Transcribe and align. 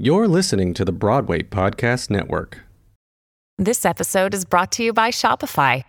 You're 0.00 0.28
listening 0.28 0.74
to 0.74 0.84
the 0.84 0.92
Broadway 0.92 1.42
Podcast 1.42 2.08
Network. 2.08 2.60
This 3.58 3.84
episode 3.84 4.32
is 4.32 4.44
brought 4.44 4.70
to 4.72 4.84
you 4.84 4.92
by 4.92 5.10
Shopify. 5.10 5.82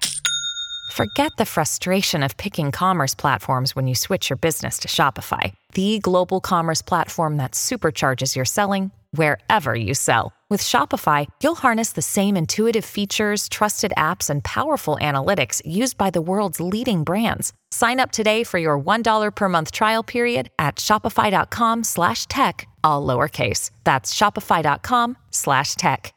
Forget 0.94 1.32
the 1.38 1.46
frustration 1.46 2.24
of 2.24 2.36
picking 2.36 2.72
commerce 2.72 3.14
platforms 3.14 3.76
when 3.76 3.86
you 3.88 3.94
switch 3.94 4.32
your 4.32 4.38
business 4.38 4.80
to 4.80 4.88
Shopify, 4.88 5.54
the 5.76 6.00
global 6.00 6.42
commerce 6.42 6.82
platform 6.82 7.38
that 7.38 7.52
supercharges 7.52 8.36
your 8.36 8.46
selling 8.46 8.90
wherever 9.12 9.76
you 9.76 9.94
sell. 9.94 10.34
With 10.50 10.64
Shopify, 10.64 11.28
you'll 11.44 11.54
harness 11.54 11.92
the 11.92 12.02
same 12.02 12.36
intuitive 12.36 12.84
features, 12.84 13.48
trusted 13.50 13.94
apps, 13.96 14.32
and 14.32 14.44
powerful 14.44 14.98
analytics 15.00 15.62
used 15.64 15.96
by 15.96 16.10
the 16.10 16.24
world's 16.24 16.60
leading 16.60 17.04
brands. 17.04 17.54
Sign 17.70 18.00
up 18.00 18.12
today 18.12 18.44
for 18.44 18.58
your 18.58 18.80
$1 18.80 19.36
per 19.36 19.48
month 19.48 19.72
trial 19.72 20.02
period 20.02 20.50
at 20.58 20.78
shopify.com 20.78 21.84
slash 21.84 22.26
tech, 22.26 22.68
all 22.84 23.06
lowercase. 23.06 23.70
That's 23.84 24.12
shopify.com 24.12 25.20
slash 25.30 25.76
tech. 25.76 26.16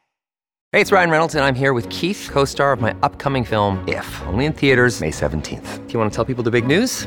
Hey, 0.72 0.80
it's 0.80 0.92
Ryan 0.92 1.10
Reynolds, 1.10 1.34
and 1.34 1.44
I'm 1.44 1.54
here 1.54 1.74
with 1.74 1.86
Keith, 1.90 2.30
co-star 2.32 2.72
of 2.72 2.80
my 2.80 2.94
upcoming 3.02 3.44
film, 3.44 3.86
If, 3.86 4.22
only 4.28 4.46
in 4.46 4.54
theaters 4.54 5.02
May 5.02 5.10
17th. 5.10 5.86
Do 5.86 5.92
you 5.92 5.98
want 5.98 6.10
to 6.10 6.16
tell 6.16 6.24
people 6.24 6.42
the 6.42 6.50
big 6.50 6.66
news? 6.66 7.06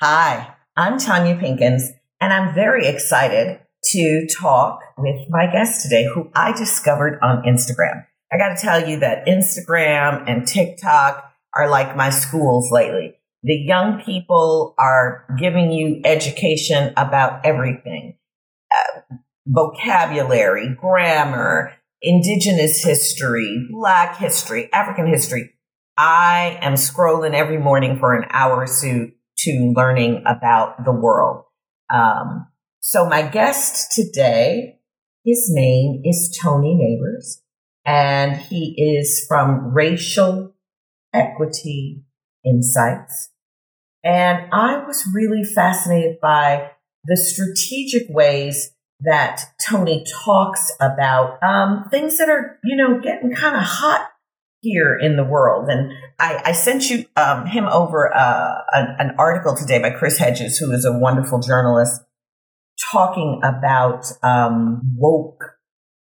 Hi, 0.00 0.54
I'm 0.76 0.96
Tonya 0.98 1.40
Pinkins, 1.40 1.82
and 2.20 2.32
I'm 2.32 2.54
very 2.54 2.86
excited 2.86 3.58
to 3.82 4.28
talk 4.28 4.78
with 4.96 5.26
my 5.28 5.50
guest 5.50 5.82
today, 5.82 6.06
who 6.14 6.30
I 6.36 6.52
discovered 6.52 7.18
on 7.20 7.42
Instagram. 7.42 8.06
I 8.32 8.38
got 8.38 8.56
to 8.56 8.62
tell 8.62 8.88
you 8.88 9.00
that 9.00 9.26
Instagram 9.26 10.22
and 10.30 10.46
TikTok 10.46 11.32
are 11.56 11.68
like 11.68 11.96
my 11.96 12.10
schools 12.10 12.70
lately. 12.70 13.16
The 13.42 13.56
young 13.56 14.00
people 14.00 14.76
are 14.78 15.26
giving 15.36 15.72
you 15.72 16.00
education 16.04 16.92
about 16.96 17.44
everything 17.44 18.18
uh, 18.72 19.16
vocabulary, 19.48 20.76
grammar, 20.80 21.72
indigenous 22.00 22.84
history, 22.84 23.66
black 23.72 24.16
history, 24.16 24.72
African 24.72 25.08
history. 25.08 25.54
I 25.96 26.56
am 26.62 26.74
scrolling 26.74 27.34
every 27.34 27.58
morning 27.58 27.98
for 27.98 28.14
an 28.14 28.28
hour 28.30 28.58
or 28.58 28.68
two 28.68 29.10
to 29.38 29.72
learning 29.76 30.22
about 30.26 30.84
the 30.84 30.92
world. 30.92 31.44
Um, 31.92 32.48
so 32.80 33.06
my 33.06 33.22
guest 33.22 33.92
today, 33.92 34.78
his 35.24 35.48
name 35.50 36.02
is 36.04 36.36
Tony 36.42 36.74
Neighbors, 36.74 37.42
and 37.84 38.36
he 38.36 38.74
is 38.76 39.24
from 39.28 39.72
Racial 39.74 40.54
Equity 41.12 42.02
Insights. 42.44 43.30
And 44.04 44.48
I 44.52 44.84
was 44.86 45.06
really 45.12 45.42
fascinated 45.44 46.18
by 46.20 46.70
the 47.04 47.16
strategic 47.16 48.08
ways 48.08 48.70
that 49.00 49.42
Tony 49.68 50.04
talks 50.24 50.72
about 50.80 51.42
um, 51.42 51.86
things 51.90 52.18
that 52.18 52.28
are, 52.28 52.58
you 52.64 52.76
know, 52.76 53.00
getting 53.00 53.32
kind 53.34 53.56
of 53.56 53.62
hot 53.62 54.08
here 54.60 54.98
in 54.98 55.16
the 55.16 55.24
world. 55.24 55.68
And 55.68 55.92
I, 56.18 56.42
I 56.46 56.52
sent 56.52 56.90
you 56.90 57.04
um, 57.16 57.46
him 57.46 57.66
over 57.66 58.14
uh, 58.14 58.62
an, 58.72 58.96
an, 58.98 59.14
article 59.18 59.54
today 59.56 59.80
by 59.80 59.90
Chris 59.90 60.18
Hedges, 60.18 60.58
who 60.58 60.72
is 60.72 60.84
a 60.84 60.92
wonderful 60.92 61.40
journalist, 61.40 62.02
talking 62.90 63.40
about 63.44 64.04
um, 64.22 64.82
woke 64.96 65.58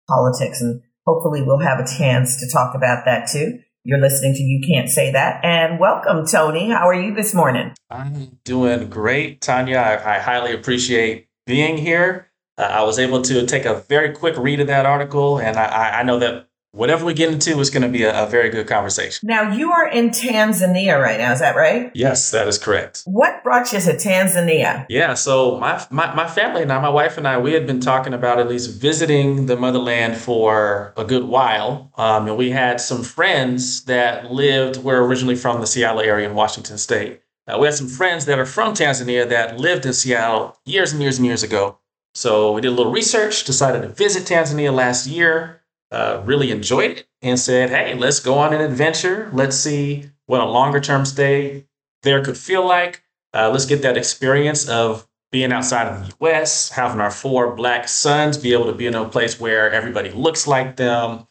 politics. 0.06 0.60
And 0.60 0.82
hopefully 1.06 1.42
we'll 1.42 1.60
have 1.60 1.78
a 1.78 1.86
chance 1.86 2.38
to 2.40 2.50
talk 2.52 2.74
about 2.74 3.06
that 3.06 3.28
too. 3.30 3.60
You're 3.82 4.00
listening 4.00 4.34
to 4.34 4.42
You 4.42 4.62
Can't 4.66 4.88
Say 4.88 5.12
That. 5.12 5.44
And 5.44 5.78
welcome, 5.78 6.26
Tony. 6.26 6.70
How 6.70 6.88
are 6.88 6.94
you 6.94 7.14
this 7.14 7.34
morning? 7.34 7.72
I'm 7.90 8.38
doing 8.44 8.88
great, 8.88 9.40
Tonya. 9.40 9.76
I, 9.76 10.16
I 10.16 10.18
highly 10.18 10.52
appreciate 10.52 11.28
being 11.46 11.78
here. 11.78 12.30
Uh, 12.56 12.62
I 12.62 12.82
was 12.82 12.98
able 12.98 13.22
to 13.22 13.46
take 13.46 13.64
a 13.64 13.80
very 13.88 14.12
quick 14.14 14.36
read 14.36 14.60
of 14.60 14.68
that 14.68 14.86
article, 14.86 15.38
and 15.38 15.58
I, 15.58 16.00
I 16.00 16.02
know 16.02 16.18
that 16.18 16.48
whatever 16.74 17.04
we 17.04 17.14
get 17.14 17.32
into 17.32 17.58
is 17.60 17.70
going 17.70 17.82
to 17.82 17.88
be 17.88 18.02
a, 18.02 18.24
a, 18.24 18.26
very 18.26 18.50
good 18.50 18.66
conversation. 18.66 19.26
Now, 19.26 19.52
you 19.52 19.70
are 19.70 19.88
in 19.88 20.10
Tanzania 20.10 21.00
right 21.00 21.18
now, 21.18 21.32
is 21.32 21.40
that 21.40 21.56
right? 21.56 21.90
Yes, 21.94 22.30
that 22.32 22.48
is 22.48 22.58
correct. 22.58 23.02
What 23.04 23.42
brought 23.44 23.72
you 23.72 23.80
to 23.80 23.92
Tanzania? 23.92 24.84
Yeah, 24.88 25.14
so 25.14 25.58
my, 25.58 25.84
my, 25.90 26.12
my 26.14 26.28
family 26.28 26.62
and 26.62 26.72
I, 26.72 26.80
my 26.80 26.88
wife 26.88 27.16
and 27.16 27.28
I, 27.28 27.38
we 27.38 27.52
had 27.52 27.66
been 27.66 27.80
talking 27.80 28.12
about 28.12 28.40
at 28.40 28.48
least 28.48 28.80
visiting 28.80 29.46
the 29.46 29.56
motherland 29.56 30.16
for 30.16 30.92
a 30.96 31.04
good 31.04 31.24
while. 31.24 31.92
Um, 31.96 32.26
and 32.26 32.36
we 32.36 32.50
had 32.50 32.80
some 32.80 33.02
friends 33.02 33.84
that 33.84 34.32
lived, 34.32 34.82
were 34.82 35.06
originally 35.06 35.36
from 35.36 35.60
the 35.60 35.66
Seattle 35.66 36.00
area 36.00 36.28
in 36.28 36.34
Washington 36.34 36.76
state. 36.78 37.20
Uh, 37.46 37.58
we 37.58 37.66
had 37.66 37.74
some 37.74 37.88
friends 37.88 38.24
that 38.24 38.38
are 38.38 38.46
from 38.46 38.74
Tanzania 38.74 39.28
that 39.28 39.58
lived 39.58 39.86
in 39.86 39.92
Seattle 39.92 40.56
years 40.64 40.92
and 40.92 41.00
years 41.00 41.18
and 41.18 41.26
years 41.26 41.42
ago. 41.42 41.78
So 42.14 42.52
we 42.52 42.60
did 42.60 42.68
a 42.68 42.74
little 42.74 42.92
research, 42.92 43.44
decided 43.44 43.82
to 43.82 43.88
visit 43.88 44.22
Tanzania 44.24 44.72
last 44.72 45.06
year. 45.06 45.60
Uh, 45.94 46.20
really 46.24 46.50
enjoyed 46.50 46.90
it 46.90 47.06
and 47.22 47.38
said, 47.38 47.70
hey, 47.70 47.94
let's 47.94 48.18
go 48.18 48.36
on 48.36 48.52
an 48.52 48.60
adventure. 48.60 49.30
Let's 49.32 49.54
see 49.56 50.10
what 50.26 50.40
a 50.40 50.44
longer 50.44 50.80
term 50.80 51.04
stay 51.04 51.68
there 52.02 52.24
could 52.24 52.36
feel 52.36 52.66
like. 52.66 53.04
Uh, 53.32 53.48
let's 53.50 53.64
get 53.64 53.82
that 53.82 53.96
experience 53.96 54.68
of 54.68 55.06
being 55.30 55.52
outside 55.52 55.86
of 55.86 56.08
the 56.18 56.26
US, 56.26 56.70
having 56.70 57.00
our 57.00 57.12
four 57.12 57.54
black 57.54 57.86
sons 57.86 58.36
be 58.36 58.52
able 58.52 58.66
to 58.66 58.72
be 58.72 58.86
in 58.86 58.96
a 58.96 59.08
place 59.08 59.38
where 59.38 59.70
everybody 59.70 60.10
looks 60.10 60.48
like 60.48 60.74
them. 60.74 61.28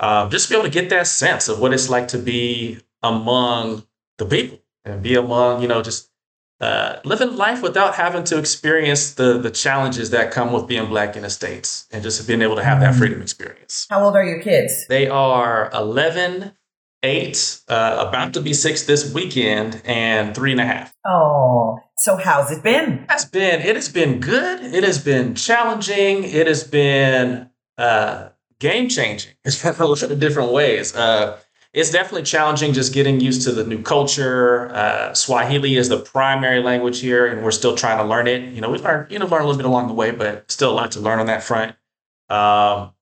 Uh, 0.00 0.26
just 0.30 0.48
be 0.48 0.54
able 0.54 0.64
to 0.64 0.70
get 0.70 0.88
that 0.88 1.06
sense 1.06 1.48
of 1.50 1.60
what 1.60 1.74
it's 1.74 1.90
like 1.90 2.08
to 2.08 2.18
be 2.18 2.78
among 3.02 3.86
the 4.16 4.24
people 4.24 4.58
and 4.86 5.02
be 5.02 5.14
among, 5.14 5.60
you 5.60 5.68
know, 5.68 5.82
just 5.82 6.10
uh, 6.60 6.96
living 7.04 7.36
life 7.36 7.62
without 7.62 7.94
having 7.94 8.24
to 8.24 8.38
experience 8.38 9.14
the 9.14 9.38
the 9.38 9.50
challenges 9.50 10.10
that 10.10 10.30
come 10.30 10.52
with 10.52 10.66
being 10.66 10.86
black 10.86 11.16
in 11.16 11.22
the 11.22 11.30
states 11.30 11.86
and 11.92 12.02
just 12.02 12.26
being 12.26 12.42
able 12.42 12.56
to 12.56 12.64
have 12.64 12.80
that 12.80 12.90
mm-hmm. 12.90 12.98
freedom 12.98 13.22
experience. 13.22 13.86
How 13.90 14.04
old 14.04 14.16
are 14.16 14.24
your 14.24 14.40
kids? 14.40 14.86
They 14.88 15.06
are 15.08 15.70
11, 15.74 16.52
8, 17.02 17.60
uh, 17.68 18.06
about 18.08 18.34
to 18.34 18.40
be 18.40 18.54
6 18.54 18.86
this 18.86 19.12
weekend, 19.12 19.82
and 19.84 20.34
three 20.34 20.52
and 20.52 20.60
a 20.60 20.66
half. 20.66 20.94
Oh, 21.04 21.78
so 21.98 22.16
how's 22.16 22.50
it 22.50 22.62
been? 22.62 23.06
It's 23.10 23.24
been, 23.24 23.60
it 23.60 23.76
has 23.76 23.88
been 23.88 24.20
good. 24.20 24.74
It 24.74 24.84
has 24.84 25.02
been 25.02 25.34
challenging. 25.34 26.24
It 26.24 26.46
has 26.46 26.64
been 26.64 27.50
uh, 27.76 28.30
game 28.58 28.88
changing. 28.88 29.32
It's 29.44 29.62
been 29.62 29.74
a 29.74 29.86
lot 29.86 30.02
of 30.02 30.18
different 30.18 30.52
ways. 30.52 30.94
Uh, 30.96 31.38
it's 31.76 31.90
definitely 31.90 32.22
challenging 32.22 32.72
just 32.72 32.94
getting 32.94 33.20
used 33.20 33.42
to 33.42 33.52
the 33.52 33.62
new 33.62 33.82
culture. 33.82 34.74
Uh, 34.74 35.12
Swahili 35.12 35.76
is 35.76 35.90
the 35.90 35.98
primary 35.98 36.62
language 36.62 37.00
here, 37.00 37.26
and 37.26 37.44
we're 37.44 37.50
still 37.50 37.76
trying 37.76 37.98
to 37.98 38.04
learn 38.04 38.26
it. 38.26 38.50
You 38.54 38.62
know, 38.62 38.70
we've 38.70 38.82
learned, 38.82 39.12
you 39.12 39.18
know, 39.18 39.26
learn 39.26 39.42
a 39.42 39.44
little 39.44 39.58
bit 39.58 39.66
along 39.66 39.88
the 39.88 39.92
way, 39.92 40.10
but 40.10 40.50
still 40.50 40.72
a 40.72 40.72
lot 40.72 40.92
to 40.92 41.00
learn 41.00 41.18
on 41.18 41.26
that 41.26 41.42
front. 41.42 41.76
Um, 42.30 42.94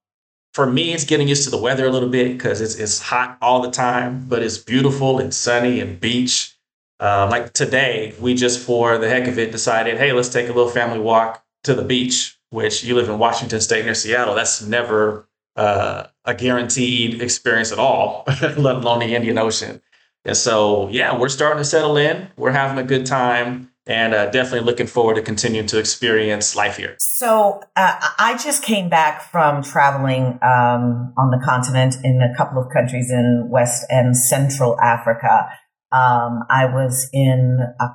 for 0.54 0.66
me, 0.66 0.92
it's 0.92 1.04
getting 1.04 1.28
used 1.28 1.44
to 1.44 1.50
the 1.50 1.56
weather 1.56 1.86
a 1.86 1.90
little 1.90 2.08
bit 2.08 2.32
because 2.32 2.60
it's 2.60 2.74
it's 2.74 3.00
hot 3.00 3.38
all 3.40 3.62
the 3.62 3.70
time, 3.70 4.26
but 4.28 4.42
it's 4.42 4.58
beautiful 4.58 5.20
and 5.20 5.32
sunny 5.32 5.78
and 5.78 6.00
beach. 6.00 6.56
Um, 6.98 7.30
like 7.30 7.52
today, 7.52 8.12
we 8.20 8.34
just 8.34 8.58
for 8.58 8.98
the 8.98 9.08
heck 9.08 9.28
of 9.28 9.38
it 9.38 9.52
decided, 9.52 9.98
hey, 9.98 10.12
let's 10.12 10.28
take 10.28 10.48
a 10.48 10.52
little 10.52 10.68
family 10.68 10.98
walk 10.98 11.44
to 11.62 11.74
the 11.74 11.84
beach. 11.84 12.36
Which 12.50 12.82
you 12.82 12.96
live 12.96 13.08
in 13.08 13.18
Washington 13.18 13.60
State 13.60 13.84
near 13.84 13.94
Seattle. 13.94 14.34
That's 14.34 14.62
never 14.62 15.28
uh, 15.56 16.06
a 16.24 16.34
guaranteed 16.34 17.20
experience 17.22 17.72
at 17.72 17.78
all, 17.78 18.24
let 18.56 18.76
alone 18.76 19.00
the 19.00 19.14
Indian 19.14 19.38
Ocean. 19.38 19.80
And 20.24 20.36
so, 20.36 20.88
yeah, 20.88 21.18
we're 21.18 21.28
starting 21.28 21.58
to 21.58 21.64
settle 21.64 21.96
in. 21.96 22.28
We're 22.36 22.52
having 22.52 22.78
a 22.78 22.86
good 22.86 23.06
time 23.06 23.70
and 23.86 24.14
uh, 24.14 24.30
definitely 24.30 24.60
looking 24.60 24.86
forward 24.86 25.14
to 25.16 25.22
continuing 25.22 25.66
to 25.66 25.78
experience 25.78 26.56
life 26.56 26.78
here. 26.78 26.96
So, 26.98 27.60
uh, 27.76 28.00
I 28.18 28.38
just 28.42 28.62
came 28.62 28.88
back 28.88 29.30
from 29.30 29.62
traveling 29.62 30.38
um, 30.42 31.12
on 31.18 31.30
the 31.30 31.42
continent 31.44 31.96
in 32.02 32.22
a 32.22 32.34
couple 32.36 32.62
of 32.62 32.72
countries 32.72 33.10
in 33.10 33.48
West 33.50 33.84
and 33.90 34.16
Central 34.16 34.80
Africa. 34.80 35.50
Um, 35.92 36.44
I 36.48 36.64
was 36.64 37.10
in 37.12 37.58
uh, 37.78 37.88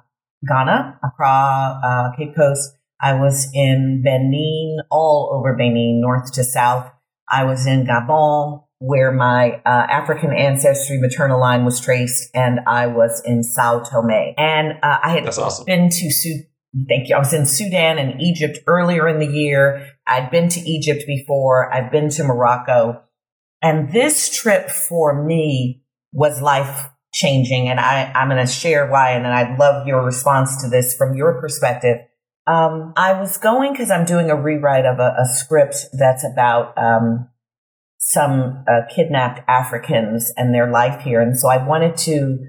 Ghana, 0.47 1.00
Accra, 1.03 1.81
uh, 1.83 2.15
Cape 2.15 2.35
Coast. 2.35 2.75
I 3.01 3.13
was 3.13 3.50
in 3.53 4.01
Benin, 4.03 4.77
all 4.91 5.31
over 5.33 5.55
Benin, 5.55 6.01
north 6.01 6.31
to 6.33 6.44
south. 6.44 6.91
I 7.31 7.43
was 7.43 7.65
in 7.65 7.85
Gabon, 7.85 8.63
where 8.79 9.11
my 9.11 9.61
uh, 9.65 9.87
African 9.89 10.33
ancestry 10.33 10.99
maternal 10.99 11.39
line 11.39 11.65
was 11.65 11.79
traced, 11.79 12.29
and 12.33 12.59
I 12.65 12.87
was 12.87 13.21
in 13.25 13.43
Sao 13.43 13.79
Tome. 13.79 14.33
And 14.37 14.73
uh, 14.81 14.99
I 15.03 15.11
had 15.11 15.27
awesome. 15.27 15.65
been 15.65 15.89
to 15.89 16.11
Sudan. 16.11 16.45
Thank 16.87 17.09
you. 17.09 17.15
I 17.15 17.19
was 17.19 17.33
in 17.33 17.47
Sudan 17.47 17.97
and 17.97 18.21
Egypt 18.21 18.59
earlier 18.67 19.07
in 19.07 19.17
the 19.17 19.25
year. 19.25 19.87
I'd 20.05 20.29
been 20.29 20.49
to 20.49 20.59
Egypt 20.59 21.03
before. 21.07 21.73
I've 21.73 21.91
been 21.91 22.09
to 22.11 22.23
Morocco. 22.23 23.01
And 23.61 23.91
this 23.91 24.35
trip 24.39 24.69
for 24.69 25.25
me 25.25 25.81
was 26.13 26.43
life 26.43 26.89
changing. 27.11 27.69
And 27.69 27.79
I, 27.79 28.11
I'm 28.13 28.29
going 28.29 28.45
to 28.45 28.51
share 28.51 28.87
why. 28.87 29.11
And 29.11 29.25
then 29.25 29.31
I'd 29.31 29.57
love 29.57 29.87
your 29.87 30.05
response 30.05 30.61
to 30.61 30.69
this 30.69 30.95
from 30.95 31.15
your 31.15 31.41
perspective. 31.41 31.97
Um, 32.50 32.94
I 32.98 33.13
was 33.13 33.38
going 33.38 33.74
because 33.74 33.92
I'm 33.92 34.06
doing 34.06 34.31
a 34.31 34.42
rewrite 34.42 34.86
of 34.86 34.98
a, 35.00 35.16
a 35.19 35.25
script 35.28 35.86
that's 35.94 36.25
about 36.25 36.75
um, 36.78 37.30
some 38.00 38.63
uh, 38.68 38.81
kidnapped 38.94 39.42
Africans 39.48 40.34
and 40.36 40.54
their 40.54 40.72
life 40.72 41.01
here. 41.01 41.22
And 41.22 41.38
so 41.38 41.48
I 41.48 41.63
wanted 41.63 41.96
to 41.98 42.40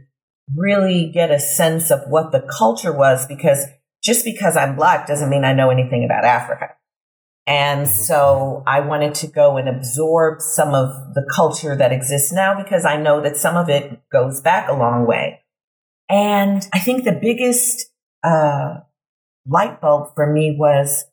really 0.57 1.11
get 1.13 1.31
a 1.31 1.39
sense 1.39 1.91
of 1.91 2.01
what 2.09 2.33
the 2.33 2.41
culture 2.41 2.93
was 2.93 3.27
because 3.27 3.67
just 4.03 4.25
because 4.25 4.57
I'm 4.57 4.75
black 4.75 5.07
doesn't 5.07 5.29
mean 5.29 5.45
I 5.45 5.53
know 5.53 5.71
anything 5.71 6.05
about 6.05 6.25
Africa. 6.25 6.69
And 7.47 7.87
mm-hmm. 7.87 8.03
so 8.03 8.63
I 8.67 8.81
wanted 8.81 9.15
to 9.17 9.27
go 9.27 9.59
and 9.59 9.69
absorb 9.69 10.41
some 10.41 10.73
of 10.73 11.15
the 11.15 11.29
culture 11.35 11.77
that 11.77 11.93
exists 11.93 12.33
now 12.33 12.57
because 12.57 12.87
I 12.87 12.97
know 12.97 13.21
that 13.21 13.37
some 13.37 13.57
of 13.57 13.69
it 13.69 14.01
goes 14.11 14.41
back 14.41 14.69
a 14.69 14.73
long 14.75 15.07
way. 15.07 15.41
And 16.09 16.67
I 16.73 16.79
think 16.79 17.05
the 17.05 17.19
biggest 17.21 17.87
uh, 18.23 18.79
light 19.47 19.81
bulb 19.81 20.15
for 20.15 20.33
me 20.33 20.57
was 20.59 21.05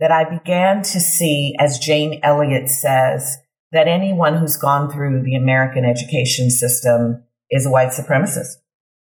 that 0.00 0.10
I 0.10 0.24
began 0.24 0.82
to 0.82 1.00
see, 1.00 1.54
as 1.58 1.78
Jane 1.78 2.20
Elliott 2.22 2.68
says, 2.68 3.38
that 3.72 3.88
anyone 3.88 4.36
who's 4.36 4.56
gone 4.56 4.90
through 4.90 5.22
the 5.22 5.36
American 5.36 5.84
education 5.84 6.50
system 6.50 7.24
is 7.50 7.66
a 7.66 7.70
white 7.70 7.90
supremacist 7.90 8.56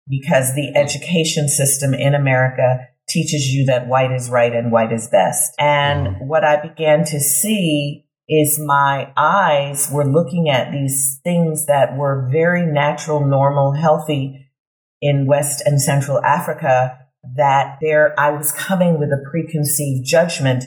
because 0.08 0.56
the 0.56 0.74
education 0.76 1.48
system 1.48 1.94
in 1.94 2.16
America 2.16 2.88
teaches 3.08 3.48
you 3.48 3.66
that 3.66 3.88
white 3.88 4.12
is 4.12 4.30
right 4.30 4.54
and 4.54 4.72
white 4.72 4.92
is 4.92 5.08
best. 5.08 5.54
And 5.60 6.08
mm-hmm. 6.08 6.28
what 6.28 6.44
I 6.44 6.62
began 6.62 7.04
to 7.06 7.20
see 7.20 8.06
is 8.28 8.62
my 8.64 9.12
eyes 9.18 9.90
were 9.92 10.06
looking 10.06 10.50
at 10.50 10.72
these 10.72 11.20
things 11.24 11.66
that 11.66 11.98
were 11.98 12.30
very 12.32 12.66
natural, 12.66 13.26
normal, 13.26 13.74
healthy 13.74 14.48
in 15.02 15.26
West 15.26 15.64
and 15.66 15.82
Central 15.82 16.24
Africa 16.24 17.09
that 17.36 17.78
there 17.82 18.18
I 18.20 18.32
was 18.32 18.52
coming 18.52 19.00
with 19.00 19.10
a 19.10 19.24
preconceived 19.30 20.08
judgment 20.08 20.66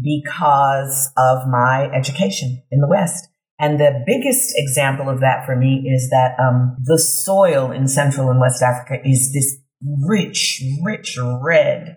because 0.00 1.10
of 1.16 1.48
my 1.48 1.90
education 1.92 2.62
in 2.70 2.80
the 2.80 2.88
West. 2.88 3.28
And 3.60 3.80
the 3.80 4.04
biggest 4.06 4.54
example 4.56 5.08
of 5.08 5.20
that 5.20 5.44
for 5.44 5.56
me 5.56 5.90
is 5.92 6.10
that 6.10 6.38
um, 6.38 6.76
the 6.84 6.98
soil 6.98 7.72
in 7.72 7.88
Central 7.88 8.30
and 8.30 8.40
West 8.40 8.62
Africa 8.62 8.98
is 9.04 9.32
this 9.32 9.58
rich, 10.06 10.62
rich 10.84 11.18
red. 11.42 11.96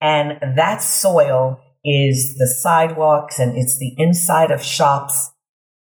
And 0.00 0.38
that 0.56 0.82
soil 0.82 1.60
is 1.84 2.36
the 2.38 2.46
sidewalks 2.46 3.38
and 3.38 3.56
it's 3.56 3.78
the 3.78 3.94
inside 3.98 4.50
of 4.50 4.62
shops. 4.62 5.30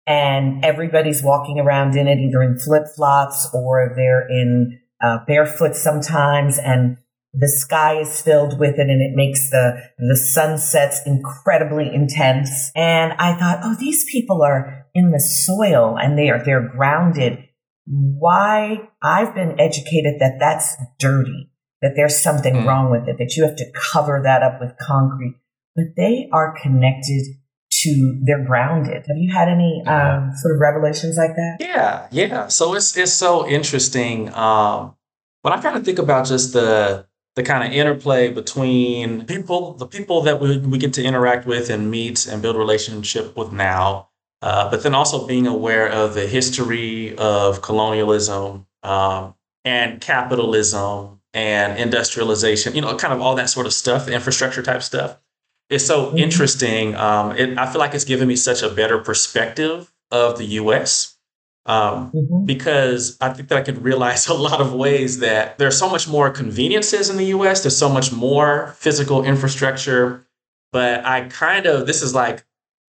And 0.06 0.64
everybody's 0.64 1.22
walking 1.22 1.60
around 1.60 1.96
in 1.96 2.08
it, 2.08 2.18
either 2.18 2.42
in 2.42 2.58
flip 2.58 2.84
flops 2.94 3.48
or 3.54 3.92
they're 3.96 4.28
in 4.28 4.80
uh, 5.02 5.18
barefoot 5.26 5.76
sometimes. 5.76 6.58
And 6.58 6.98
the 7.32 7.48
sky 7.48 8.00
is 8.00 8.20
filled 8.20 8.58
with 8.58 8.74
it 8.74 8.90
and 8.90 9.00
it 9.00 9.14
makes 9.14 9.50
the, 9.50 9.80
the 9.98 10.16
sunsets 10.16 11.00
incredibly 11.06 11.92
intense. 11.92 12.72
And 12.74 13.12
I 13.14 13.38
thought, 13.38 13.60
oh, 13.62 13.76
these 13.78 14.04
people 14.10 14.42
are 14.42 14.86
in 14.94 15.12
the 15.12 15.20
soil 15.20 15.96
and 16.00 16.18
they 16.18 16.28
are, 16.30 16.44
they're 16.44 16.68
grounded. 16.68 17.38
Why 17.86 18.88
I've 19.02 19.34
been 19.34 19.60
educated 19.60 20.14
that 20.20 20.38
that's 20.40 20.76
dirty, 20.98 21.50
that 21.82 21.92
there's 21.94 22.20
something 22.20 22.54
mm. 22.54 22.66
wrong 22.66 22.90
with 22.90 23.08
it, 23.08 23.18
that 23.18 23.36
you 23.36 23.44
have 23.44 23.56
to 23.56 23.72
cover 23.92 24.20
that 24.24 24.42
up 24.42 24.60
with 24.60 24.72
concrete, 24.80 25.36
but 25.76 25.84
they 25.96 26.28
are 26.32 26.54
connected 26.60 27.36
to 27.70 28.20
they're 28.24 28.44
grounded. 28.44 29.04
Have 29.06 29.16
you 29.16 29.32
had 29.32 29.48
any 29.48 29.82
um, 29.86 30.32
sort 30.36 30.54
of 30.54 30.60
revelations 30.60 31.16
like 31.16 31.36
that? 31.36 31.58
Yeah, 31.60 32.08
yeah. 32.10 32.48
So 32.48 32.74
it's 32.74 32.96
it's 32.96 33.12
so 33.12 33.46
interesting. 33.46 34.34
Um, 34.34 34.96
when 35.42 35.54
I 35.54 35.60
kind 35.62 35.76
of 35.76 35.84
think 35.84 35.98
about 35.98 36.26
just 36.26 36.52
the 36.52 37.06
the 37.40 37.46
kind 37.46 37.66
of 37.66 37.72
interplay 37.72 38.30
between 38.30 39.24
people, 39.24 39.72
the 39.74 39.86
people 39.86 40.20
that 40.22 40.40
we, 40.40 40.58
we 40.58 40.76
get 40.76 40.92
to 40.94 41.02
interact 41.02 41.46
with 41.46 41.70
and 41.70 41.90
meet 41.90 42.26
and 42.26 42.42
build 42.42 42.54
relationship 42.54 43.34
with 43.34 43.50
now, 43.50 44.08
uh, 44.42 44.70
but 44.70 44.82
then 44.82 44.94
also 44.94 45.26
being 45.26 45.46
aware 45.46 45.88
of 45.88 46.12
the 46.12 46.26
history 46.26 47.16
of 47.16 47.62
colonialism 47.62 48.66
um, 48.82 49.34
and 49.64 50.02
capitalism 50.02 51.20
and 51.32 51.78
industrialization, 51.78 52.74
you 52.74 52.82
know, 52.82 52.94
kind 52.96 53.14
of 53.14 53.22
all 53.22 53.34
that 53.34 53.48
sort 53.48 53.66
of 53.66 53.72
stuff, 53.72 54.06
infrastructure 54.06 54.62
type 54.62 54.82
stuff. 54.82 55.18
It's 55.70 55.86
so 55.86 56.06
mm-hmm. 56.06 56.18
interesting. 56.18 56.94
Um, 56.96 57.34
it, 57.36 57.56
I 57.56 57.70
feel 57.70 57.78
like 57.78 57.94
it's 57.94 58.04
given 58.04 58.28
me 58.28 58.36
such 58.36 58.62
a 58.62 58.68
better 58.68 58.98
perspective 58.98 59.90
of 60.10 60.36
the 60.36 60.44
US 60.44 61.16
um, 61.66 62.10
mm-hmm. 62.12 62.44
because 62.46 63.16
I 63.20 63.32
think 63.32 63.48
that 63.48 63.58
I 63.58 63.62
could 63.62 63.82
realize 63.82 64.26
a 64.28 64.34
lot 64.34 64.60
of 64.60 64.72
ways 64.72 65.18
that 65.20 65.58
there's 65.58 65.78
so 65.78 65.88
much 65.88 66.08
more 66.08 66.30
conveniences 66.30 67.10
in 67.10 67.16
the 67.16 67.26
US. 67.26 67.62
There's 67.62 67.76
so 67.76 67.88
much 67.88 68.12
more 68.12 68.74
physical 68.78 69.24
infrastructure. 69.24 70.26
But 70.72 71.04
I 71.04 71.22
kind 71.22 71.66
of, 71.66 71.86
this 71.86 72.02
is 72.02 72.14
like 72.14 72.44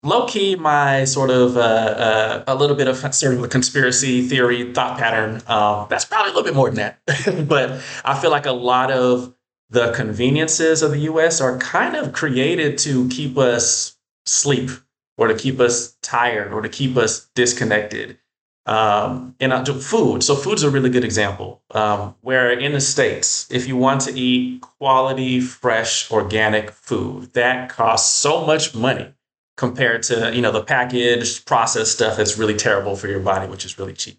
low 0.03 0.27
key 0.27 0.57
my 0.57 1.05
sort 1.05 1.31
of 1.31 1.57
uh, 1.57 1.61
uh, 1.61 2.45
a 2.47 2.55
little 2.55 2.77
bit 2.77 2.89
of 2.89 2.97
sort 3.15 3.35
of 3.35 3.43
a 3.43 3.49
conspiracy 3.49 4.27
theory 4.27 4.73
thought 4.73 4.99
pattern. 4.99 5.43
Um, 5.47 5.87
that's 5.89 6.05
probably 6.05 6.33
a 6.33 6.35
little 6.35 6.45
bit 6.45 6.55
more 6.55 6.71
than 6.71 6.77
that. 6.77 7.47
but 7.49 7.83
I 8.05 8.19
feel 8.19 8.31
like 8.31 8.47
a 8.47 8.53
lot 8.53 8.91
of 8.91 9.35
the 9.69 9.93
conveniences 9.93 10.83
of 10.83 10.93
the 10.93 11.01
US 11.01 11.41
are 11.41 11.59
kind 11.59 11.97
of 11.97 12.13
created 12.13 12.79
to 12.79 13.09
keep 13.09 13.37
us 13.37 13.97
sleep 14.25 14.71
or 15.19 15.29
to 15.29 15.35
keep 15.35 15.61
us 15.61 15.97
tired 16.03 16.53
or 16.53 16.63
to 16.63 16.69
keep 16.69 16.97
us 16.97 17.27
disconnected. 17.35 18.19
Um, 18.67 19.37
and 19.39 19.53
food. 19.81 20.25
So 20.25 20.35
food's 20.35 20.65
a 20.65 20.71
really 20.71 20.91
good 20.91 21.05
example. 21.05 21.63
Um, 21.71 22.17
where 22.23 22.51
in 22.51 22.73
the 22.73 22.81
states, 22.81 23.47
if 23.49 23.69
you 23.69 23.77
want 23.77 24.01
to 24.03 24.19
eat 24.19 24.61
quality, 24.61 25.41
fresh, 25.41 26.11
organic 26.11 26.73
food, 26.73 27.33
that 27.35 27.69
costs 27.69 28.13
so 28.13 28.45
much 28.45 28.75
money 28.75 29.15
compared 29.57 30.03
to 30.05 30.35
you 30.35 30.43
know 30.43 30.53
the 30.53 30.63
packaged, 30.63 31.47
processed 31.47 31.93
stuff 31.93 32.17
that's 32.17 32.39
really 32.39 32.57
terrible 32.57 32.97
for 32.97 33.09
your 33.09 33.21
body, 33.21 33.49
which 33.49 33.65
is 33.65 33.79
really 33.79 33.95
cheap. 33.95 34.19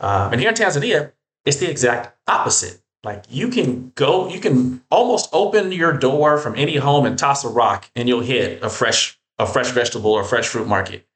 Um, 0.00 0.32
and 0.32 0.40
here 0.40 0.50
in 0.50 0.54
Tanzania, 0.54 1.12
it's 1.44 1.58
the 1.58 1.70
exact 1.70 2.16
opposite. 2.28 2.80
Like 3.04 3.24
you 3.28 3.48
can 3.48 3.92
go, 3.96 4.28
you 4.28 4.38
can 4.38 4.82
almost 4.90 5.28
open 5.32 5.72
your 5.72 5.92
door 5.92 6.38
from 6.38 6.54
any 6.56 6.76
home 6.76 7.04
and 7.04 7.18
toss 7.18 7.44
a 7.44 7.48
rock, 7.48 7.90
and 7.96 8.08
you'll 8.08 8.20
hit 8.20 8.62
a 8.62 8.70
fresh 8.70 9.18
a 9.38 9.46
fresh 9.46 9.70
vegetable 9.70 10.12
or 10.12 10.24
fresh 10.24 10.46
fruit 10.46 10.68
market 10.68 11.06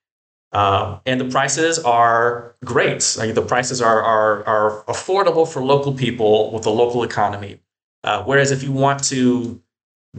um, 0.53 1.00
and 1.07 1.21
the 1.21 1.26
prices 1.26 1.79
are 1.81 2.57
great. 2.65 3.00
The 3.00 3.45
prices 3.47 3.83
are, 3.83 4.03
are, 4.03 4.45
are 4.45 4.85
affordable 4.85 5.50
for 5.50 5.62
local 5.62 5.93
people 5.93 6.53
with 6.53 6.62
the 6.62 6.71
local 6.71 7.03
economy. 7.03 7.61
Uh, 8.05 8.23
whereas 8.25 8.53
if 8.53 8.62
you 8.62 8.73
want 8.73 9.03
to 9.05 9.61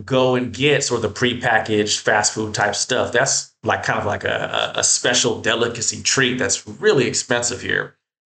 go 0.06 0.36
and 0.36 0.54
get 0.54 0.84
sort 0.84 1.04
of 1.04 1.14
the 1.14 1.20
prepackaged 1.20 2.02
fast 2.02 2.34
food 2.34 2.54
type 2.54 2.76
stuff, 2.76 3.12
that's 3.12 3.56
like 3.64 3.84
kind 3.84 4.00
of 4.00 4.06
like 4.06 4.26
a, 4.26 4.74
a 4.76 4.84
special 4.84 5.42
delicacy 5.42 6.04
treat 6.04 6.38
that's 6.38 6.68
really 6.68 7.08
expensive 7.08 7.62
here. 7.62 7.96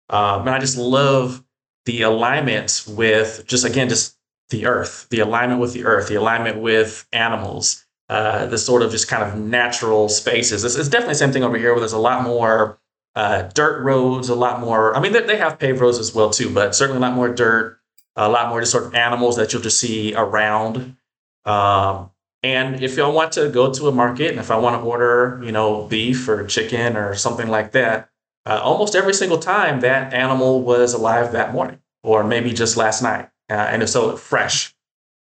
Um, 0.09 0.43
and 0.43 0.51
I 0.51 0.59
just 0.59 0.79
love 0.79 1.45
the 1.85 2.03
alignment 2.03 2.85
with 2.89 3.45
just, 3.47 3.65
again, 3.65 3.89
just 3.89 4.17
the 4.51 4.67
earth, 4.67 5.07
the 5.11 5.21
alignment 5.21 5.61
with 5.61 5.73
the 5.73 5.85
earth, 5.85 6.09
the 6.09 6.15
alignment 6.15 6.61
with 6.61 7.07
animals 7.13 7.85
uh, 8.11 8.45
the 8.47 8.59
sort 8.59 8.83
of 8.83 8.91
just 8.91 9.07
kind 9.07 9.23
of 9.23 9.39
natural 9.39 10.09
spaces. 10.09 10.65
It's, 10.65 10.75
it's, 10.75 10.89
definitely 10.89 11.13
the 11.13 11.19
same 11.19 11.31
thing 11.31 11.45
over 11.45 11.57
here 11.57 11.71
where 11.71 11.79
there's 11.79 11.93
a 11.93 11.99
lot 11.99 12.25
more 12.25 12.81
uh, 13.15 13.43
dirt 13.55 13.85
roads, 13.85 14.29
a 14.29 14.35
lot 14.35 14.59
more. 14.59 14.97
I 14.97 15.01
mean, 15.01 15.13
they, 15.13 15.21
they, 15.21 15.37
have 15.37 15.61
paved 15.61 15.81
roads 15.81 15.97
as 15.97 16.13
well 16.13 16.29
too, 16.29 16.53
but 16.53 16.75
certainly 16.75 16.99
a 16.99 17.01
lot 17.01 17.15
more 17.15 17.33
dirt, 17.33 17.79
a 18.17 18.29
lot 18.29 18.49
more 18.49 18.59
just 18.59 18.73
sort 18.73 18.85
of 18.85 18.97
animals 18.97 19.37
that 19.37 19.53
you'll 19.53 19.63
just 19.63 19.79
see 19.79 20.13
around. 20.13 20.97
Um, 21.45 22.11
and 22.43 22.83
if 22.83 22.99
I 22.99 23.07
want 23.07 23.31
to 23.35 23.49
go 23.49 23.73
to 23.73 23.87
a 23.87 23.93
market 23.93 24.33
and 24.33 24.41
if 24.41 24.51
I 24.51 24.57
want 24.57 24.75
to 24.75 24.85
order, 24.85 25.41
you 25.45 25.53
know, 25.53 25.87
beef 25.87 26.29
or 26.29 26.45
chicken 26.49 26.97
or 26.97 27.15
something 27.15 27.47
like 27.47 27.71
that, 27.73 28.11
uh, 28.45 28.59
almost 28.61 28.97
every 28.97 29.15
single 29.15 29.39
time 29.39 29.83
that 29.83 30.13
animal 30.13 30.63
was 30.63 30.95
alive 30.95 31.31
that 31.31 31.53
morning 31.53 31.79
or 32.03 32.25
maybe 32.25 32.53
just 32.53 32.77
last 32.77 33.05
night, 33.05 33.29
uh, 33.49 33.53
and 33.53 33.85
it's 33.85 33.93
so 33.93 34.17
fresh. 34.17 34.75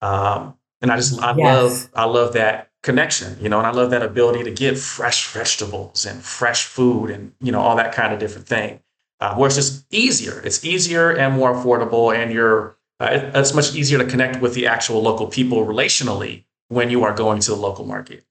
Um, 0.01 0.57
and 0.81 0.91
I 0.91 0.97
just 0.97 1.23
I 1.23 1.37
yes. 1.37 1.39
love 1.39 1.91
I 1.95 2.05
love 2.07 2.33
that 2.33 2.71
connection, 2.83 3.37
you 3.41 3.49
know, 3.49 3.59
and 3.59 3.67
I 3.67 3.71
love 3.71 3.91
that 3.91 4.03
ability 4.03 4.45
to 4.45 4.51
get 4.51 4.79
fresh 4.79 5.29
vegetables 5.33 6.05
and 6.05 6.23
fresh 6.23 6.65
food 6.65 7.11
and, 7.11 7.33
you 7.41 7.53
know, 7.53 7.61
all 7.61 7.77
that 7.77 7.95
kind 7.95 8.13
of 8.13 8.19
different 8.19 8.47
thing. 8.47 8.81
Uh, 9.23 9.37
where 9.37 9.47
it's 9.47 9.55
just 9.55 9.87
easier. 9.93 10.43
It's 10.45 10.65
easier 10.65 11.13
and 11.13 11.37
more 11.37 11.55
affordable, 11.55 12.13
and 12.13 12.33
you're 12.33 12.77
uh, 12.99 13.31
it's 13.37 13.55
much 13.55 13.73
easier 13.73 13.97
to 13.99 14.05
connect 14.05 14.43
with 14.43 14.53
the 14.55 14.67
actual 14.67 15.01
local 15.01 15.29
people 15.29 15.65
relationally 15.65 16.43
when 16.71 16.91
you 16.91 17.05
are 17.05 17.15
going 17.15 17.39
to 17.39 17.53
the 17.53 17.57
local 17.57 17.85
market, 17.85 18.25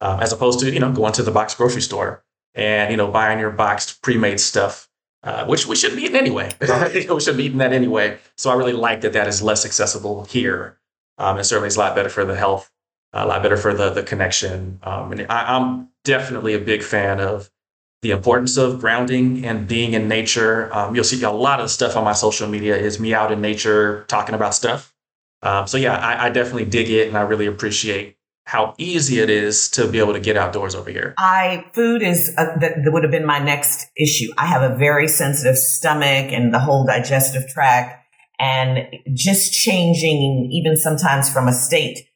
um, 0.00 0.20
as 0.20 0.32
opposed 0.32 0.60
to 0.60 0.72
you 0.72 0.78
know 0.78 0.92
going 0.92 1.12
to 1.14 1.24
the 1.24 1.32
box 1.32 1.52
grocery 1.56 1.82
store 1.82 2.22
and 2.54 2.92
you 2.92 2.96
know 2.96 3.10
buying 3.10 3.40
your 3.40 3.50
boxed 3.50 4.00
pre-made 4.02 4.38
stuff, 4.38 4.88
uh, 5.24 5.44
which 5.46 5.66
we 5.66 5.74
shouldn't 5.74 5.98
be 5.98 6.04
eating 6.04 6.16
anyway. 6.16 6.52
we 6.60 7.20
should 7.20 7.36
be 7.36 7.46
eating 7.46 7.58
that 7.58 7.72
anyway. 7.72 8.16
So 8.36 8.48
I 8.48 8.54
really 8.54 8.72
like 8.72 9.00
that 9.00 9.14
that 9.14 9.26
is 9.26 9.42
less 9.42 9.66
accessible 9.66 10.26
here, 10.26 10.78
um, 11.18 11.38
and 11.38 11.44
certainly 11.44 11.66
it's 11.66 11.76
a 11.76 11.80
lot 11.80 11.96
better 11.96 12.08
for 12.08 12.24
the 12.24 12.36
health, 12.36 12.70
a 13.24 13.26
lot 13.26 13.42
better 13.42 13.56
for 13.56 13.74
the 13.74 13.90
the 13.90 14.02
connection. 14.02 14.80
Um, 14.82 15.12
and 15.12 15.26
I, 15.30 15.56
I'm 15.56 15.88
definitely 16.04 16.54
a 16.54 16.58
big 16.60 16.82
fan 16.82 17.20
of 17.20 17.50
the 18.02 18.10
importance 18.10 18.56
of 18.56 18.80
grounding 18.80 19.44
and 19.44 19.66
being 19.66 19.94
in 19.94 20.08
nature. 20.08 20.72
Um, 20.72 20.94
you'll 20.94 21.04
see 21.04 21.22
a 21.22 21.30
lot 21.30 21.60
of 21.60 21.70
stuff 21.70 21.96
on 21.96 22.04
my 22.04 22.12
social 22.12 22.48
media 22.48 22.76
is 22.76 23.00
me 23.00 23.14
out 23.14 23.32
in 23.32 23.40
nature 23.40 24.04
talking 24.08 24.34
about 24.34 24.54
stuff. 24.54 24.94
Um, 25.42 25.66
so 25.66 25.76
yeah, 25.76 25.96
I, 25.96 26.26
I, 26.26 26.30
definitely 26.30 26.64
dig 26.64 26.88
it, 26.88 27.08
and 27.08 27.16
I 27.16 27.22
really 27.22 27.46
appreciate 27.46 28.16
how 28.44 28.74
easy 28.78 29.18
it 29.18 29.28
is 29.28 29.68
to 29.70 29.88
be 29.88 29.98
able 29.98 30.12
to 30.12 30.20
get 30.20 30.36
outdoors 30.36 30.74
over 30.74 30.90
here. 30.90 31.14
I 31.18 31.66
food 31.74 32.00
is 32.00 32.32
a, 32.38 32.58
that, 32.60 32.72
that 32.84 32.92
would 32.92 33.02
have 33.02 33.10
been 33.10 33.26
my 33.26 33.38
next 33.38 33.86
issue. 33.96 34.28
I 34.38 34.46
have 34.46 34.62
a 34.62 34.76
very 34.76 35.08
sensitive 35.08 35.58
stomach 35.58 36.32
and 36.32 36.54
the 36.54 36.60
whole 36.60 36.86
digestive 36.86 37.48
tract, 37.48 38.06
and 38.38 38.86
just 39.14 39.52
changing 39.52 40.48
even 40.52 40.76
sometimes 40.76 41.32
from 41.32 41.48
a 41.48 41.52
state 41.52 42.06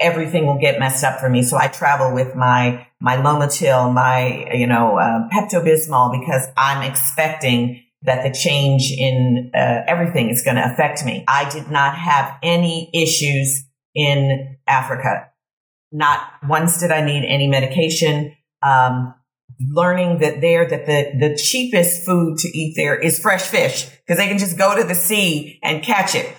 everything 0.00 0.46
will 0.46 0.58
get 0.58 0.78
messed 0.78 1.04
up 1.04 1.20
for 1.20 1.28
me. 1.28 1.42
So 1.42 1.56
I 1.56 1.68
travel 1.68 2.12
with 2.12 2.34
my, 2.34 2.86
my 3.00 3.16
Lomotil, 3.16 3.92
my, 3.92 4.52
you 4.52 4.66
know, 4.66 4.98
uh, 4.98 5.28
Pepto 5.28 5.64
Bismol 5.64 6.18
because 6.20 6.46
I'm 6.56 6.88
expecting 6.88 7.82
that 8.02 8.22
the 8.22 8.36
change 8.36 8.92
in 8.96 9.50
uh, 9.54 9.82
everything 9.86 10.30
is 10.30 10.42
going 10.42 10.56
to 10.56 10.72
affect 10.72 11.04
me. 11.04 11.24
I 11.26 11.48
did 11.50 11.70
not 11.70 11.96
have 11.96 12.36
any 12.42 12.90
issues 12.94 13.64
in 13.94 14.56
Africa. 14.66 15.30
Not 15.90 16.20
once 16.46 16.78
did 16.78 16.90
I 16.90 17.04
need 17.04 17.24
any 17.26 17.48
medication. 17.48 18.36
Um, 18.62 19.14
learning 19.60 20.18
that 20.18 20.40
there 20.40 20.68
that 20.68 20.86
the 20.86 21.28
the 21.28 21.36
cheapest 21.36 22.04
food 22.04 22.38
to 22.38 22.48
eat 22.48 22.74
there 22.76 22.96
is 22.96 23.18
fresh 23.18 23.42
fish 23.42 23.88
because 23.88 24.16
they 24.16 24.28
can 24.28 24.38
just 24.38 24.56
go 24.56 24.76
to 24.76 24.84
the 24.84 24.94
sea 24.94 25.58
and 25.62 25.82
catch 25.82 26.14
it 26.14 26.32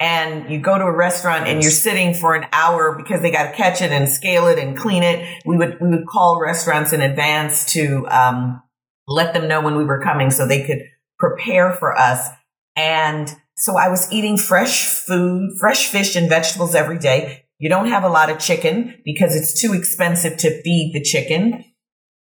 and 0.00 0.50
you 0.50 0.58
go 0.58 0.76
to 0.76 0.84
a 0.84 0.92
restaurant 0.92 1.46
and 1.46 1.62
you're 1.62 1.70
sitting 1.70 2.14
for 2.14 2.34
an 2.34 2.46
hour 2.52 2.96
because 2.96 3.22
they 3.22 3.30
got 3.30 3.50
to 3.50 3.56
catch 3.56 3.80
it 3.80 3.92
and 3.92 4.08
scale 4.08 4.46
it 4.48 4.58
and 4.58 4.76
clean 4.76 5.02
it. 5.02 5.42
We 5.46 5.56
would 5.56 5.78
we 5.80 5.88
would 5.88 6.06
call 6.06 6.40
restaurants 6.40 6.92
in 6.92 7.00
advance 7.00 7.72
to 7.74 8.06
um, 8.08 8.62
let 9.06 9.34
them 9.34 9.48
know 9.48 9.60
when 9.60 9.76
we 9.76 9.84
were 9.84 10.02
coming 10.02 10.30
so 10.30 10.46
they 10.46 10.66
could 10.66 10.80
prepare 11.18 11.72
for 11.72 11.96
us. 11.96 12.28
And 12.76 13.34
so 13.56 13.76
I 13.78 13.88
was 13.88 14.12
eating 14.12 14.36
fresh 14.36 14.84
food, 14.84 15.52
fresh 15.60 15.88
fish 15.88 16.16
and 16.16 16.28
vegetables 16.28 16.74
every 16.74 16.98
day. 16.98 17.44
You 17.58 17.68
don't 17.68 17.86
have 17.86 18.02
a 18.02 18.08
lot 18.08 18.30
of 18.30 18.38
chicken 18.38 19.00
because 19.04 19.34
it's 19.36 19.60
too 19.60 19.74
expensive 19.74 20.36
to 20.38 20.62
feed 20.62 20.92
the 20.92 21.00
chicken. 21.00 21.64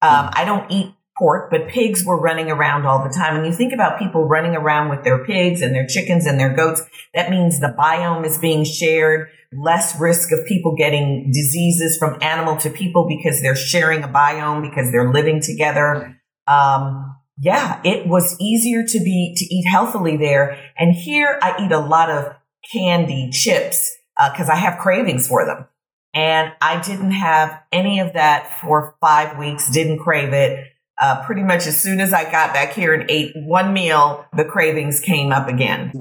Um, 0.03 0.31
I 0.33 0.45
don't 0.45 0.69
eat 0.71 0.93
pork, 1.23 1.53
but 1.53 1.69
pigs 1.69 2.05
were 2.05 2.21
running 2.21 2.51
around 2.51 2.85
all 2.85 3.05
the 3.05 3.15
time. 3.15 3.37
And 3.37 3.47
you 3.47 3.53
think 3.53 3.73
about 3.73 3.97
people 3.97 4.25
running 4.25 4.57
around 4.57 4.89
with 4.89 5.05
their 5.05 5.25
pigs 5.25 5.63
and 5.63 5.73
their 5.73 5.87
chickens 5.87 6.27
and 6.27 6.39
their 6.39 6.53
goats. 6.53 6.83
That 7.15 7.31
means 7.31 7.61
the 7.61 7.73
biome 7.79 8.27
is 8.27 8.39
being 8.39 8.65
shared, 8.65 9.29
less 9.53 10.01
risk 10.01 10.33
of 10.33 10.45
people 10.47 10.75
getting 10.75 11.31
diseases 11.33 11.97
from 11.97 12.21
animal 12.21 12.57
to 12.57 12.71
people 12.71 13.07
because 13.07 13.41
they're 13.41 13.55
sharing 13.55 14.03
a 14.03 14.09
biome 14.09 14.69
because 14.69 14.91
they're 14.91 15.13
living 15.13 15.41
together. 15.41 16.21
Um, 16.49 17.17
yeah, 17.39 17.81
it 17.85 18.09
was 18.09 18.37
easier 18.41 18.83
to 18.85 18.99
be, 18.99 19.35
to 19.37 19.45
eat 19.45 19.69
healthily 19.71 20.17
there. 20.17 20.59
And 20.77 20.93
here 20.93 21.39
I 21.41 21.65
eat 21.65 21.71
a 21.71 21.79
lot 21.79 22.11
of 22.11 22.35
candy 22.73 23.31
chips, 23.31 23.97
uh, 24.19 24.33
cause 24.37 24.49
I 24.49 24.57
have 24.57 24.81
cravings 24.81 25.29
for 25.29 25.47
them. 25.47 25.69
And 26.15 26.53
I 26.61 26.83
didn't 26.83 27.13
have 27.13 27.63
any 27.71 28.01
of 28.01 28.15
that 28.15 28.61
for 28.61 28.97
five 29.01 29.39
weeks, 29.39 29.71
didn't 29.71 30.01
crave 30.01 30.33
it 30.33 30.67
uh, 31.03 31.25
pretty 31.25 31.43
much 31.43 31.67
as 31.67 31.79
soon 31.79 32.01
as 32.01 32.13
I 32.13 32.31
got 32.31 32.55
back 32.55 32.73
here 32.73 32.95
and 32.95 33.11
ate 33.11 33.33
one 33.35 33.73
meal, 33.73 34.25
the 34.37 34.45
cravings 34.45 35.01
came 35.01 35.33
up 35.33 35.49
again. 35.49 35.93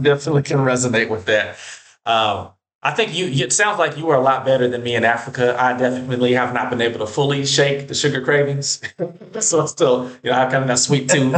Definitely 0.00 0.44
can 0.44 0.58
resonate 0.58 1.08
with 1.08 1.24
that. 1.26 1.56
Um, 2.06 2.50
I 2.80 2.92
think 2.92 3.12
you, 3.12 3.26
it 3.26 3.52
sounds 3.52 3.80
like 3.80 3.96
you 3.96 4.06
were 4.06 4.14
a 4.14 4.20
lot 4.20 4.44
better 4.44 4.68
than 4.68 4.84
me 4.84 4.94
in 4.94 5.04
Africa. 5.04 5.56
I 5.58 5.76
definitely 5.76 6.34
have 6.34 6.54
not 6.54 6.70
been 6.70 6.80
able 6.80 7.00
to 7.00 7.06
fully 7.06 7.44
shake 7.44 7.88
the 7.88 7.94
sugar 7.94 8.22
cravings. 8.22 8.80
so 9.40 9.62
I 9.62 9.66
still, 9.66 10.08
you 10.22 10.30
know, 10.30 10.36
I 10.36 10.40
have 10.40 10.52
kind 10.52 10.62
of 10.62 10.68
that 10.68 10.78
sweet 10.78 11.08
tooth. 11.08 11.34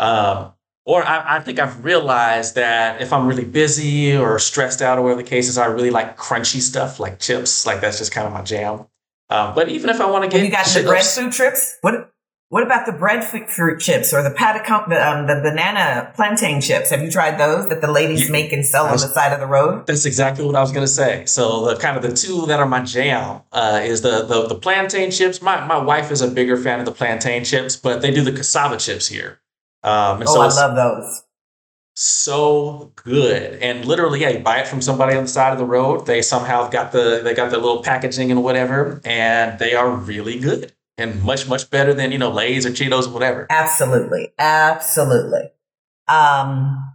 um, 0.00 0.52
or 0.84 1.04
I, 1.04 1.36
I, 1.36 1.40
think 1.40 1.60
I've 1.60 1.84
realized 1.84 2.56
that 2.56 3.00
if 3.00 3.12
I'm 3.12 3.28
really 3.28 3.44
busy 3.44 4.16
or 4.16 4.40
stressed 4.40 4.82
out 4.82 4.98
or 4.98 5.02
whatever 5.02 5.22
the 5.22 5.28
case 5.28 5.48
is, 5.48 5.58
I 5.58 5.66
really 5.66 5.90
like 5.90 6.16
crunchy 6.16 6.60
stuff 6.60 6.98
like 6.98 7.20
chips. 7.20 7.64
Like 7.64 7.80
that's 7.80 7.98
just 7.98 8.10
kind 8.10 8.26
of 8.26 8.32
my 8.32 8.42
jam. 8.42 8.86
Um, 9.30 9.54
but 9.54 9.68
even 9.68 9.90
if 9.90 10.00
I 10.00 10.10
want 10.10 10.24
to 10.24 10.30
get, 10.30 10.44
you 10.44 10.50
got 10.50 10.66
the 10.66 10.82
breadfruit 10.82 11.32
chips. 11.32 11.78
What 11.80 12.10
what 12.50 12.62
about 12.62 12.86
the 12.86 12.92
breadfruit 12.92 13.80
chips 13.80 14.12
or 14.12 14.22
the 14.22 14.30
patacon, 14.30 14.88
the, 14.88 15.04
um, 15.04 15.26
the 15.26 15.40
banana 15.42 16.12
plantain 16.14 16.60
chips? 16.60 16.90
Have 16.90 17.02
you 17.02 17.10
tried 17.10 17.36
those 17.36 17.68
that 17.68 17.80
the 17.80 17.90
ladies 17.90 18.30
make 18.30 18.52
and 18.52 18.64
sell 18.64 18.88
was, 18.88 19.02
on 19.02 19.08
the 19.08 19.14
side 19.14 19.32
of 19.32 19.40
the 19.40 19.46
road? 19.46 19.86
That's 19.88 20.04
exactly 20.04 20.44
what 20.44 20.54
I 20.54 20.60
was 20.60 20.70
going 20.70 20.86
to 20.86 20.92
say. 20.92 21.24
So 21.26 21.66
the 21.66 21.76
kind 21.80 21.96
of 21.96 22.02
the 22.02 22.14
two 22.14 22.46
that 22.46 22.60
are 22.60 22.66
my 22.66 22.80
jam 22.84 23.40
uh, 23.50 23.80
is 23.82 24.02
the, 24.02 24.22
the 24.22 24.46
the 24.46 24.54
plantain 24.54 25.10
chips. 25.10 25.42
My 25.42 25.66
my 25.66 25.78
wife 25.78 26.12
is 26.12 26.20
a 26.20 26.28
bigger 26.28 26.56
fan 26.56 26.78
of 26.78 26.84
the 26.84 26.92
plantain 26.92 27.44
chips, 27.44 27.76
but 27.76 28.02
they 28.02 28.12
do 28.12 28.22
the 28.22 28.32
cassava 28.32 28.76
chips 28.76 29.08
here. 29.08 29.40
Um, 29.82 30.22
oh, 30.22 30.34
so 30.34 30.40
I 30.40 30.48
love 30.48 30.76
those 30.76 31.24
so 31.94 32.92
good. 32.96 33.62
And 33.62 33.84
literally 33.84 34.20
yeah 34.20 34.30
you 34.30 34.40
buy 34.40 34.58
it 34.58 34.66
from 34.66 34.82
somebody 34.82 35.16
on 35.16 35.24
the 35.24 35.28
side 35.28 35.52
of 35.52 35.58
the 35.58 35.64
road. 35.64 36.06
They 36.06 36.22
somehow 36.22 36.68
got 36.68 36.92
the 36.92 37.20
they 37.22 37.34
got 37.34 37.50
the 37.50 37.58
little 37.58 37.82
packaging 37.82 38.30
and 38.30 38.42
whatever 38.42 39.00
and 39.04 39.58
they 39.58 39.74
are 39.74 39.90
really 39.90 40.38
good 40.38 40.72
and 40.98 41.22
much 41.22 41.48
much 41.48 41.70
better 41.70 41.94
than 41.94 42.12
you 42.12 42.18
know 42.18 42.30
lays 42.30 42.66
or 42.66 42.70
cheetos 42.70 43.06
or 43.08 43.12
whatever. 43.12 43.46
Absolutely. 43.48 44.32
Absolutely. 44.38 45.50
Um 46.08 46.94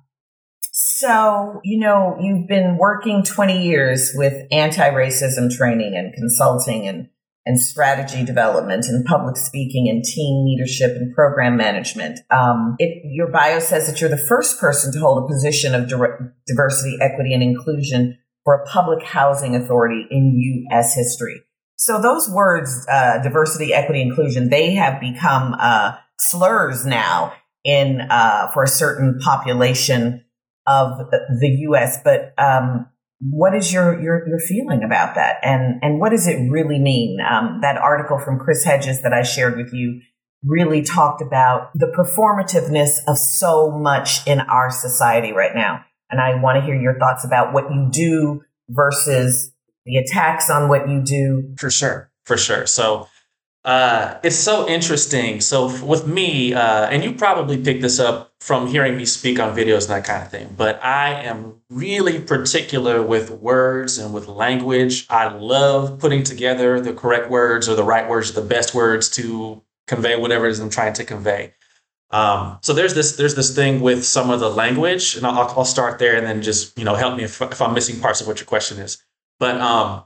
so 0.72 1.62
you 1.63 1.79
know 1.79 2.18
you've 2.20 2.48
been 2.48 2.77
working 2.77 3.24
20 3.24 3.63
years 3.63 4.12
with 4.15 4.34
anti-racism 4.51 5.50
training 5.56 5.96
and 5.96 6.13
consulting 6.13 6.88
and 6.88 7.10
and 7.50 7.60
strategy 7.60 8.24
development 8.24 8.86
and 8.86 9.03
public 9.06 9.36
speaking 9.36 9.89
and 9.89 10.03
team 10.03 10.46
leadership 10.46 10.91
and 10.96 11.15
program 11.15 11.58
management. 11.58 12.20
Um, 12.29 12.75
it, 12.77 13.01
your 13.06 13.32
bio 13.32 13.58
says 13.58 13.88
that 13.88 14.00
you're 14.00 14.10
the 14.10 14.24
first 14.29 14.60
person 14.60 14.94
to 14.94 15.00
hold 15.00 15.24
a 15.24 15.27
position 15.27 15.74
of 15.74 15.89
diversity, 15.89 16.98
equity, 17.01 17.34
and 17.34 17.41
inclusion 17.41 18.20
for 18.44 18.53
a 18.53 18.65
public 18.68 19.03
housing 19.03 19.56
authority 19.56 20.06
in 20.12 20.39
U.S. 20.70 20.94
history. 20.94 21.41
So 21.75 22.00
those 22.00 22.29
words, 22.29 22.86
uh, 22.88 23.18
diversity, 23.24 23.74
equity, 23.74 24.03
inclusion, 24.03 24.50
they 24.50 24.75
have 24.75 25.01
become 25.01 25.56
uh, 25.60 25.94
slurs 26.20 26.86
now 26.86 27.34
in 27.63 28.01
uh, 28.12 28.51
for 28.51 28.62
a 28.62 28.68
certain 28.68 29.18
population 29.18 30.24
of 30.68 31.00
the 31.10 31.50
U.S. 31.62 31.98
But 32.03 32.36
um, 32.38 32.86
what 33.20 33.54
is 33.54 33.72
your, 33.74 34.02
your, 34.02 34.28
your 34.28 34.40
feeling 34.40 34.84
about 34.84 35.16
that? 35.16 35.38
And, 35.44 35.80
and 35.82 36.00
what 36.00 36.10
does 36.12 36.28
it 36.28 36.50
really 36.50 36.80
mean? 36.80 37.20
Um, 37.20 37.60
that 37.62 37.78
article 37.78 38.18
from 38.18 38.40
Chris 38.40 38.64
Hedges 38.64 39.02
that 39.02 39.14
I 39.14 39.24
shared 39.24 39.58
with 39.58 39.74
you 39.74 40.02
really 40.44 40.82
talked 40.82 41.22
about 41.22 41.72
the 41.76 41.88
performativeness 41.88 42.92
of 43.08 43.18
so 43.18 43.72
much 43.72 44.26
in 44.26 44.40
our 44.40 44.72
society 44.72 45.34
right 45.34 45.54
now. 45.54 45.84
And 46.10 46.22
I 46.22 46.42
want 46.42 46.58
to 46.60 46.66
hear 46.66 46.80
your 46.80 46.98
thoughts 46.98 47.26
about 47.26 47.54
what 47.54 47.72
you 47.72 47.90
do 47.92 48.42
versus 48.70 49.52
the 49.86 49.98
attacks 49.98 50.50
on 50.50 50.70
what 50.70 50.88
you 50.88 51.02
do. 51.02 51.54
For 51.58 51.70
sure. 51.70 52.10
For 52.24 52.38
sure. 52.38 52.66
So, 52.68 53.08
uh, 53.66 54.18
it's 54.24 54.38
so 54.38 54.68
interesting. 54.68 55.42
So 55.42 55.84
with 55.86 56.08
me, 56.08 56.54
uh, 56.54 56.88
and 56.88 57.04
you 57.04 57.13
probably 57.13 57.62
picked 57.62 57.82
this 57.82 58.00
up 58.00 58.32
from 58.39 58.68
hearing 58.68 58.96
me 58.96 59.06
speak 59.06 59.39
on 59.39 59.56
videos 59.56 59.82
and 59.82 59.89
that 59.89 60.06
kind 60.06 60.24
of 60.24 60.32
thing, 60.32 60.54
but 60.58 60.84
I 60.84 61.24
am 61.24 61.56
really 61.70 62.20
particular 62.22 63.04
with 63.04 63.30
words 63.32 63.98
and 63.98 64.13
with 64.13 64.28
language. 64.28 65.06
I 65.10 65.28
love 65.28 66.00
putting 66.00 66.24
together 66.24 66.80
the 66.80 66.94
correct 66.94 67.30
words 67.30 67.68
or 67.68 67.75
the 67.75 67.84
right 67.84 68.08
words, 68.08 68.30
or 68.30 68.34
the 68.42 68.48
best 68.48 68.74
words 68.74 69.10
to 69.12 69.62
convey 69.88 70.16
whatever 70.16 70.48
it 70.48 70.51
is 70.51 70.60
I'm 70.60 70.70
trying 70.70 70.94
to 70.94 71.04
convey. 71.04 71.54
Um, 72.12 72.60
so 72.62 72.74
there's 72.74 72.94
this 72.94 73.18
there's 73.18 73.36
this 73.36 73.54
thing 73.54 73.82
with 73.82 74.06
some 74.06 74.30
of 74.30 74.39
the 74.39 74.50
language, 74.50 75.16
and 75.18 75.28
I'll, 75.28 75.50
I'll 75.50 75.66
start 75.66 76.00
there, 76.00 76.16
and 76.16 76.25
then 76.25 76.42
just 76.42 76.78
you 76.78 76.86
know 76.86 76.96
help 76.96 77.18
me 77.18 77.25
if, 77.25 77.42
if 77.42 77.62
I'm 77.62 77.74
missing 77.74 78.00
parts 78.00 78.22
of 78.22 78.28
what 78.28 78.39
your 78.39 78.48
question 78.48 78.80
is. 78.80 79.04
But 79.38 79.60
um, 79.60 80.06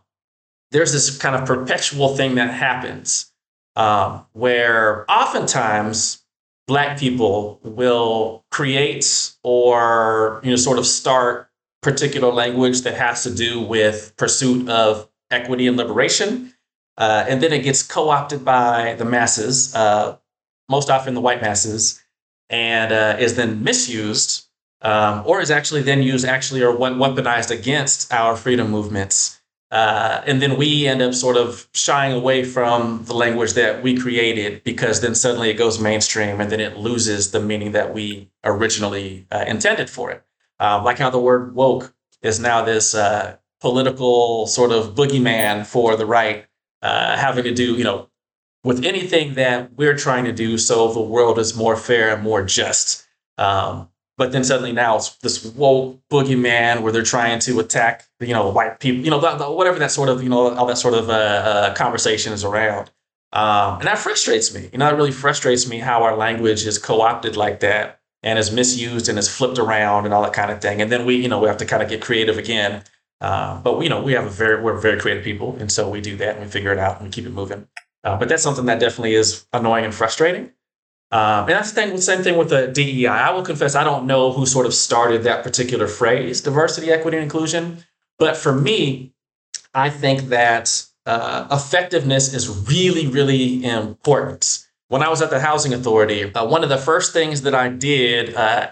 there's 0.71 0.91
this 0.91 1.15
kind 1.17 1.35
of 1.35 1.45
perpetual 1.45 2.15
thing 2.17 2.35
that 2.35 2.51
happens 2.51 3.32
um, 3.75 4.25
where 4.33 5.09
oftentimes 5.09 6.23
black 6.67 6.97
people 6.97 7.59
will 7.63 8.45
create 8.51 9.33
or 9.43 10.39
you 10.43 10.49
know 10.49 10.55
sort 10.55 10.77
of 10.77 10.85
start 10.85 11.49
particular 11.81 12.31
language 12.31 12.81
that 12.81 12.95
has 12.95 13.23
to 13.23 13.33
do 13.33 13.61
with 13.61 14.13
pursuit 14.17 14.69
of 14.69 15.09
equity 15.31 15.67
and 15.67 15.75
liberation. 15.75 16.53
Uh, 16.97 17.25
and 17.27 17.41
then 17.41 17.51
it 17.51 17.63
gets 17.63 17.81
co-opted 17.81 18.45
by 18.45 18.93
the 18.99 19.05
masses 19.05 19.75
uh, 19.75 20.15
most 20.69 20.89
often 20.89 21.13
the 21.13 21.21
white 21.21 21.41
masses 21.41 22.01
and 22.49 22.91
uh, 22.91 23.15
is 23.19 23.35
then 23.35 23.63
misused 23.63 24.47
um, 24.81 25.23
or 25.25 25.41
is 25.41 25.49
actually 25.49 25.81
then 25.81 26.03
used 26.03 26.25
actually 26.25 26.61
or 26.61 26.75
weaponized 26.75 27.51
against 27.51 28.13
our 28.13 28.35
freedom 28.35 28.69
movements 28.69 29.41
Uh, 29.73 30.21
and 30.27 30.39
then 30.39 30.55
we 30.55 30.85
end 30.85 31.01
up 31.01 31.15
sort 31.15 31.35
of 31.35 31.67
shying 31.73 32.13
away 32.13 32.43
from 32.43 33.03
the 33.05 33.13
language 33.15 33.53
that 33.53 33.81
we 33.81 33.97
created 33.97 34.63
because 34.63 35.01
then 35.01 35.15
suddenly 35.15 35.49
it 35.49 35.55
goes 35.55 35.79
mainstream 35.79 36.39
and 36.39 36.51
then 36.51 36.59
it 36.59 36.77
loses 36.77 37.31
the 37.31 37.39
meaning 37.39 37.71
that 37.71 37.91
we 37.91 38.29
originally 38.43 39.25
uh, 39.31 39.43
intended 39.47 39.89
for 39.89 40.11
it. 40.11 40.23
Um, 40.59 40.83
like 40.83 40.99
how 40.99 41.09
the 41.09 41.19
word 41.19 41.55
woke 41.55 41.91
is 42.21 42.39
now 42.39 42.63
this 42.63 42.93
uh, 42.93 43.35
political 43.61 44.45
sort 44.45 44.71
of 44.71 44.93
boogeyman 44.93 45.65
for 45.65 45.95
the 45.95 46.05
right, 46.05 46.45
uh, 46.83 47.17
having 47.17 47.43
to 47.43 47.51
do, 47.51 47.73
you 47.73 47.83
know, 47.83 48.09
with 48.63 48.85
anything 48.85 49.33
that 49.33 49.73
we're 49.73 49.97
trying 49.97 50.25
to 50.25 50.31
do 50.31 50.59
so 50.59 50.93
the 50.93 51.01
world 51.01 51.39
is 51.39 51.55
more 51.55 51.75
fair 51.75 52.13
and 52.13 52.21
more 52.21 52.43
just. 52.43 53.07
Um, 53.39 53.89
but 54.17 54.31
then 54.31 54.43
suddenly 54.43 54.71
now 54.71 54.97
it's 54.97 55.15
this 55.17 55.43
woke 55.43 55.99
boogeyman 56.11 56.81
where 56.81 56.91
they're 56.91 57.03
trying 57.03 57.39
to 57.39 57.59
attack, 57.59 58.05
you 58.19 58.33
know, 58.33 58.49
white 58.49 58.79
people, 58.79 59.03
you 59.03 59.09
know, 59.09 59.19
the, 59.19 59.35
the, 59.35 59.51
whatever 59.51 59.79
that 59.79 59.91
sort 59.91 60.09
of, 60.09 60.21
you 60.21 60.29
know, 60.29 60.53
all 60.55 60.65
that 60.65 60.77
sort 60.77 60.93
of 60.93 61.09
uh, 61.09 61.13
uh, 61.13 61.73
conversation 61.73 62.33
is 62.33 62.43
around. 62.43 62.91
Um, 63.31 63.79
and 63.79 63.87
that 63.87 63.97
frustrates 63.97 64.53
me. 64.53 64.69
You 64.71 64.77
know, 64.77 64.87
it 64.89 64.95
really 64.95 65.11
frustrates 65.11 65.67
me 65.67 65.79
how 65.79 66.03
our 66.03 66.15
language 66.15 66.65
is 66.65 66.77
co-opted 66.77 67.35
like 67.35 67.61
that 67.61 67.99
and 68.21 68.37
is 68.37 68.51
misused 68.51 69.09
and 69.09 69.17
is 69.17 69.27
flipped 69.27 69.57
around 69.57 70.05
and 70.05 70.13
all 70.13 70.21
that 70.21 70.33
kind 70.33 70.51
of 70.51 70.61
thing. 70.61 70.81
And 70.81 70.91
then 70.91 71.05
we, 71.05 71.15
you 71.15 71.27
know, 71.27 71.39
we 71.39 71.47
have 71.47 71.57
to 71.57 71.65
kind 71.65 71.81
of 71.81 71.89
get 71.89 72.01
creative 72.01 72.37
again. 72.37 72.83
Uh, 73.19 73.59
but 73.61 73.81
you 73.81 73.89
know, 73.89 74.01
we 74.01 74.13
have 74.13 74.25
a 74.25 74.29
very, 74.29 74.61
we're 74.61 74.77
very 74.77 74.99
creative 74.99 75.23
people, 75.23 75.55
and 75.57 75.71
so 75.71 75.89
we 75.89 76.01
do 76.01 76.17
that 76.17 76.35
and 76.35 76.43
we 76.43 76.51
figure 76.51 76.73
it 76.73 76.77
out 76.77 76.97
and 76.97 77.05
we 77.07 77.11
keep 77.11 77.25
it 77.25 77.31
moving. 77.31 77.65
Uh, 78.03 78.17
but 78.17 78.27
that's 78.27 78.43
something 78.43 78.65
that 78.65 78.81
definitely 78.81 79.15
is 79.15 79.45
annoying 79.53 79.85
and 79.85 79.95
frustrating. 79.95 80.51
Um, 81.13 81.41
and 81.41 81.49
that's 81.49 81.71
the 81.73 81.81
thing, 81.81 81.97
same 82.01 82.23
thing 82.23 82.37
with 82.39 82.49
the 82.49 82.69
DEI. 82.69 83.05
I 83.05 83.29
will 83.29 83.43
confess, 83.43 83.75
I 83.75 83.83
don't 83.83 84.07
know 84.07 84.31
who 84.31 84.47
sort 84.47 84.65
of 84.65 84.73
started 84.73 85.21
that 85.23 85.43
particular 85.43 85.87
phrase, 85.87 86.41
diversity, 86.41 86.89
equity, 86.89 87.17
and 87.17 87.23
inclusion. 87.23 87.83
But 88.17 88.35
for 88.35 88.51
me, 88.51 89.13
I 89.75 89.91
think 89.91 90.29
that 90.29 90.83
uh, 91.05 91.47
effectiveness 91.51 92.33
is 92.33 92.49
really, 92.67 93.05
really 93.05 93.63
important. 93.63 94.65
When 94.87 95.03
I 95.03 95.09
was 95.09 95.21
at 95.21 95.29
the 95.29 95.39
Housing 95.39 95.71
Authority, 95.71 96.33
uh, 96.33 96.47
one 96.47 96.63
of 96.63 96.69
the 96.69 96.79
first 96.79 97.13
things 97.13 97.43
that 97.43 97.53
I 97.53 97.69
did 97.69 98.33
uh, 98.33 98.71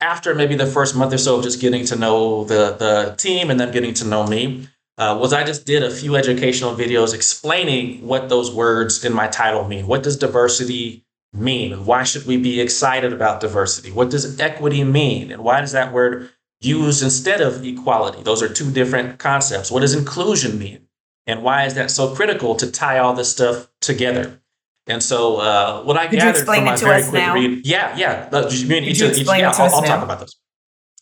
after 0.00 0.34
maybe 0.34 0.54
the 0.54 0.66
first 0.66 0.96
month 0.96 1.12
or 1.12 1.18
so 1.18 1.36
of 1.36 1.42
just 1.42 1.60
getting 1.60 1.84
to 1.86 1.96
know 1.96 2.44
the, 2.44 2.76
the 2.78 3.14
team 3.18 3.50
and 3.50 3.60
then 3.60 3.72
getting 3.72 3.92
to 3.94 4.06
know 4.06 4.26
me 4.26 4.68
uh, 4.96 5.18
was 5.20 5.34
I 5.34 5.44
just 5.44 5.66
did 5.66 5.82
a 5.82 5.90
few 5.90 6.16
educational 6.16 6.74
videos 6.74 7.12
explaining 7.12 8.06
what 8.06 8.30
those 8.30 8.54
words 8.54 9.04
in 9.04 9.12
my 9.12 9.28
title 9.28 9.68
mean. 9.68 9.86
What 9.86 10.02
does 10.02 10.16
diversity 10.16 11.03
mean? 11.34 11.84
Why 11.84 12.04
should 12.04 12.26
we 12.26 12.36
be 12.36 12.60
excited 12.60 13.12
about 13.12 13.40
diversity? 13.40 13.90
What 13.90 14.10
does 14.10 14.40
equity 14.40 14.84
mean? 14.84 15.32
And 15.32 15.42
why 15.42 15.60
does 15.60 15.72
that 15.72 15.92
word 15.92 16.30
used 16.60 17.02
instead 17.02 17.40
of 17.40 17.64
equality? 17.64 18.22
Those 18.22 18.42
are 18.42 18.48
two 18.48 18.70
different 18.70 19.18
concepts. 19.18 19.70
What 19.70 19.80
does 19.80 19.94
inclusion 19.94 20.58
mean? 20.58 20.86
And 21.26 21.42
why 21.42 21.64
is 21.64 21.74
that 21.74 21.90
so 21.90 22.14
critical 22.14 22.54
to 22.56 22.70
tie 22.70 22.98
all 22.98 23.14
this 23.14 23.30
stuff 23.30 23.68
together? 23.80 24.40
And 24.86 25.02
so, 25.02 25.38
uh, 25.38 25.82
what 25.82 25.96
I 25.96 26.06
Could 26.06 26.18
gathered 26.18 26.44
from 26.44 26.64
my 26.64 26.76
very 26.76 27.02
quick 27.02 27.14
now? 27.14 27.34
read, 27.34 27.66
yeah, 27.66 27.96
yeah, 27.96 28.28
uh, 28.30 28.48
you 28.50 28.66
mean 28.66 28.84
each 28.84 29.00
you 29.00 29.08
each, 29.08 29.26
yeah, 29.26 29.50
I'll, 29.50 29.74
I'll 29.74 29.82
talk 29.82 30.02
about 30.02 30.20
those 30.20 30.36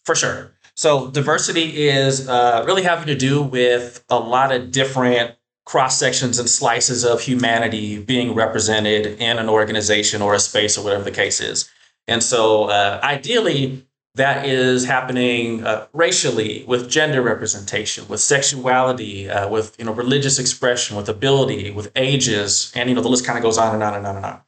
for 0.04 0.14
sure. 0.14 0.52
So, 0.76 1.10
diversity 1.10 1.88
is 1.88 2.28
uh, 2.28 2.62
really 2.64 2.84
having 2.84 3.06
to 3.06 3.16
do 3.16 3.42
with 3.42 4.04
a 4.08 4.18
lot 4.18 4.52
of 4.52 4.70
different 4.70 5.34
cross 5.64 5.98
sections 5.98 6.38
and 6.38 6.48
slices 6.48 7.04
of 7.04 7.20
humanity 7.20 7.98
being 7.98 8.34
represented 8.34 9.06
in 9.20 9.38
an 9.38 9.48
organization 9.48 10.20
or 10.22 10.34
a 10.34 10.38
space 10.38 10.76
or 10.76 10.84
whatever 10.84 11.04
the 11.04 11.10
case 11.10 11.40
is. 11.40 11.70
And 12.08 12.22
so, 12.22 12.64
uh, 12.64 13.00
ideally, 13.02 13.86
that 14.14 14.44
is 14.44 14.84
happening 14.84 15.64
uh, 15.64 15.86
racially 15.92 16.64
with 16.66 16.90
gender 16.90 17.22
representation, 17.22 18.06
with 18.08 18.20
sexuality, 18.20 19.30
uh, 19.30 19.48
with 19.48 19.74
you 19.78 19.84
know 19.84 19.92
religious 19.92 20.38
expression, 20.38 20.96
with 20.96 21.08
ability, 21.08 21.70
with 21.70 21.90
ages, 21.96 22.72
and 22.74 22.88
you 22.88 22.94
know 22.94 23.00
the 23.00 23.08
list 23.08 23.24
kind 23.24 23.38
of 23.38 23.42
goes 23.42 23.56
on 23.56 23.74
and 23.74 23.82
on 23.82 23.94
and 23.94 24.06
on 24.06 24.16
and 24.16 24.26
on. 24.26 24.40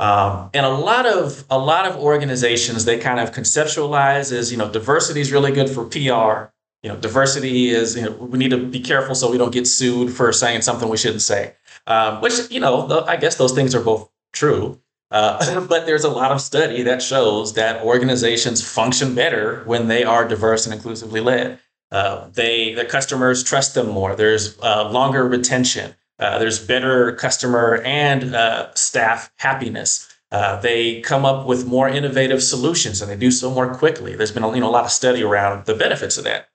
Um, 0.00 0.50
and 0.54 0.64
a 0.64 0.70
lot 0.70 1.06
of 1.06 1.44
a 1.50 1.58
lot 1.58 1.86
of 1.86 1.96
organizations 1.96 2.84
they 2.84 2.98
kind 2.98 3.20
of 3.20 3.32
conceptualize 3.32 4.32
as 4.32 4.50
you 4.50 4.58
know 4.58 4.70
diversity 4.70 5.20
is 5.20 5.30
really 5.30 5.52
good 5.52 5.68
for 5.68 5.84
PR. 5.84 6.52
You 6.82 6.90
know, 6.90 6.96
diversity 6.96 7.70
is 7.70 7.96
you 7.96 8.02
know 8.02 8.12
we 8.12 8.38
need 8.38 8.50
to 8.50 8.58
be 8.58 8.80
careful 8.80 9.14
so 9.14 9.30
we 9.30 9.38
don't 9.38 9.52
get 9.52 9.66
sued 9.66 10.12
for 10.12 10.32
saying 10.32 10.62
something 10.62 10.88
we 10.88 10.96
shouldn't 10.96 11.22
say. 11.22 11.54
Um, 11.86 12.20
which 12.20 12.50
you 12.50 12.60
know 12.60 13.04
I 13.06 13.16
guess 13.16 13.36
those 13.36 13.52
things 13.52 13.74
are 13.74 13.82
both 13.82 14.08
true. 14.32 14.80
Uh, 15.10 15.60
but 15.68 15.86
there's 15.86 16.04
a 16.04 16.10
lot 16.10 16.30
of 16.30 16.40
study 16.40 16.82
that 16.82 17.02
shows 17.02 17.54
that 17.54 17.82
organizations 17.82 18.62
function 18.62 19.14
better 19.14 19.62
when 19.64 19.88
they 19.88 20.04
are 20.04 20.28
diverse 20.28 20.66
and 20.66 20.74
inclusively 20.74 21.20
led. 21.20 21.58
Uh, 21.90 22.28
they 22.34 22.74
their 22.74 22.84
customers 22.84 23.42
trust 23.42 23.74
them 23.74 23.88
more. 23.88 24.14
There's 24.14 24.58
uh, 24.60 24.88
longer 24.90 25.26
retention. 25.26 25.94
Uh, 26.18 26.38
there's 26.38 26.64
better 26.64 27.12
customer 27.12 27.80
and 27.84 28.34
uh, 28.34 28.74
staff 28.74 29.32
happiness. 29.36 30.08
Uh, 30.30 30.60
they 30.60 31.00
come 31.00 31.24
up 31.24 31.46
with 31.46 31.66
more 31.66 31.88
innovative 31.88 32.42
solutions 32.42 33.00
and 33.00 33.10
they 33.10 33.16
do 33.16 33.30
so 33.30 33.50
more 33.50 33.72
quickly. 33.74 34.14
There's 34.14 34.32
been 34.32 34.42
you 34.42 34.60
know, 34.60 34.68
a 34.68 34.70
lot 34.70 34.84
of 34.84 34.90
study 34.90 35.22
around 35.22 35.64
the 35.64 35.74
benefits 35.74 36.18
of 36.18 36.24
that. 36.24 36.47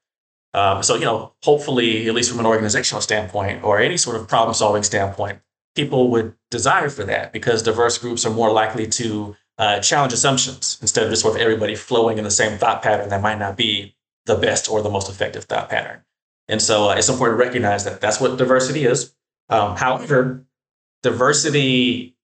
Um, 0.54 0.84
so, 0.84 0.96
you 0.96 1.06
know, 1.06 1.34
hopefully, 1.44 2.08
at 2.08 2.13
least 2.13 2.30
from 2.30 2.39
an 2.39 2.46
organizational 2.46 3.02
standpoint 3.02 3.63
or 3.63 3.80
any 3.80 3.98
sort 3.98 4.16
of 4.16 4.28
problem 4.28 4.54
solving 4.54 4.84
standpoint, 4.84 5.39
people 5.76 6.10
would 6.12 6.36
desire 6.52 6.89
for 6.89 7.04
that 7.06 7.34
because 7.34 7.63
diverse 7.63 7.98
groups 7.98 8.26
are 8.26 8.34
more 8.34 8.52
likely 8.52 8.88
to 8.88 9.36
uh, 9.58 9.80
challenge 9.80 10.13
assumptions 10.13 10.78
instead 10.82 11.04
of 11.04 11.10
just 11.10 11.22
sort 11.22 11.36
of 11.36 11.42
everybody 11.42 11.76
flowing 11.76 12.18
in 12.18 12.24
the 12.24 12.32
same 12.32 12.58
thought 12.58 12.84
pattern 12.84 13.10
that 13.10 13.22
might 13.22 13.39
not 13.39 13.58
be 13.58 13.96
the 14.26 14.36
best 14.36 14.70
or 14.70 14.82
the 14.82 14.89
most 14.89 15.10
effective 15.10 15.46
thought 15.46 15.70
pattern. 15.70 16.04
And 16.48 16.62
so 16.62 16.89
uh, 16.89 16.96
it's 16.96 17.10
important 17.10 17.39
to 17.39 17.46
recognize 17.46 17.84
that 17.86 18.02
that's 18.02 18.20
what 18.20 18.38
diversity 18.38 18.86
is. 18.86 19.13
Um, 19.50 19.76
however, 19.76 20.46
diversity 21.02 22.16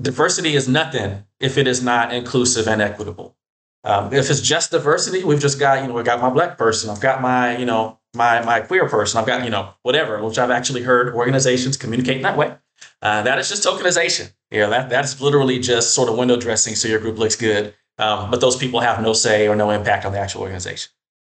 diversity 0.00 0.54
is 0.54 0.68
nothing 0.68 1.24
if 1.40 1.58
it 1.58 1.66
is 1.66 1.82
not 1.82 2.12
inclusive 2.12 2.68
and 2.68 2.80
equitable. 2.80 3.36
Um, 3.84 4.12
if 4.12 4.30
it's 4.30 4.40
just 4.40 4.70
diversity, 4.70 5.24
we've 5.24 5.40
just 5.40 5.58
got 5.58 5.82
you 5.82 5.88
know 5.88 5.94
we 5.94 6.02
got 6.02 6.20
my 6.20 6.30
black 6.30 6.58
person, 6.58 6.90
I've 6.90 7.00
got 7.00 7.20
my 7.20 7.56
you 7.56 7.64
know 7.64 7.98
my 8.14 8.44
my 8.44 8.60
queer 8.60 8.88
person, 8.88 9.20
I've 9.20 9.26
got 9.26 9.44
you 9.44 9.50
know 9.50 9.70
whatever, 9.82 10.22
which 10.22 10.38
I've 10.38 10.50
actually 10.50 10.82
heard 10.82 11.14
organizations 11.14 11.76
communicate 11.76 12.22
that 12.22 12.36
way. 12.36 12.54
Uh, 13.00 13.22
that 13.22 13.38
is 13.38 13.48
just 13.48 13.64
tokenization. 13.64 14.32
You 14.50 14.60
know 14.60 14.70
that 14.70 14.90
that's 14.90 15.20
literally 15.20 15.58
just 15.58 15.94
sort 15.94 16.08
of 16.08 16.18
window 16.18 16.36
dressing 16.36 16.74
so 16.74 16.88
your 16.88 17.00
group 17.00 17.18
looks 17.18 17.36
good, 17.36 17.74
um, 17.98 18.30
but 18.30 18.40
those 18.40 18.56
people 18.56 18.80
have 18.80 19.02
no 19.02 19.12
say 19.12 19.46
or 19.46 19.54
no 19.54 19.70
impact 19.70 20.04
on 20.04 20.12
the 20.12 20.18
actual 20.18 20.42
organization. 20.42 20.92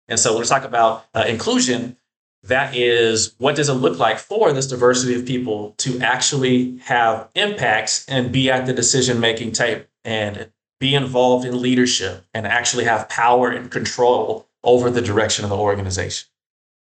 And 0.07 0.19
so 0.19 0.33
when 0.33 0.41
we 0.41 0.47
talk 0.47 0.63
about 0.63 1.05
uh, 1.13 1.25
inclusion, 1.27 1.97
that 2.43 2.75
is 2.75 3.35
what 3.37 3.55
does 3.55 3.69
it 3.69 3.73
look 3.73 3.99
like 3.99 4.17
for 4.17 4.51
this 4.53 4.67
diversity 4.67 5.15
of 5.15 5.25
people 5.25 5.75
to 5.77 5.99
actually 5.99 6.77
have 6.79 7.29
impacts 7.35 8.05
and 8.07 8.31
be 8.31 8.49
at 8.49 8.65
the 8.65 8.73
decision 8.73 9.19
making 9.19 9.51
table 9.51 9.85
and 10.03 10.51
be 10.79 10.95
involved 10.95 11.45
in 11.45 11.61
leadership 11.61 12.25
and 12.33 12.47
actually 12.47 12.85
have 12.85 13.09
power 13.09 13.49
and 13.49 13.69
control 13.69 14.47
over 14.63 14.89
the 14.89 15.01
direction 15.01 15.43
of 15.43 15.49
the 15.49 15.57
organization. 15.57 16.29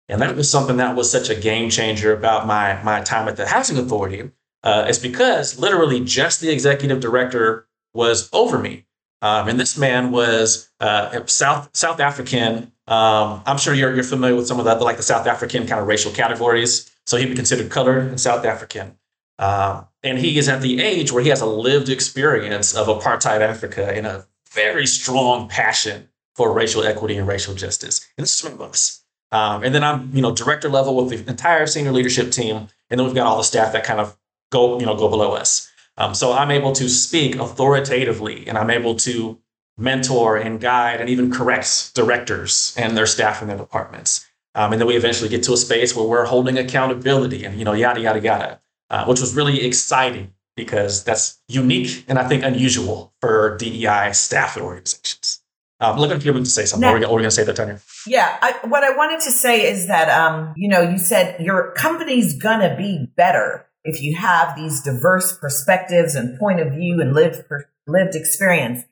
And 0.10 0.22
that 0.22 0.36
was 0.36 0.50
something 0.50 0.78
that 0.78 0.96
was 0.96 1.12
such 1.12 1.30
a 1.30 1.36
game 1.36 1.70
changer 1.70 2.14
about 2.14 2.48
my, 2.48 2.82
my 2.84 3.02
time 3.02 3.28
at 3.28 3.36
the 3.36 3.48
Housing 3.48 3.78
Authority. 3.78 4.32
Uh, 4.64 4.86
it's 4.88 5.00
because 5.00 5.60
literally 5.60 6.00
just 6.04 6.40
the 6.40 6.50
executive 6.50 7.00
director 7.00 7.68
was 7.94 8.30
over 8.32 8.58
me. 8.58 8.86
Um, 9.22 9.48
and 9.48 9.60
this 9.60 9.78
man 9.78 10.12
was 10.12 10.70
uh, 10.80 11.26
South 11.26 11.70
South 11.74 12.00
African 12.00 12.72
um, 12.88 13.42
I'm 13.46 13.58
sure 13.58 13.74
you're, 13.74 13.94
you're 13.94 14.04
familiar 14.04 14.36
with 14.36 14.48
some 14.48 14.60
of 14.60 14.66
the, 14.66 14.76
like 14.76 14.98
the 14.98 15.04
South 15.04 15.28
African 15.28 15.68
kind 15.68 15.82
of 15.82 15.88
racial 15.88 16.12
categories. 16.12 16.90
So 17.06 17.18
he'd 17.18 17.28
be 17.28 17.36
considered 17.36 17.70
colored 17.70 18.08
and 18.08 18.20
South 18.20 18.46
African. 18.46 18.98
Um, 19.40 19.88
and 20.04 20.18
he 20.18 20.38
is 20.38 20.50
at 20.50 20.62
the 20.62 20.82
age 20.82 21.12
where 21.12 21.24
he 21.24 21.30
has 21.30 21.42
a 21.42 21.46
lived 21.46 21.90
experience 21.90 22.76
of 22.76 22.88
apartheid 22.88 23.42
Africa 23.42 23.92
and 23.94 24.08
a 24.08 24.26
very 24.52 24.88
strong 24.88 25.48
passion 25.48 26.10
for 26.36 26.54
racial 26.54 26.84
equity 26.84 27.18
and 27.18 27.28
racial 27.28 27.54
justice. 27.54 28.08
And 28.18 28.24
this 28.24 28.40
is 28.40 28.52
of 28.52 28.62
us. 28.62 29.04
Um, 29.32 29.64
and 29.64 29.76
then 29.76 29.84
I'm, 29.84 30.10
you 30.14 30.22
know, 30.22 30.34
director 30.34 30.70
level 30.70 30.96
with 30.96 31.10
the 31.10 31.30
entire 31.30 31.68
senior 31.68 31.92
leadership 31.92 32.32
team. 32.32 32.68
And 32.90 33.00
then 33.00 33.06
we've 33.06 33.16
got 33.16 33.28
all 33.28 33.38
the 33.38 33.44
staff 33.44 33.74
that 33.74 33.84
kind 33.84 34.00
of 34.00 34.18
go, 34.52 34.80
you 34.80 34.86
know, 34.86 34.96
go 34.96 35.10
below 35.10 35.34
us. 35.34 35.70
Um, 35.98 36.14
so 36.14 36.34
I'm 36.34 36.52
able 36.52 36.72
to 36.74 36.88
speak 36.88 37.36
authoritatively 37.36 38.48
and 38.48 38.58
I'm 38.58 38.70
able 38.70 38.96
to 38.98 39.40
mentor 39.78 40.38
and 40.38 40.60
guide 40.60 41.02
and 41.02 41.10
even 41.10 41.32
correct 41.32 41.94
directors 41.94 42.74
and 42.78 42.96
their 42.96 43.06
staff 43.06 43.42
in 43.42 43.48
their 43.48 43.58
departments. 43.58 44.26
Um, 44.56 44.72
and 44.72 44.82
then 44.82 44.88
we 44.88 44.96
eventually 44.96 45.30
get 45.30 45.44
to 45.44 45.54
a 45.54 45.58
space 45.58 45.96
where 45.96 46.06
we're 46.06 46.26
holding 46.26 46.58
accountability 46.58 47.44
and, 47.44 47.60
you 47.60 47.66
know, 47.66 47.74
yada, 47.74 48.00
yada, 48.00 48.20
yada, 48.20 48.62
uh, 48.90 49.06
which 49.06 49.20
was 49.20 49.36
really 49.36 49.66
exciting 49.66 50.34
because 50.56 51.04
that's 51.04 51.40
unique 51.48 52.04
and 52.08 52.18
I 52.18 52.28
think 52.28 52.44
unusual 52.44 53.14
for 53.22 53.58
DEI 53.58 54.12
staff 54.14 54.56
and 54.56 54.66
organizations. 54.66 55.42
Um, 55.80 56.00
looking 56.00 56.20
for 56.20 56.26
you 56.26 56.34
to 56.34 56.46
say 56.46 56.66
something. 56.66 56.82
Now- 56.82 56.96
are 56.96 57.00
we 57.00 57.06
going 57.06 57.24
to 57.24 57.32
say 57.32 57.44
that, 57.44 57.56
Tonya? 57.56 57.80
Yeah, 58.08 58.38
I, 58.42 58.68
what 58.68 58.84
I 58.84 58.96
wanted 58.96 59.22
to 59.22 59.32
say 59.32 59.70
is 59.70 59.88
that 59.88 60.10
um, 60.10 60.54
you 60.58 60.68
know, 60.68 60.82
you 60.82 60.98
said 60.98 61.40
your 61.40 61.72
company's 61.74 62.38
gonna 62.42 62.76
be 62.76 63.08
better 63.16 63.68
if 63.84 64.02
you 64.02 64.16
have 64.16 64.56
these 64.56 64.82
diverse 64.82 65.38
perspectives 65.38 66.16
and 66.16 66.40
point 66.40 66.60
of 66.60 66.74
view 66.74 67.00
and 67.00 67.14
lived 67.14 67.48
per, 67.48 67.70
lived 67.86 68.16
experience. 68.16 68.84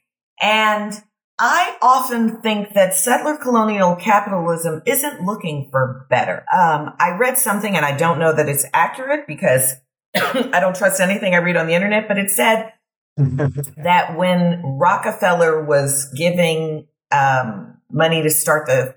And 0.41 0.93
I 1.39 1.77
often 1.81 2.41
think 2.41 2.73
that 2.73 2.93
settler 2.93 3.35
colonial 3.35 3.95
capitalism 3.95 4.81
isn't 4.85 5.21
looking 5.21 5.67
for 5.69 6.05
better. 6.09 6.45
Um, 6.53 6.93
I 6.99 7.17
read 7.17 7.37
something, 7.37 7.75
and 7.75 7.85
I 7.85 7.97
don't 7.97 8.19
know 8.19 8.31
that 8.31 8.47
it's 8.47 8.65
accurate 8.73 9.27
because 9.27 9.73
I 10.15 10.59
don't 10.59 10.75
trust 10.75 10.99
anything 10.99 11.33
I 11.33 11.37
read 11.37 11.57
on 11.57 11.67
the 11.67 11.73
internet, 11.73 12.07
but 12.07 12.17
it 12.17 12.29
said 12.29 12.73
that 13.17 14.15
when 14.17 14.61
Rockefeller 14.63 15.63
was 15.63 16.11
giving 16.15 16.87
um, 17.11 17.77
money 17.91 18.23
to 18.23 18.29
start 18.29 18.67
the 18.67 18.95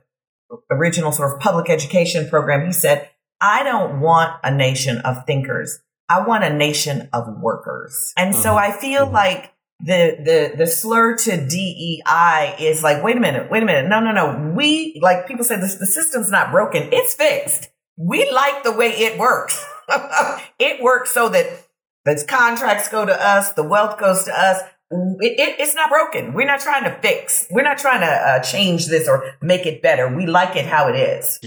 original 0.70 1.12
sort 1.12 1.35
of 1.35 1.40
public 1.40 1.70
education 1.70 2.28
program, 2.28 2.66
he 2.66 2.72
said, 2.72 3.09
I 3.40 3.62
don't 3.62 4.00
want 4.00 4.35
a 4.42 4.54
nation 4.54 4.98
of 4.98 5.24
thinkers. 5.26 5.81
I 6.09 6.26
want 6.26 6.44
a 6.44 6.52
nation 6.52 7.09
of 7.12 7.26
workers. 7.40 8.12
And 8.16 8.33
mm-hmm. 8.33 8.42
so 8.42 8.57
I 8.57 8.72
feel 8.72 9.04
mm-hmm. 9.04 9.14
like 9.14 9.54
the 9.81 10.16
the 10.24 10.57
the 10.57 10.66
slur 10.66 11.16
to 11.16 11.46
DEI 11.46 12.57
is 12.59 12.83
like, 12.83 13.02
wait 13.04 13.16
a 13.16 13.20
minute, 13.20 13.50
wait 13.50 13.62
a 13.62 13.66
minute, 13.66 13.88
no, 13.88 14.00
no, 14.00 14.11
no. 14.11 14.52
We 14.57 14.98
like 15.00 15.28
people 15.28 15.44
say 15.44 15.57
the, 15.57 15.66
the 15.78 15.87
system's 15.87 16.31
not 16.31 16.50
broken, 16.50 16.88
it's 16.92 17.14
fixed. 17.14 17.68
We 17.96 18.31
like 18.33 18.64
the 18.64 18.72
way 18.72 18.88
it 18.88 19.18
works. 19.18 19.64
it 20.59 20.83
works 20.83 21.12
so 21.12 21.29
that 21.29 21.46
the 22.05 22.24
contracts 22.27 22.88
go 22.88 23.05
to 23.05 23.27
us, 23.27 23.53
the 23.53 23.62
wealth 23.62 23.98
goes 23.98 24.24
to 24.24 24.38
us. 24.38 24.62
It, 24.90 25.38
it, 25.38 25.61
it's 25.61 25.74
not 25.74 25.90
broken. 25.90 26.33
We're 26.33 26.46
not 26.46 26.61
trying 26.61 26.85
to 26.85 26.98
fix. 27.01 27.46
We're 27.51 27.62
not 27.62 27.79
trying 27.79 28.01
to 28.01 28.07
uh, 28.07 28.40
change 28.40 28.87
this 28.87 29.07
or 29.07 29.33
make 29.42 29.66
it 29.66 29.83
better. 29.83 30.09
We 30.14 30.27
like 30.27 30.57
it 30.57 30.64
how 30.64 30.88
it 30.88 30.96
is. 30.96 31.40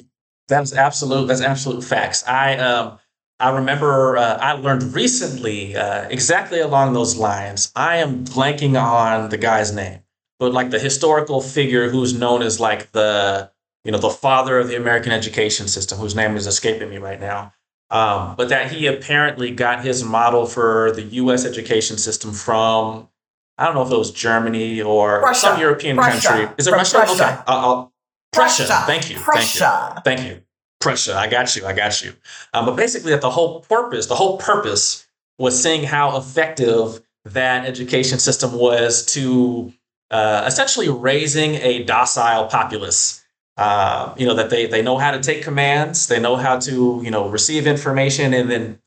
That's 0.47 0.73
absolute. 0.73 1.27
That's 1.27 1.41
absolute 1.41 1.83
facts. 1.83 2.27
I 2.27 2.57
um 2.57 2.99
I 3.39 3.49
remember 3.49 4.17
uh, 4.17 4.37
I 4.37 4.51
learned 4.53 4.93
recently 4.93 5.75
uh, 5.75 6.07
exactly 6.09 6.59
along 6.59 6.93
those 6.93 7.17
lines. 7.17 7.71
I 7.75 7.97
am 7.97 8.23
blanking 8.23 8.79
on 8.79 9.29
the 9.29 9.37
guy's 9.37 9.73
name, 9.73 10.01
but 10.39 10.53
like 10.53 10.69
the 10.69 10.77
historical 10.77 11.41
figure 11.41 11.89
who's 11.89 12.13
known 12.13 12.43
as 12.43 12.59
like 12.59 12.91
the 12.91 13.49
you 13.83 13.91
know 13.91 13.97
the 13.97 14.11
father 14.11 14.59
of 14.59 14.67
the 14.67 14.75
American 14.75 15.11
education 15.11 15.67
system, 15.67 15.97
whose 15.97 16.15
name 16.15 16.35
is 16.35 16.45
escaping 16.45 16.89
me 16.89 16.99
right 16.99 17.19
now. 17.19 17.51
Um, 17.91 18.35
but 18.37 18.49
that 18.49 18.71
he 18.71 18.87
apparently 18.87 19.51
got 19.51 19.83
his 19.83 20.03
model 20.03 20.45
for 20.45 20.93
the 20.93 21.01
U.S. 21.01 21.45
education 21.45 21.97
system 21.97 22.31
from 22.31 23.09
I 23.57 23.65
don't 23.65 23.75
know 23.75 23.83
if 23.83 23.91
it 23.91 23.97
was 23.97 24.11
Germany 24.11 24.81
or 24.81 25.33
some 25.33 25.59
European 25.59 25.97
Prussia. 25.97 26.27
country. 26.27 26.55
Is 26.57 26.67
it 26.67 26.71
Russia? 26.71 26.97
Prussia. 26.99 27.13
Okay, 27.13 27.31
uh, 27.31 27.43
I'll, 27.47 27.93
Prussia. 28.33 28.63
Prussia. 28.65 28.83
Thank 28.87 29.09
you. 29.11 29.17
Prussia. 29.17 30.01
Thank 30.03 30.19
you. 30.19 30.25
Thank 30.25 30.35
you. 30.37 30.43
Prussia. 30.79 31.15
I 31.15 31.27
got 31.27 31.55
you. 31.55 31.65
I 31.65 31.73
got 31.73 32.03
you. 32.03 32.13
Um, 32.53 32.65
but 32.65 32.75
basically, 32.75 33.11
that 33.11 33.21
the 33.21 33.29
whole 33.29 33.59
purpose, 33.61 34.07
the 34.07 34.15
whole 34.15 34.37
purpose 34.37 35.05
was 35.37 35.61
seeing 35.61 35.83
how 35.83 36.17
effective 36.17 37.01
that 37.25 37.65
education 37.65 38.19
system 38.19 38.53
was 38.53 39.05
to 39.07 39.71
uh, 40.09 40.43
essentially 40.47 40.89
raising 40.89 41.55
a 41.55 41.83
docile 41.83 42.47
populace. 42.47 43.20
Uh, 43.57 44.13
you 44.17 44.25
know 44.25 44.33
that 44.33 44.49
they 44.49 44.65
they 44.65 44.81
know 44.81 44.97
how 44.97 45.11
to 45.11 45.19
take 45.19 45.43
commands, 45.43 46.07
they 46.07 46.19
know 46.19 46.35
how 46.35 46.57
to 46.59 47.01
you 47.03 47.11
know 47.11 47.27
receive 47.27 47.67
information 47.67 48.33
and 48.33 48.49
then 48.49 48.79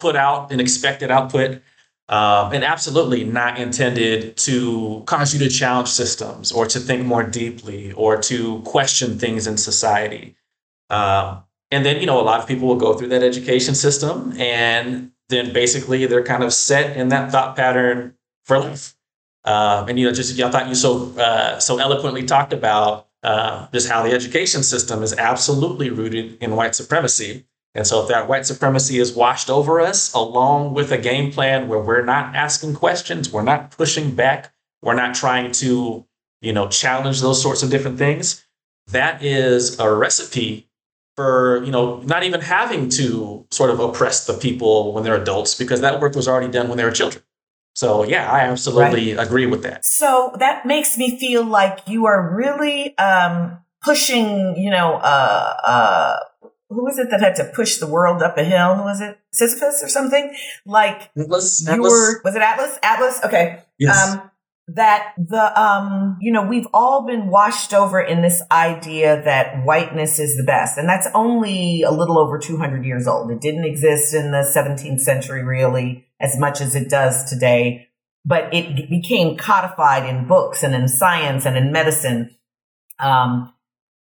put 0.00 0.16
out 0.16 0.52
an 0.52 0.60
expected 0.60 1.10
output. 1.10 1.62
Um, 2.08 2.52
and 2.52 2.62
absolutely 2.62 3.24
not 3.24 3.58
intended 3.58 4.36
to 4.38 5.02
cause 5.06 5.32
you 5.32 5.38
to 5.38 5.48
challenge 5.48 5.88
systems 5.88 6.52
or 6.52 6.66
to 6.66 6.78
think 6.78 7.06
more 7.06 7.22
deeply 7.22 7.92
or 7.92 8.20
to 8.22 8.60
question 8.62 9.18
things 9.18 9.46
in 9.46 9.56
society. 9.56 10.36
Um, 10.90 11.44
and 11.70 11.86
then, 11.86 12.00
you 12.00 12.06
know, 12.06 12.20
a 12.20 12.22
lot 12.22 12.38
of 12.38 12.46
people 12.46 12.68
will 12.68 12.76
go 12.76 12.92
through 12.92 13.08
that 13.08 13.22
education 13.22 13.74
system 13.74 14.34
and 14.38 15.10
then 15.30 15.54
basically 15.54 16.04
they're 16.04 16.22
kind 16.22 16.44
of 16.44 16.52
set 16.52 16.98
in 16.98 17.08
that 17.08 17.32
thought 17.32 17.56
pattern 17.56 18.14
for 18.44 18.58
life. 18.58 18.94
Um, 19.44 19.88
and, 19.88 19.98
you 19.98 20.04
know, 20.04 20.12
just 20.12 20.38
I 20.38 20.50
thought 20.50 20.68
you 20.68 20.74
so, 20.74 21.18
uh, 21.18 21.58
so 21.60 21.78
eloquently 21.78 22.24
talked 22.24 22.52
about 22.52 23.08
uh, 23.22 23.68
just 23.72 23.88
how 23.88 24.02
the 24.02 24.12
education 24.12 24.62
system 24.62 25.02
is 25.02 25.12
absolutely 25.14 25.90
rooted 25.90 26.38
in 26.42 26.56
white 26.56 26.74
supremacy. 26.74 27.46
And 27.74 27.86
so 27.86 28.02
if 28.02 28.08
that 28.08 28.28
white 28.28 28.44
supremacy 28.44 28.98
is 28.98 29.14
washed 29.14 29.48
over 29.48 29.80
us 29.80 30.12
along 30.12 30.74
with 30.74 30.92
a 30.92 30.98
game 30.98 31.32
plan 31.32 31.68
where 31.68 31.78
we're 31.78 32.04
not 32.04 32.34
asking 32.34 32.74
questions, 32.74 33.32
we're 33.32 33.42
not 33.42 33.70
pushing 33.70 34.14
back, 34.14 34.52
we're 34.82 34.94
not 34.94 35.14
trying 35.14 35.52
to, 35.52 36.04
you 36.40 36.52
know, 36.52 36.68
challenge 36.68 37.20
those 37.20 37.40
sorts 37.40 37.62
of 37.62 37.70
different 37.70 37.98
things, 37.98 38.44
that 38.88 39.22
is 39.22 39.78
a 39.78 39.90
recipe 39.90 40.68
for 41.16 41.62
you 41.64 41.70
know 41.70 42.00
not 42.00 42.24
even 42.24 42.40
having 42.40 42.88
to 42.88 43.46
sort 43.50 43.70
of 43.70 43.80
oppress 43.80 44.26
the 44.26 44.32
people 44.34 44.92
when 44.92 45.04
they're 45.04 45.20
adults 45.20 45.54
because 45.54 45.80
that 45.80 46.00
work 46.00 46.14
was 46.14 46.26
already 46.26 46.50
done 46.50 46.68
when 46.68 46.78
they 46.78 46.84
were 46.84 46.90
children 46.90 47.22
so 47.74 48.04
yeah 48.04 48.30
i 48.30 48.40
absolutely 48.40 49.14
right. 49.14 49.26
agree 49.26 49.46
with 49.46 49.62
that. 49.62 49.84
So 49.84 50.34
that 50.38 50.66
makes 50.66 50.98
me 50.98 51.18
feel 51.18 51.44
like 51.44 51.80
you 51.86 52.06
are 52.06 52.34
really 52.34 52.96
um, 52.98 53.58
pushing 53.82 54.56
you 54.56 54.70
know 54.70 54.94
uh, 54.94 55.54
uh, 55.64 56.16
who 56.68 56.82
was 56.84 56.98
it 56.98 57.08
that 57.10 57.20
had 57.20 57.36
to 57.36 57.44
push 57.54 57.78
the 57.78 57.86
world 57.86 58.22
up 58.22 58.36
a 58.38 58.44
hill? 58.44 58.76
Who 58.76 58.82
was 58.82 59.00
it? 59.00 59.18
Sisyphus 59.32 59.82
or 59.82 59.88
something? 59.88 60.34
Like 60.66 61.10
atlas, 61.16 61.62
you 61.66 61.72
atlas. 61.72 61.90
were 61.90 62.22
was 62.24 62.34
it 62.34 62.42
atlas? 62.42 62.78
Atlas? 62.82 63.20
Okay. 63.24 63.62
Yes. 63.78 64.14
Um, 64.14 64.30
that 64.68 65.14
the 65.18 65.60
um 65.60 66.16
you 66.20 66.32
know 66.32 66.46
we've 66.46 66.68
all 66.72 67.04
been 67.04 67.26
washed 67.26 67.74
over 67.74 68.00
in 68.00 68.22
this 68.22 68.42
idea 68.52 69.20
that 69.24 69.64
whiteness 69.64 70.18
is 70.18 70.36
the 70.36 70.44
best 70.44 70.78
and 70.78 70.88
that's 70.88 71.08
only 71.14 71.82
a 71.82 71.90
little 71.90 72.18
over 72.18 72.38
200 72.38 72.84
years 72.84 73.06
old. 73.06 73.30
It 73.30 73.40
didn't 73.40 73.64
exist 73.64 74.14
in 74.14 74.30
the 74.30 74.38
17th 74.38 75.00
century 75.00 75.42
really 75.42 76.06
as 76.20 76.38
much 76.38 76.60
as 76.60 76.76
it 76.76 76.88
does 76.88 77.28
today 77.28 77.88
but 78.24 78.54
it 78.54 78.88
became 78.88 79.36
codified 79.36 80.08
in 80.08 80.28
books 80.28 80.62
and 80.62 80.74
in 80.74 80.86
science 80.86 81.44
and 81.44 81.56
in 81.56 81.72
medicine. 81.72 82.36
Um 83.00 83.52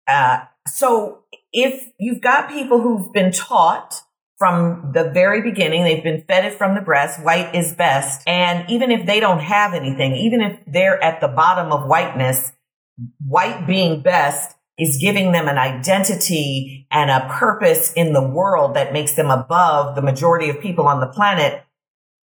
uh 0.07 0.45
so 0.69 1.25
if 1.53 1.91
you've 1.99 2.21
got 2.21 2.51
people 2.51 2.81
who've 2.81 3.13
been 3.13 3.33
taught 3.33 4.03
from 4.39 4.93
the 4.95 5.11
very 5.11 5.43
beginning. 5.43 5.85
They've 5.85 6.03
been 6.03 6.25
fed 6.29 6.45
it 6.45 6.55
from 6.55 6.75
the 6.75 6.81
breast. 6.81 7.23
White 7.23 7.55
is 7.55 7.75
best. 7.75 8.23
And 8.27 8.69
even 8.71 8.91
if 8.91 9.07
they 9.07 9.21
don't 9.21 9.41
have 9.41 9.75
anything, 9.75 10.15
even 10.15 10.41
if 10.41 10.59
they're 10.67 11.03
at 11.03 11.21
the 11.21 11.29
bottom 11.29 11.73
of 11.73 11.87
whiteness, 11.89 12.53
white 13.27 13.67
being 13.67 14.03
best 14.03 14.57
is 14.79 14.99
giving 15.01 15.33
them 15.33 15.49
an 15.49 15.57
identity 15.57 16.87
and 16.91 17.11
a 17.11 17.27
purpose 17.31 17.93
in 17.95 18.13
the 18.13 18.27
world 18.27 18.77
that 18.77 18.93
makes 18.93 19.15
them 19.15 19.31
above 19.31 19.95
the 19.95 20.03
majority 20.03 20.51
of 20.51 20.61
people 20.61 20.87
on 20.87 21.01
the 21.01 21.07
planet. 21.07 21.65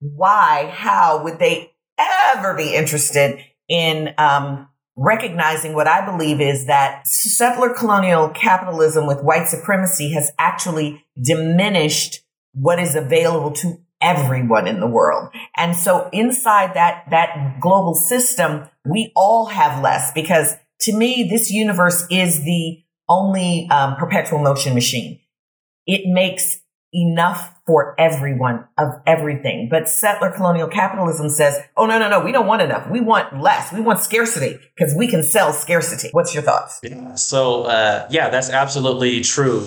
Why, 0.00 0.70
how 0.72 1.22
would 1.24 1.38
they 1.38 1.72
ever 1.98 2.54
be 2.54 2.74
interested 2.74 3.40
in 3.68 4.14
um, 4.16 4.68
recognizing 4.98 5.74
what 5.74 5.86
I 5.86 6.04
believe 6.04 6.40
is 6.40 6.66
that 6.66 7.06
settler 7.06 7.72
colonial 7.72 8.28
capitalism 8.30 9.06
with 9.06 9.22
white 9.22 9.48
supremacy 9.48 10.12
has 10.12 10.32
actually 10.38 11.04
diminished 11.22 12.20
what 12.52 12.80
is 12.80 12.96
available 12.96 13.52
to 13.52 13.78
everyone 14.00 14.66
in 14.66 14.80
the 14.80 14.86
world. 14.86 15.32
And 15.56 15.76
so 15.76 16.08
inside 16.12 16.74
that, 16.74 17.04
that 17.10 17.60
global 17.60 17.94
system, 17.94 18.68
we 18.84 19.12
all 19.14 19.46
have 19.46 19.82
less 19.82 20.12
because 20.12 20.54
to 20.80 20.96
me, 20.96 21.26
this 21.28 21.50
universe 21.50 22.06
is 22.10 22.44
the 22.44 22.82
only 23.08 23.68
um, 23.70 23.96
perpetual 23.96 24.38
motion 24.38 24.74
machine. 24.74 25.20
It 25.86 26.02
makes 26.06 26.60
enough 26.92 27.54
for 27.66 27.94
everyone 27.98 28.64
of 28.78 28.88
everything. 29.06 29.68
But 29.70 29.88
settler 29.88 30.30
colonial 30.30 30.68
capitalism 30.68 31.28
says, 31.28 31.58
oh, 31.76 31.86
no, 31.86 31.98
no, 31.98 32.08
no, 32.08 32.20
we 32.24 32.32
don't 32.32 32.46
want 32.46 32.62
enough. 32.62 32.88
We 32.90 33.00
want 33.00 33.40
less. 33.40 33.72
We 33.72 33.80
want 33.80 34.00
scarcity 34.00 34.58
because 34.76 34.94
we 34.96 35.06
can 35.06 35.22
sell 35.22 35.52
scarcity. 35.52 36.08
What's 36.12 36.32
your 36.34 36.42
thoughts? 36.42 36.80
Yeah. 36.82 37.14
So, 37.14 37.64
uh, 37.64 38.06
yeah, 38.10 38.30
that's 38.30 38.50
absolutely 38.50 39.20
true. 39.20 39.66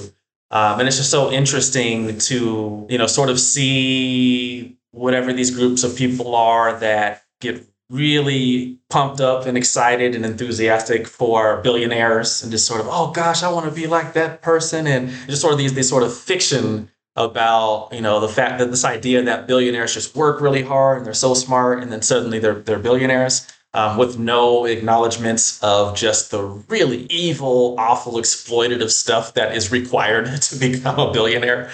Um, 0.50 0.80
and 0.80 0.88
it's 0.88 0.98
just 0.98 1.12
so 1.12 1.32
interesting 1.32 2.18
to, 2.18 2.88
you 2.90 2.98
know, 2.98 3.08
sort 3.08 3.30
of 3.30 3.40
see 3.40 4.78
whatever 4.92 5.32
these 5.32 5.52
groups 5.52 5.84
of 5.84 5.96
people 5.96 6.36
are 6.36 6.78
that 6.80 7.24
get 7.40 7.66
really 7.90 8.80
pumped 8.90 9.22
up 9.22 9.46
and 9.46 9.58
excited 9.58 10.16
and 10.16 10.26
enthusiastic 10.26 11.08
for 11.08 11.62
billionaires 11.62 12.42
and 12.42 12.52
just 12.52 12.66
sort 12.66 12.82
of, 12.82 12.88
oh 12.90 13.12
gosh, 13.12 13.44
I 13.44 13.52
want 13.52 13.68
to 13.68 13.72
be 13.72 13.86
like 13.86 14.14
that 14.14 14.42
person. 14.42 14.88
And 14.88 15.10
just 15.28 15.42
sort 15.42 15.54
of 15.54 15.60
these, 15.60 15.74
these 15.74 15.90
sort 15.90 16.04
of 16.04 16.16
fiction 16.16 16.90
about 17.16 17.90
you 17.92 18.02
know 18.02 18.20
the 18.20 18.28
fact 18.28 18.60
that 18.60 18.72
this 18.72 18.86
idea 18.86 19.22
that 19.22 19.48
billionaires 19.48 19.94
just 19.94 20.16
work 20.16 20.40
really 20.40 20.62
hard 20.62 20.98
and 20.98 21.06
they're 21.06 21.14
so 21.14 21.34
smart 21.34 21.84
and 21.84 21.92
then 21.92 22.02
suddenly 22.02 22.40
they're 22.40 22.62
they're 22.62 22.80
billionaires 22.80 23.52
um, 23.74 23.98
with 23.98 24.20
no 24.20 24.66
acknowledgments 24.66 25.62
of 25.64 25.96
just 25.96 26.32
the 26.32 26.44
really 26.44 27.06
evil, 27.10 27.76
awful, 27.78 28.14
exploitative 28.14 28.90
stuff 28.90 29.34
that 29.36 29.56
is 29.56 29.72
required 29.72 30.26
to 30.42 30.56
become 30.58 31.00
a 31.00 31.12
billionaire. 31.12 31.72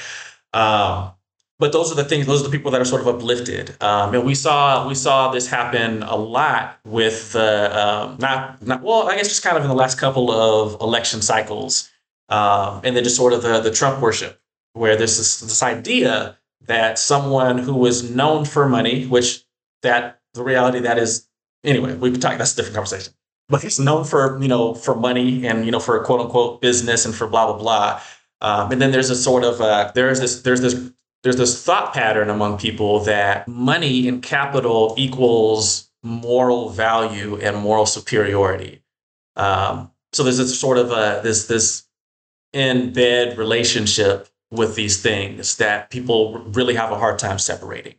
Um, 0.54 1.12
but 1.60 1.72
those 1.72 1.92
are 1.92 1.96
the 1.96 2.04
things; 2.04 2.28
those 2.28 2.42
are 2.42 2.44
the 2.44 2.56
people 2.56 2.70
that 2.72 2.82
are 2.82 2.86
sort 2.86 3.02
of 3.02 3.08
uplifted. 3.08 3.82
Um, 3.82 4.14
and 4.14 4.24
we 4.24 4.36
saw 4.36 4.88
we 4.88 4.94
saw 4.94 5.32
this 5.32 5.48
happen 5.48 6.04
a 6.04 6.16
lot 6.16 6.78
with 6.86 7.34
the 7.34 7.76
um, 7.76 8.18
not 8.20 8.62
not 8.62 8.84
well, 8.84 9.10
I 9.10 9.16
guess 9.16 9.28
just 9.28 9.42
kind 9.42 9.58
of 9.58 9.64
in 9.64 9.70
the 9.70 9.76
last 9.76 10.00
couple 10.00 10.30
of 10.30 10.80
election 10.82 11.24
cycles, 11.24 11.90
um, 12.30 12.82
and 12.84 12.96
then 12.96 13.04
just 13.04 13.16
sort 13.16 13.34
of 13.34 13.42
the 13.42 13.60
the 13.60 13.72
Trump 13.72 14.02
worship 14.02 14.40
where 14.78 14.96
there's 14.96 15.18
this, 15.18 15.40
this 15.40 15.64
idea 15.64 16.38
that 16.66 17.00
someone 17.00 17.58
who 17.58 17.74
was 17.74 18.10
known 18.10 18.46
for 18.46 18.68
money, 18.68 19.06
which 19.08 19.44
that 19.82 20.20
the 20.34 20.44
reality 20.44 20.80
that 20.80 20.98
is 20.98 21.28
anyway, 21.64 21.96
we 21.96 22.12
can 22.12 22.20
talk. 22.20 22.38
That's 22.38 22.54
a 22.54 22.56
different 22.56 22.76
conversation. 22.76 23.14
but 23.50 23.62
he's 23.62 23.80
known 23.80 24.04
for 24.04 24.40
you 24.42 24.48
know 24.48 24.74
for 24.74 24.96
money 24.96 25.48
and 25.48 25.66
you 25.66 25.72
know 25.72 25.80
for 25.80 26.02
quote 26.04 26.22
unquote 26.22 26.62
business 26.62 27.06
and 27.06 27.16
for 27.16 27.28
blah 27.28 27.48
blah 27.48 27.58
blah. 27.58 28.02
Um, 28.42 28.72
and 28.72 28.82
then 28.82 28.92
there's 28.92 29.10
a 29.10 29.16
sort 29.16 29.44
of 29.44 29.62
uh, 29.62 29.92
there's 29.96 30.20
this 30.20 30.42
there's 30.42 30.62
this 30.62 30.92
there's 31.24 31.38
this 31.38 31.64
thought 31.64 31.94
pattern 31.94 32.30
among 32.30 32.58
people 32.58 33.00
that 33.02 33.48
money 33.48 34.08
and 34.08 34.22
capital 34.22 34.94
equals 34.98 35.90
moral 36.04 36.70
value 36.70 37.38
and 37.38 37.58
moral 37.58 37.86
superiority. 37.86 38.82
Um, 39.36 39.92
so 40.14 40.24
there's 40.24 40.40
a 40.40 40.48
sort 40.48 40.78
of 40.78 40.92
a 40.92 41.22
this 41.24 41.48
this 41.48 41.84
in 42.54 42.94
bed 42.94 43.38
relationship 43.38 44.28
with 44.52 44.76
these 44.76 45.02
things 45.02 45.58
that 45.58 45.90
people 45.90 46.40
really 46.40 46.76
have 46.76 46.92
a 46.92 46.98
hard 46.98 47.20
time 47.20 47.40
separating. 47.40 47.96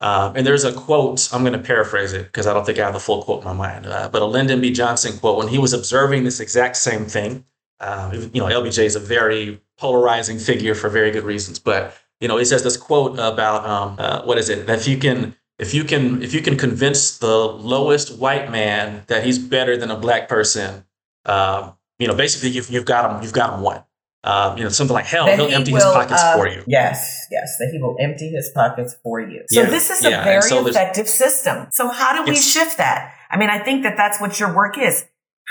Um, 0.00 0.34
and 0.34 0.44
there's 0.44 0.64
a 0.64 0.72
quote, 0.72 1.32
I'm 1.32 1.42
going 1.42 1.52
to 1.52 1.60
paraphrase 1.60 2.12
it 2.12 2.24
because 2.24 2.48
I 2.48 2.52
don't 2.52 2.66
think 2.66 2.78
I 2.78 2.84
have 2.84 2.94
the 2.94 3.00
full 3.00 3.22
quote 3.22 3.40
in 3.40 3.44
my 3.44 3.52
mind, 3.52 3.86
uh, 3.86 4.08
but 4.08 4.20
a 4.20 4.24
Lyndon 4.24 4.60
B. 4.60 4.72
Johnson 4.72 5.16
quote 5.18 5.38
when 5.38 5.48
he 5.48 5.58
was 5.58 5.72
observing 5.72 6.24
this 6.24 6.40
exact 6.40 6.76
same 6.76 7.04
thing. 7.06 7.44
Uh, 7.78 8.10
you 8.32 8.40
know, 8.40 8.46
LBJ 8.46 8.84
is 8.84 8.96
a 8.96 9.00
very 9.00 9.60
polarizing 9.78 10.38
figure 10.38 10.74
for 10.74 10.88
very 10.88 11.12
good 11.12 11.24
reasons, 11.24 11.58
but 11.60 11.96
you 12.20 12.28
know, 12.28 12.36
he 12.36 12.44
says 12.44 12.62
this 12.62 12.76
quote 12.76 13.18
about 13.18 13.64
um, 13.64 13.96
uh, 13.98 14.22
what 14.22 14.38
is 14.38 14.48
it? 14.48 14.68
If 14.68 14.88
you 14.88 14.98
can, 14.98 15.36
if 15.58 15.72
you 15.72 15.84
can, 15.84 16.22
if 16.22 16.34
you 16.34 16.40
can 16.40 16.56
convince 16.56 17.18
the 17.18 17.36
lowest 17.36 18.18
white 18.18 18.50
man 18.50 19.02
that 19.06 19.24
he's 19.24 19.38
better 19.38 19.76
than 19.76 19.90
a 19.90 19.96
black 19.96 20.28
person, 20.28 20.84
um, 21.26 21.76
you 21.98 22.08
know, 22.08 22.14
basically 22.14 22.50
you've, 22.50 22.70
you've 22.70 22.84
got 22.84 23.10
him, 23.10 23.22
you've 23.22 23.32
got 23.32 23.54
him 23.54 23.60
won. 23.60 23.84
Um, 24.24 24.56
you 24.56 24.62
know, 24.62 24.70
something 24.70 24.94
like 24.94 25.06
hell, 25.06 25.26
he'll 25.26 25.48
he 25.48 25.54
empty 25.54 25.72
will, 25.72 25.80
his 25.80 25.92
pockets 25.92 26.22
uh, 26.22 26.36
for 26.36 26.46
you. 26.46 26.62
Yes, 26.66 27.26
yes, 27.30 27.56
that 27.58 27.70
he 27.72 27.78
will 27.78 27.96
empty 27.98 28.28
his 28.28 28.50
pockets 28.54 28.96
for 29.02 29.20
you. 29.20 29.42
So 29.48 29.62
yeah, 29.62 29.70
this 29.70 29.90
is 29.90 30.04
a 30.04 30.10
yeah. 30.10 30.24
very 30.24 30.42
so 30.42 30.66
effective 30.66 31.08
system. 31.08 31.66
So 31.72 31.88
how 31.88 32.24
do 32.24 32.30
we 32.30 32.36
shift 32.36 32.78
that? 32.78 33.14
I 33.30 33.36
mean, 33.36 33.50
I 33.50 33.58
think 33.58 33.82
that 33.82 33.96
that's 33.96 34.20
what 34.20 34.38
your 34.38 34.54
work 34.54 34.78
is. 34.78 35.04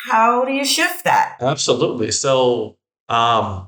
How 0.10 0.46
do 0.46 0.54
you 0.54 0.66
shift 0.66 1.04
that? 1.04 1.36
Absolutely. 1.42 2.12
So, 2.12 2.78
um, 3.10 3.68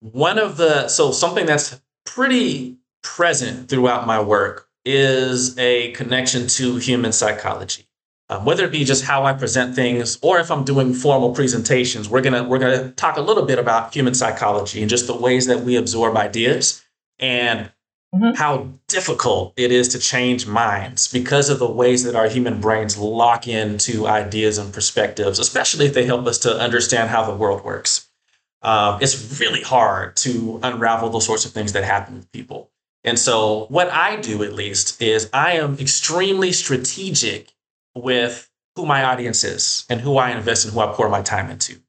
one 0.00 0.38
of 0.38 0.58
the 0.58 0.88
so 0.88 1.10
something 1.10 1.46
that's 1.46 1.80
pretty 2.04 2.76
present 3.02 3.70
throughout 3.70 4.06
my 4.06 4.20
work 4.20 4.68
is 4.84 5.58
a 5.58 5.92
connection 5.92 6.46
to 6.48 6.76
human 6.76 7.12
psychology 7.12 7.86
um, 8.30 8.44
whether 8.44 8.64
it 8.64 8.72
be 8.72 8.84
just 8.84 9.04
how 9.04 9.24
I 9.24 9.34
present 9.34 9.74
things 9.74 10.18
or 10.22 10.38
if 10.38 10.50
I'm 10.50 10.64
doing 10.64 10.94
formal 10.94 11.34
presentations, 11.34 12.08
we're 12.08 12.22
gonna 12.22 12.44
we're 12.44 12.58
gonna 12.58 12.90
talk 12.92 13.16
a 13.16 13.20
little 13.20 13.44
bit 13.44 13.58
about 13.58 13.94
human 13.94 14.14
psychology 14.14 14.80
and 14.80 14.88
just 14.88 15.06
the 15.06 15.16
ways 15.16 15.46
that 15.46 15.60
we 15.60 15.76
absorb 15.76 16.16
ideas 16.16 16.82
and 17.18 17.70
mm-hmm. 18.14 18.34
how 18.34 18.68
difficult 18.88 19.52
it 19.56 19.70
is 19.70 19.88
to 19.88 19.98
change 19.98 20.46
minds 20.46 21.08
because 21.08 21.50
of 21.50 21.58
the 21.58 21.70
ways 21.70 22.04
that 22.04 22.16
our 22.16 22.28
human 22.28 22.60
brains 22.60 22.96
lock 22.96 23.46
into 23.46 24.06
ideas 24.06 24.56
and 24.56 24.72
perspectives, 24.72 25.38
especially 25.38 25.84
if 25.84 25.92
they 25.92 26.06
help 26.06 26.26
us 26.26 26.38
to 26.38 26.58
understand 26.58 27.10
how 27.10 27.24
the 27.24 27.36
world 27.36 27.62
works. 27.62 28.08
Um, 28.62 28.98
it's 29.02 29.38
really 29.38 29.60
hard 29.60 30.16
to 30.16 30.58
unravel 30.62 31.10
those 31.10 31.26
sorts 31.26 31.44
of 31.44 31.52
things 31.52 31.74
that 31.74 31.84
happen 31.84 32.16
with 32.16 32.32
people. 32.32 32.70
And 33.06 33.18
so, 33.18 33.66
what 33.66 33.90
I 33.90 34.16
do 34.16 34.42
at 34.42 34.54
least 34.54 35.02
is 35.02 35.28
I 35.34 35.52
am 35.52 35.78
extremely 35.78 36.52
strategic 36.52 37.53
with 37.94 38.50
who 38.76 38.86
my 38.86 39.04
audience 39.04 39.44
is 39.44 39.84
and 39.88 40.00
who 40.00 40.16
I 40.16 40.30
invest 40.30 40.64
and 40.64 40.74
who 40.74 40.80
I 40.80 40.92
pour 40.92 41.08
my 41.08 41.22
time 41.22 41.50
into. 41.50 41.80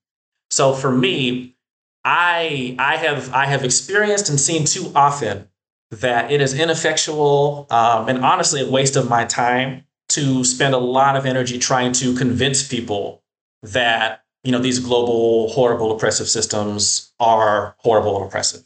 So 0.52 0.74
for 0.74 0.92
me, 0.92 1.56
I 2.04 2.76
I 2.78 2.98
have 2.98 3.34
I 3.34 3.46
have 3.48 3.64
experienced 3.64 4.30
and 4.30 4.40
seen 4.40 4.66
too 4.66 4.92
often 4.96 5.50
that 5.92 6.32
it 6.32 6.42
is 6.42 6.54
ineffectual 6.54 7.68
um, 7.70 8.08
and 8.10 8.24
honestly 8.24 8.62
a 8.62 8.70
waste 8.70 8.96
of 8.96 9.10
my 9.10 9.26
time 9.26 9.86
to 10.10 10.44
spend 10.44 10.74
a 10.74 10.80
lot 10.80 11.16
of 11.16 11.26
energy 11.26 11.58
trying 11.58 11.92
to 11.94 12.16
convince 12.16 12.68
people 12.68 13.24
that 13.64 14.24
you 14.44 14.52
know 14.52 14.60
these 14.60 14.80
global 14.80 15.50
horrible 15.50 15.92
oppressive 15.92 16.28
systems 16.28 17.12
are 17.20 17.76
horrible 17.80 18.18
and 18.18 18.26
oppressive. 18.26 18.65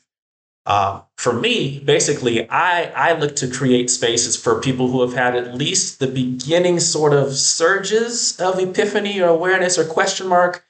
Uh, 0.70 1.02
for 1.18 1.34
me, 1.34 1.80
basically, 1.80 2.48
I, 2.48 2.92
I 2.96 3.14
look 3.14 3.36
to 3.38 3.50
create 3.50 3.90
spaces 3.90 4.38
for 4.38 4.62
people 4.62 4.90
who 4.90 5.02
have 5.02 5.14
had 5.14 5.36
at 5.36 5.56
least 5.56 6.00
the 6.00 6.06
beginning 6.06 6.80
sort 6.80 7.12
of 7.12 7.34
surges 7.34 8.40
of 8.40 8.60
epiphany 8.60 9.20
or 9.20 9.30
awareness 9.30 9.80
or 9.80 9.84
question 9.84 10.28
mark 10.28 10.64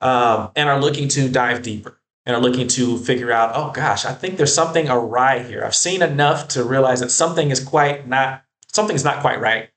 um, 0.00 0.50
and 0.56 0.68
are 0.68 0.80
looking 0.80 1.06
to 1.10 1.28
dive 1.28 1.62
deeper 1.62 2.00
and 2.26 2.34
are 2.34 2.42
looking 2.42 2.66
to 2.66 2.98
figure 2.98 3.30
out, 3.30 3.52
oh 3.54 3.70
gosh, 3.70 4.04
I 4.04 4.12
think 4.12 4.38
there's 4.38 4.52
something 4.52 4.88
awry 4.88 5.44
here. 5.44 5.62
I've 5.64 5.76
seen 5.76 6.02
enough 6.02 6.48
to 6.48 6.64
realize 6.64 6.98
that 6.98 7.12
something 7.12 7.52
is 7.52 7.62
quite 7.62 8.08
not, 8.08 8.42
something's 8.72 9.04
not 9.04 9.20
quite 9.20 9.40
right. 9.40 9.70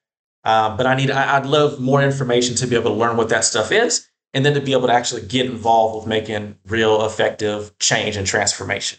Uh, 0.43 0.75
but 0.75 0.87
I 0.87 0.95
need, 0.95 1.11
I, 1.11 1.37
I'd 1.37 1.45
love 1.45 1.79
more 1.79 2.01
information 2.01 2.55
to 2.55 2.65
be 2.65 2.75
able 2.75 2.89
to 2.89 2.97
learn 2.97 3.15
what 3.15 3.29
that 3.29 3.45
stuff 3.45 3.71
is 3.71 4.09
and 4.33 4.43
then 4.43 4.55
to 4.55 4.61
be 4.61 4.71
able 4.71 4.87
to 4.87 4.93
actually 4.93 5.21
get 5.21 5.45
involved 5.45 5.97
with 5.97 6.07
making 6.07 6.55
real 6.65 7.05
effective 7.05 7.77
change 7.77 8.17
and 8.17 8.25
transformation. 8.25 8.97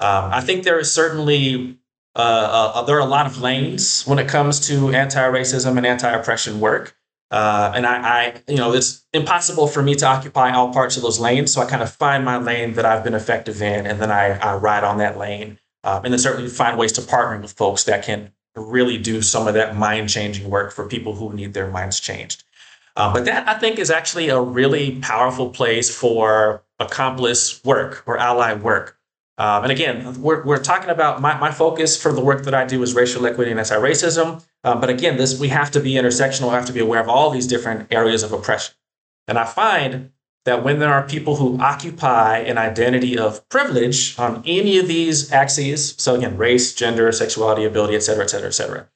Um, 0.00 0.30
I 0.32 0.40
think 0.40 0.64
there 0.64 0.78
is 0.78 0.92
certainly 0.92 1.78
uh, 2.18 2.72
uh, 2.74 2.82
there 2.82 2.96
are 2.96 3.00
a 3.00 3.04
lot 3.06 3.26
of 3.26 3.40
lanes 3.40 4.02
when 4.04 4.18
it 4.18 4.28
comes 4.28 4.66
to 4.68 4.90
anti-racism 4.90 5.76
and 5.76 5.86
anti-oppression 5.86 6.58
work. 6.58 6.96
Uh, 7.30 7.72
and 7.74 7.86
I, 7.86 7.96
I, 7.96 8.42
you 8.48 8.56
know, 8.56 8.72
it's 8.72 9.06
impossible 9.12 9.68
for 9.68 9.82
me 9.82 9.94
to 9.96 10.06
occupy 10.06 10.52
all 10.52 10.72
parts 10.72 10.96
of 10.96 11.02
those 11.02 11.20
lanes. 11.20 11.52
So 11.52 11.60
I 11.60 11.66
kind 11.66 11.82
of 11.82 11.92
find 11.92 12.24
my 12.24 12.38
lane 12.38 12.72
that 12.74 12.84
I've 12.84 13.04
been 13.04 13.14
effective 13.14 13.60
in, 13.62 13.86
and 13.86 14.00
then 14.00 14.10
I, 14.10 14.38
I 14.38 14.56
ride 14.56 14.82
on 14.82 14.98
that 14.98 15.18
lane. 15.18 15.58
Um, 15.84 16.04
and 16.04 16.12
then 16.12 16.18
certainly 16.18 16.48
find 16.48 16.76
ways 16.76 16.92
to 16.92 17.02
partner 17.02 17.40
with 17.40 17.52
folks 17.52 17.84
that 17.84 18.04
can 18.04 18.32
really 18.56 18.98
do 18.98 19.22
some 19.22 19.46
of 19.46 19.54
that 19.54 19.76
mind 19.76 20.08
changing 20.08 20.50
work 20.50 20.72
for 20.72 20.86
people 20.88 21.14
who 21.14 21.32
need 21.32 21.54
their 21.54 21.70
minds 21.70 22.00
changed. 22.00 22.42
Uh, 22.96 23.12
but 23.12 23.26
that 23.26 23.46
I 23.46 23.54
think 23.54 23.78
is 23.78 23.90
actually 23.90 24.28
a 24.28 24.40
really 24.40 24.96
powerful 24.96 25.50
place 25.50 25.94
for 25.94 26.64
accomplice 26.80 27.62
work 27.64 28.02
or 28.06 28.18
ally 28.18 28.54
work. 28.54 28.97
Um, 29.38 29.62
and 29.62 29.72
again, 29.72 30.20
we're, 30.20 30.42
we're 30.42 30.62
talking 30.62 30.90
about 30.90 31.20
my, 31.20 31.38
my 31.38 31.52
focus 31.52 32.00
for 32.00 32.12
the 32.12 32.20
work 32.20 32.42
that 32.44 32.54
I 32.54 32.66
do 32.66 32.82
is 32.82 32.94
racial 32.94 33.24
equity 33.24 33.52
and 33.52 33.60
anti-racism. 33.60 34.44
Um, 34.64 34.80
but 34.80 34.90
again, 34.90 35.16
this 35.16 35.38
we 35.38 35.48
have 35.48 35.70
to 35.70 35.80
be 35.80 35.92
intersectional, 35.92 36.48
we 36.48 36.54
have 36.54 36.66
to 36.66 36.72
be 36.72 36.80
aware 36.80 37.00
of 37.00 37.08
all 37.08 37.30
these 37.30 37.46
different 37.46 37.92
areas 37.92 38.24
of 38.24 38.32
oppression. 38.32 38.74
And 39.28 39.38
I 39.38 39.44
find 39.44 40.10
that 40.44 40.64
when 40.64 40.80
there 40.80 40.92
are 40.92 41.06
people 41.06 41.36
who 41.36 41.58
occupy 41.60 42.38
an 42.38 42.58
identity 42.58 43.16
of 43.16 43.48
privilege 43.48 44.18
on 44.18 44.42
any 44.44 44.78
of 44.78 44.88
these 44.88 45.30
axes, 45.30 45.94
so 45.98 46.16
again, 46.16 46.36
race, 46.36 46.74
gender, 46.74 47.12
sexuality, 47.12 47.64
ability, 47.64 47.94
et 47.94 48.00
cetera, 48.00 48.24
et 48.24 48.30
cetera, 48.30 48.48
et 48.48 48.52
cetera, 48.52 48.88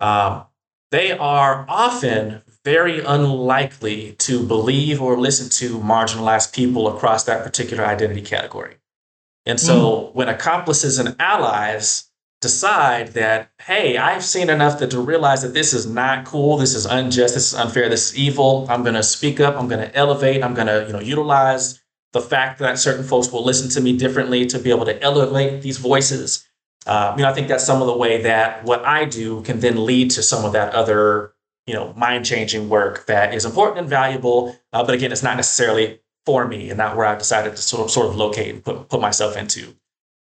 um, 0.00 0.44
they 0.90 1.12
are 1.12 1.66
often 1.68 2.42
very 2.64 3.00
unlikely 3.04 4.12
to 4.18 4.46
believe 4.46 5.02
or 5.02 5.18
listen 5.18 5.48
to 5.48 5.78
marginalized 5.78 6.52
people 6.52 6.88
across 6.94 7.24
that 7.24 7.42
particular 7.42 7.84
identity 7.84 8.22
category. 8.22 8.76
And 9.48 9.58
so 9.58 9.80
mm. 9.80 10.14
when 10.14 10.28
accomplices 10.28 10.98
and 10.98 11.16
allies 11.18 12.08
decide 12.40 13.08
that, 13.08 13.50
hey, 13.62 13.96
I've 13.96 14.22
seen 14.22 14.50
enough 14.50 14.78
that 14.78 14.90
to 14.92 15.00
realize 15.00 15.42
that 15.42 15.54
this 15.54 15.72
is 15.72 15.86
not 15.86 16.26
cool, 16.26 16.58
this 16.58 16.74
is 16.74 16.86
unjust, 16.86 17.34
this 17.34 17.52
is 17.52 17.58
unfair, 17.58 17.88
this 17.88 18.12
is 18.12 18.18
evil. 18.18 18.66
I'm 18.68 18.82
going 18.82 18.94
to 18.94 19.02
speak 19.02 19.40
up. 19.40 19.56
I'm 19.56 19.66
going 19.66 19.80
to 19.80 19.92
elevate. 19.96 20.44
I'm 20.44 20.54
going 20.54 20.68
to, 20.68 20.84
you 20.86 20.92
know, 20.92 21.00
utilize 21.00 21.80
the 22.12 22.20
fact 22.20 22.58
that 22.60 22.78
certain 22.78 23.04
folks 23.04 23.32
will 23.32 23.44
listen 23.44 23.68
to 23.70 23.80
me 23.80 23.96
differently 23.96 24.46
to 24.46 24.58
be 24.58 24.70
able 24.70 24.84
to 24.84 25.02
elevate 25.02 25.62
these 25.62 25.78
voices. 25.78 26.46
Uh, 26.86 27.14
you 27.16 27.22
know, 27.22 27.28
I 27.28 27.34
think 27.34 27.48
that's 27.48 27.64
some 27.64 27.80
of 27.80 27.88
the 27.88 27.96
way 27.96 28.22
that 28.22 28.64
what 28.64 28.84
I 28.84 29.04
do 29.04 29.42
can 29.42 29.60
then 29.60 29.84
lead 29.84 30.10
to 30.12 30.22
some 30.22 30.44
of 30.44 30.52
that 30.52 30.74
other, 30.74 31.32
you 31.66 31.74
know, 31.74 31.92
mind 31.94 32.24
changing 32.24 32.68
work 32.68 33.06
that 33.06 33.34
is 33.34 33.44
important 33.44 33.78
and 33.78 33.88
valuable. 33.88 34.56
Uh, 34.72 34.84
but 34.84 34.94
again, 34.94 35.10
it's 35.10 35.22
not 35.22 35.36
necessarily 35.36 36.00
for 36.28 36.46
me 36.46 36.68
and 36.68 36.76
not 36.76 36.94
where 36.94 37.06
I've 37.06 37.16
decided 37.16 37.56
to 37.56 37.62
sort 37.62 37.86
of, 37.86 37.90
sort 37.90 38.08
of 38.08 38.16
locate 38.16 38.54
and 38.54 38.62
put, 38.62 38.90
put 38.90 39.00
myself 39.00 39.34
into. 39.34 39.74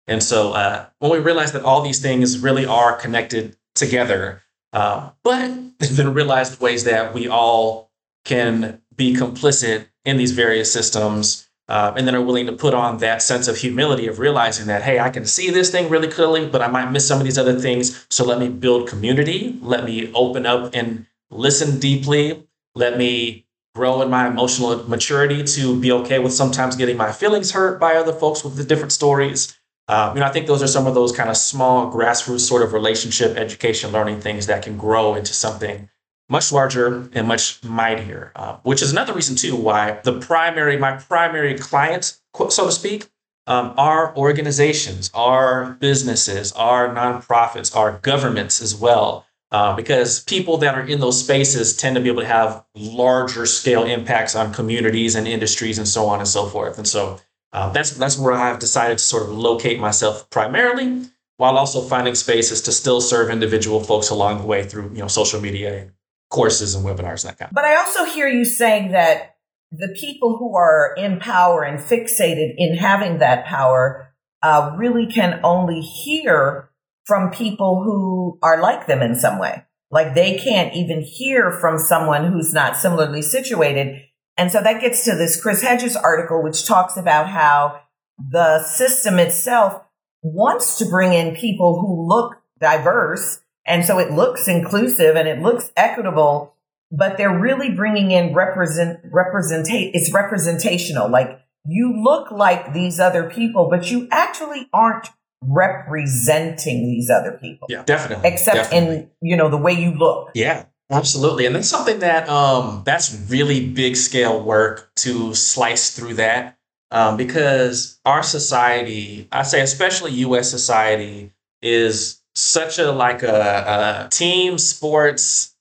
And 0.06 0.22
so 0.22 0.52
uh, 0.52 0.84
when 0.98 1.10
we 1.10 1.18
realize 1.18 1.52
that 1.52 1.62
all 1.62 1.80
these 1.80 1.98
things 1.98 2.40
really 2.40 2.66
are 2.66 2.94
connected 2.94 3.56
together, 3.74 4.42
uh, 4.74 5.12
but 5.22 5.50
then 5.78 6.12
realize 6.12 6.54
the 6.54 6.62
ways 6.62 6.84
that 6.84 7.14
we 7.14 7.26
all 7.26 7.90
can 8.26 8.82
be 8.94 9.14
complicit 9.14 9.86
in 10.04 10.18
these 10.18 10.32
various 10.32 10.70
systems, 10.70 11.48
uh, 11.68 11.94
and 11.96 12.06
then 12.06 12.14
are 12.14 12.20
willing 12.20 12.44
to 12.44 12.52
put 12.52 12.74
on 12.74 12.98
that 12.98 13.22
sense 13.22 13.48
of 13.48 13.56
humility 13.56 14.06
of 14.06 14.18
realizing 14.18 14.66
that, 14.66 14.82
hey, 14.82 15.00
I 15.00 15.08
can 15.08 15.24
see 15.24 15.48
this 15.48 15.70
thing 15.70 15.88
really 15.88 16.08
clearly, 16.08 16.46
but 16.46 16.60
I 16.60 16.66
might 16.66 16.90
miss 16.90 17.08
some 17.08 17.18
of 17.18 17.24
these 17.24 17.38
other 17.38 17.58
things. 17.58 18.06
So 18.10 18.26
let 18.26 18.38
me 18.38 18.50
build 18.50 18.90
community. 18.90 19.58
Let 19.62 19.86
me 19.86 20.12
open 20.12 20.44
up 20.44 20.74
and 20.74 21.06
listen 21.30 21.80
deeply. 21.80 22.46
Let 22.74 22.98
me 22.98 23.46
grow 23.74 24.00
in 24.02 24.10
my 24.10 24.28
emotional 24.28 24.88
maturity 24.88 25.42
to 25.42 25.78
be 25.80 25.90
okay 25.90 26.20
with 26.20 26.32
sometimes 26.32 26.76
getting 26.76 26.96
my 26.96 27.10
feelings 27.10 27.50
hurt 27.50 27.80
by 27.80 27.96
other 27.96 28.12
folks 28.12 28.44
with 28.44 28.56
the 28.56 28.62
different 28.62 28.92
stories. 28.92 29.58
Uh, 29.88 30.12
you 30.14 30.20
know, 30.20 30.26
I 30.26 30.30
think 30.30 30.46
those 30.46 30.62
are 30.62 30.68
some 30.68 30.86
of 30.86 30.94
those 30.94 31.10
kind 31.10 31.28
of 31.28 31.36
small 31.36 31.92
grassroots 31.92 32.40
sort 32.40 32.62
of 32.62 32.72
relationship, 32.72 33.36
education, 33.36 33.90
learning 33.90 34.20
things 34.20 34.46
that 34.46 34.62
can 34.62 34.78
grow 34.78 35.16
into 35.16 35.34
something 35.34 35.90
much 36.28 36.52
larger 36.52 37.08
and 37.12 37.26
much 37.26 37.62
mightier. 37.64 38.30
Uh, 38.36 38.56
which 38.62 38.80
is 38.80 38.92
another 38.92 39.12
reason 39.12 39.34
too 39.34 39.56
why 39.56 39.98
the 40.04 40.20
primary, 40.20 40.76
my 40.76 40.92
primary 40.92 41.58
client, 41.58 42.16
so 42.48 42.66
to 42.66 42.72
speak, 42.72 43.08
um, 43.48 43.74
are 43.76 44.16
organizations, 44.16 45.10
are 45.12 45.76
businesses, 45.80 46.52
are 46.52 46.88
nonprofits, 46.94 47.74
are 47.76 47.98
governments 48.02 48.62
as 48.62 48.74
well 48.74 49.23
Uh, 49.52 49.76
because 49.76 50.24
people 50.24 50.56
that 50.56 50.74
are 50.74 50.84
in 50.84 50.98
those 50.98 51.22
spaces 51.22 51.76
tend 51.76 51.94
to 51.94 52.02
be 52.02 52.08
able 52.08 52.22
to 52.22 52.26
have 52.26 52.64
larger 52.74 53.46
scale 53.46 53.84
impacts 53.84 54.34
on 54.34 54.52
communities 54.52 55.14
and 55.14 55.28
industries 55.28 55.78
and 55.78 55.86
so 55.86 56.06
on 56.06 56.18
and 56.18 56.26
so 56.26 56.46
forth. 56.46 56.76
And 56.76 56.88
so 56.88 57.20
uh, 57.52 57.70
that's 57.70 57.92
that's 57.92 58.18
where 58.18 58.32
I've 58.32 58.58
decided 58.58 58.98
to 58.98 59.04
sort 59.04 59.22
of 59.22 59.30
locate 59.30 59.78
myself 59.78 60.28
primarily, 60.28 61.04
while 61.36 61.56
also 61.56 61.80
finding 61.82 62.16
spaces 62.16 62.60
to 62.62 62.72
still 62.72 63.00
serve 63.00 63.30
individual 63.30 63.80
folks 63.80 64.10
along 64.10 64.38
the 64.38 64.46
way 64.46 64.64
through 64.64 64.90
you 64.92 64.98
know 64.98 65.08
social 65.08 65.40
media 65.40 65.82
and 65.82 65.92
courses 66.30 66.74
and 66.74 66.84
webinars 66.84 67.24
and 67.24 67.30
that 67.30 67.38
kind. 67.38 67.50
Of. 67.50 67.54
But 67.54 67.64
I 67.64 67.76
also 67.76 68.06
hear 68.06 68.26
you 68.26 68.44
saying 68.44 68.90
that 68.90 69.36
the 69.70 69.96
people 69.98 70.36
who 70.36 70.56
are 70.56 70.94
in 70.96 71.20
power 71.20 71.62
and 71.62 71.78
fixated 71.78 72.54
in 72.58 72.76
having 72.76 73.18
that 73.18 73.44
power 73.44 74.12
uh, 74.42 74.74
really 74.76 75.06
can 75.06 75.40
only 75.44 75.80
hear 75.80 76.70
from 77.04 77.30
people 77.30 77.82
who 77.82 78.38
are 78.42 78.60
like 78.60 78.86
them 78.86 79.02
in 79.02 79.14
some 79.14 79.38
way. 79.38 79.64
Like 79.90 80.14
they 80.14 80.38
can't 80.38 80.74
even 80.74 81.02
hear 81.02 81.52
from 81.52 81.78
someone 81.78 82.32
who's 82.32 82.52
not 82.52 82.76
similarly 82.76 83.22
situated. 83.22 84.02
And 84.36 84.50
so 84.50 84.60
that 84.60 84.80
gets 84.80 85.04
to 85.04 85.14
this 85.14 85.40
Chris 85.40 85.62
Hedges 85.62 85.96
article, 85.96 86.42
which 86.42 86.66
talks 86.66 86.96
about 86.96 87.28
how 87.28 87.80
the 88.18 88.62
system 88.62 89.18
itself 89.18 89.80
wants 90.22 90.78
to 90.78 90.86
bring 90.86 91.12
in 91.12 91.36
people 91.36 91.80
who 91.80 92.08
look 92.08 92.36
diverse. 92.58 93.40
And 93.66 93.84
so 93.84 93.98
it 93.98 94.10
looks 94.10 94.48
inclusive 94.48 95.16
and 95.16 95.28
it 95.28 95.40
looks 95.40 95.70
equitable, 95.76 96.56
but 96.90 97.16
they're 97.16 97.38
really 97.38 97.70
bringing 97.70 98.10
in 98.10 98.34
represent, 98.34 99.00
representate, 99.12 99.90
it's 99.94 100.12
representational. 100.12 101.08
Like 101.08 101.38
you 101.66 102.02
look 102.02 102.30
like 102.30 102.72
these 102.72 102.98
other 102.98 103.30
people, 103.30 103.68
but 103.70 103.90
you 103.90 104.08
actually 104.10 104.68
aren't 104.72 105.08
representing 105.48 106.86
these 106.86 107.10
other 107.10 107.38
people. 107.40 107.66
Yeah, 107.70 107.82
definitely. 107.84 108.28
Except 108.28 108.56
definitely. 108.56 108.96
in, 108.96 109.10
you 109.20 109.36
know, 109.36 109.48
the 109.48 109.56
way 109.56 109.72
you 109.72 109.92
look. 109.92 110.30
Yeah, 110.34 110.64
absolutely. 110.90 111.46
And 111.46 111.54
then 111.54 111.62
something 111.62 112.00
that 112.00 112.28
um 112.28 112.82
that's 112.84 113.14
really 113.28 113.66
big 113.66 113.96
scale 113.96 114.42
work 114.42 114.90
to 114.96 115.34
slice 115.34 115.94
through 115.94 116.14
that. 116.14 116.58
Um, 116.90 117.16
because 117.16 117.98
our 118.04 118.22
society, 118.22 119.26
I 119.32 119.42
say 119.42 119.60
especially 119.60 120.12
US 120.12 120.48
society, 120.50 121.32
is 121.62 122.20
such 122.34 122.78
a 122.78 122.92
like 122.92 123.22
a, 123.22 124.06
a 124.06 124.08
team 124.10 124.58
sports 124.58 125.54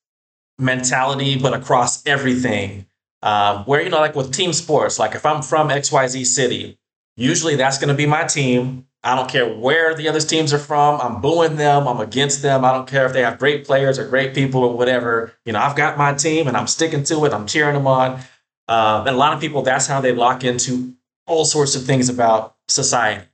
mentality, 0.59 1.37
but 1.37 1.53
across 1.53 2.05
everything. 2.05 2.85
Um, 3.21 3.63
where 3.63 3.81
you 3.81 3.89
know, 3.89 3.99
like 3.99 4.15
with 4.15 4.33
team 4.33 4.51
sports, 4.53 4.99
like 4.99 5.15
if 5.15 5.25
I'm 5.25 5.41
from 5.41 5.69
XYZ 5.69 6.25
city, 6.25 6.77
usually 7.15 7.55
that's 7.55 7.77
going 7.77 7.89
to 7.89 7.93
be 7.93 8.05
my 8.05 8.25
team. 8.25 8.85
I 9.03 9.15
don't 9.15 9.29
care 9.29 9.53
where 9.53 9.93
the 9.93 10.07
other 10.07 10.21
teams 10.21 10.53
are 10.53 10.59
from. 10.59 11.01
I'm 11.01 11.19
booing 11.19 11.57
them. 11.57 11.87
I'm 11.87 11.99
against 11.99 12.41
them. 12.41 12.63
I 12.63 12.71
don't 12.71 12.87
care 12.87 13.05
if 13.05 13.11
they 13.11 13.21
have 13.21 13.37
great 13.37 13.65
players 13.65 13.99
or 13.99 14.07
great 14.07 14.33
people 14.33 14.63
or 14.63 14.77
whatever. 14.77 15.33
You 15.45 15.51
know, 15.51 15.59
I've 15.59 15.75
got 15.75 15.97
my 15.97 16.13
team 16.13 16.47
and 16.47 16.55
I'm 16.55 16.67
sticking 16.67 17.03
to 17.05 17.25
it. 17.25 17.33
I'm 17.33 17.45
cheering 17.45 17.73
them 17.73 17.87
on. 17.87 18.21
Uh, 18.69 19.03
and 19.05 19.15
a 19.15 19.17
lot 19.17 19.33
of 19.33 19.41
people, 19.41 19.61
that's 19.61 19.87
how 19.87 19.99
they 19.99 20.13
lock 20.13 20.45
into 20.45 20.93
all 21.27 21.43
sorts 21.43 21.75
of 21.75 21.83
things 21.83 22.07
about 22.07 22.55
society. 22.69 23.25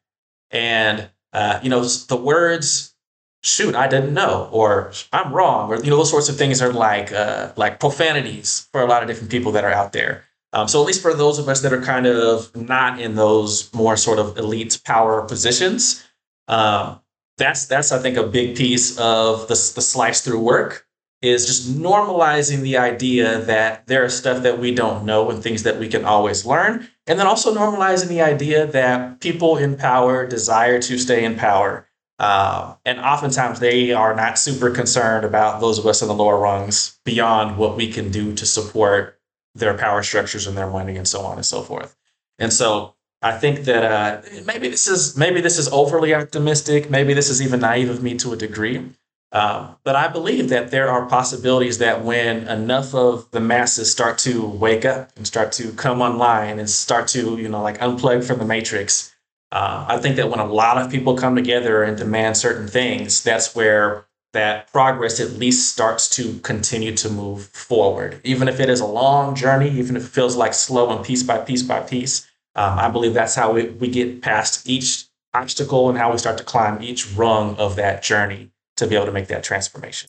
And, 0.50 1.10
uh, 1.34 1.60
you 1.62 1.70
know, 1.70 1.84
the 1.84 2.16
words, 2.16 2.96
shoot, 3.44 3.76
I 3.76 3.88
didn't 3.88 4.14
know, 4.14 4.50
or 4.52 4.92
I'm 5.14 5.32
wrong, 5.32 5.72
or, 5.72 5.78
you 5.78 5.92
know, 5.92 5.98
those 5.98 6.10
sorts 6.10 6.30
of 6.30 6.38
things 6.38 6.64
are 6.64 6.74
like, 6.74 7.12
uh, 7.12 7.52
like 7.56 7.80
profanities 7.80 8.68
for 8.72 8.82
a 8.82 8.86
lot 8.86 9.04
of 9.04 9.08
different 9.08 9.30
people 9.30 9.52
that 9.52 9.64
are 9.64 9.72
out 9.72 9.94
there. 9.94 10.24
Um, 10.54 10.68
so 10.68 10.82
at 10.82 10.88
least 10.88 11.02
for 11.02 11.14
those 11.14 11.38
of 11.38 11.48
us 11.48 11.62
that 11.62 11.74
are 11.74 11.82
kind 11.82 12.08
of 12.08 12.56
not 12.56 13.00
in 13.00 13.16
those 13.16 13.72
more 13.74 13.96
sort 13.96 14.20
of 14.20 14.38
elite 14.38 14.82
power 14.84 15.22
positions, 15.24 16.04
um, 16.48 17.00
that's 17.38 17.66
that's 17.66 17.92
I 17.92 18.00
think 18.00 18.18
a 18.18 18.28
big 18.28 18.58
piece 18.58 18.98
of 18.98 19.42
the, 19.42 19.54
the 19.54 19.82
slice 19.82 20.22
through 20.22 20.40
work 20.40 20.88
is 21.22 21.46
just 21.46 21.78
normalizing 21.78 22.62
the 22.62 22.78
idea 22.78 23.40
that 23.42 23.86
there 23.88 24.06
is 24.06 24.18
stuff 24.18 24.42
that 24.44 24.58
we 24.58 24.74
don't 24.74 25.06
know 25.06 25.30
and 25.30 25.44
things 25.44 25.64
that 25.64 25.78
we 25.78 25.88
can 25.88 26.06
always 26.06 26.46
learn, 26.46 26.88
and 27.08 27.20
then 27.20 27.28
also 27.28 27.54
normalizing 27.54 28.08
the 28.08 28.22
idea 28.22 28.66
that 28.66 29.20
people 29.20 29.58
in 29.58 29.76
power 29.76 30.26
desire 30.26 30.80
to 30.82 30.98
stay 30.98 31.24
in 31.24 31.36
power. 31.36 31.86
Uh, 32.18 32.76
and 32.86 33.00
oftentimes 33.00 33.60
they 33.60 33.94
are 33.94 34.14
not 34.16 34.38
super 34.38 34.70
concerned 34.70 35.26
about 35.26 35.62
those 35.62 35.78
of 35.78 35.86
us 35.86 36.02
in 36.02 36.08
the 36.08 36.14
lower 36.14 36.38
rungs 36.38 37.00
beyond 37.06 37.58
what 37.58 37.78
we 37.78 37.90
can 37.92 38.12
do 38.12 38.34
to 38.36 38.46
support 38.46 39.19
their 39.60 39.78
power 39.78 40.04
structures 40.04 40.48
and 40.48 40.58
their 40.58 40.70
money 40.70 40.98
and 40.98 41.08
so 41.08 41.22
on 41.22 41.38
and 41.38 41.46
so 41.46 41.62
forth. 41.62 41.96
And 42.38 42.52
so 42.52 42.96
I 43.22 43.34
think 43.34 43.66
that 43.66 43.84
uh, 43.84 44.22
maybe 44.46 44.70
this 44.70 44.88
is 44.88 45.18
maybe 45.18 45.42
this 45.42 45.58
is 45.58 45.68
overly 45.70 46.14
optimistic. 46.14 46.90
Maybe 46.90 47.14
this 47.14 47.30
is 47.30 47.42
even 47.42 47.60
naive 47.60 47.90
of 47.90 48.02
me 48.02 48.16
to 48.18 48.34
a 48.34 48.38
degree. 48.38 48.90
Um, 49.32 49.76
but 49.84 49.96
I 49.96 50.08
believe 50.08 50.50
that 50.50 50.72
there 50.72 50.90
are 50.90 51.06
possibilities 51.06 51.78
that 51.78 52.04
when 52.04 52.48
enough 52.48 52.96
of 52.96 53.30
the 53.30 53.40
masses 53.40 53.92
start 53.92 54.18
to 54.20 54.48
wake 54.48 54.86
up 54.86 55.12
and 55.16 55.28
start 55.28 55.52
to 55.54 55.72
come 55.74 56.02
online 56.02 56.58
and 56.58 56.68
start 56.68 57.08
to, 57.10 57.38
you 57.38 57.48
know, 57.48 57.62
like 57.62 57.78
unplug 57.78 58.26
from 58.26 58.40
the 58.40 58.46
matrix, 58.46 59.14
uh, 59.52 59.86
I 59.88 59.98
think 59.98 60.16
that 60.16 60.30
when 60.32 60.40
a 60.40 60.46
lot 60.46 60.80
of 60.80 60.90
people 60.90 61.16
come 61.16 61.36
together 61.36 61.84
and 61.84 61.96
demand 61.96 62.38
certain 62.38 62.68
things, 62.68 63.24
that's 63.24 63.56
where 63.56 64.06
that 64.34 64.72
progress 64.72 65.20
at 65.20 65.32
least 65.32 65.72
starts 65.72 66.08
to 66.18 66.38
continue 66.40 66.96
to 66.96 67.10
move 67.10 67.48
forward. 67.48 68.22
Even 68.24 68.48
if 68.48 68.60
it 68.60 68.70
is 68.70 68.80
a 68.80 68.86
long 68.86 69.36
journey, 69.36 69.70
even 69.72 69.96
if 69.96 70.06
it 70.06 70.10
feels 70.10 70.36
like 70.36 70.54
slow 70.54 70.96
and 70.96 71.04
piece 71.04 71.24
by 71.24 71.38
piece 71.40 71.64
by 71.64 71.80
piece, 71.80 72.28
um, 72.56 72.78
I 72.78 72.90
believe 72.90 73.14
that's 73.14 73.36
how 73.36 73.54
we, 73.54 73.70
we 73.70 73.90
get 73.90 74.22
past 74.22 74.68
each 74.68 75.06
obstacle 75.34 75.90
and 75.90 75.98
how 75.98 76.12
we 76.12 76.18
start 76.18 76.38
to 76.38 76.44
climb 76.44 76.82
each 76.82 77.12
rung 77.14 77.56
of 77.56 77.76
that 77.78 78.04
journey 78.04 78.52
to 78.78 78.88
be 78.88 78.96
able 78.96 79.06
to 79.06 79.12
make 79.12 79.28
that 79.28 79.44
transformation. 79.44 80.09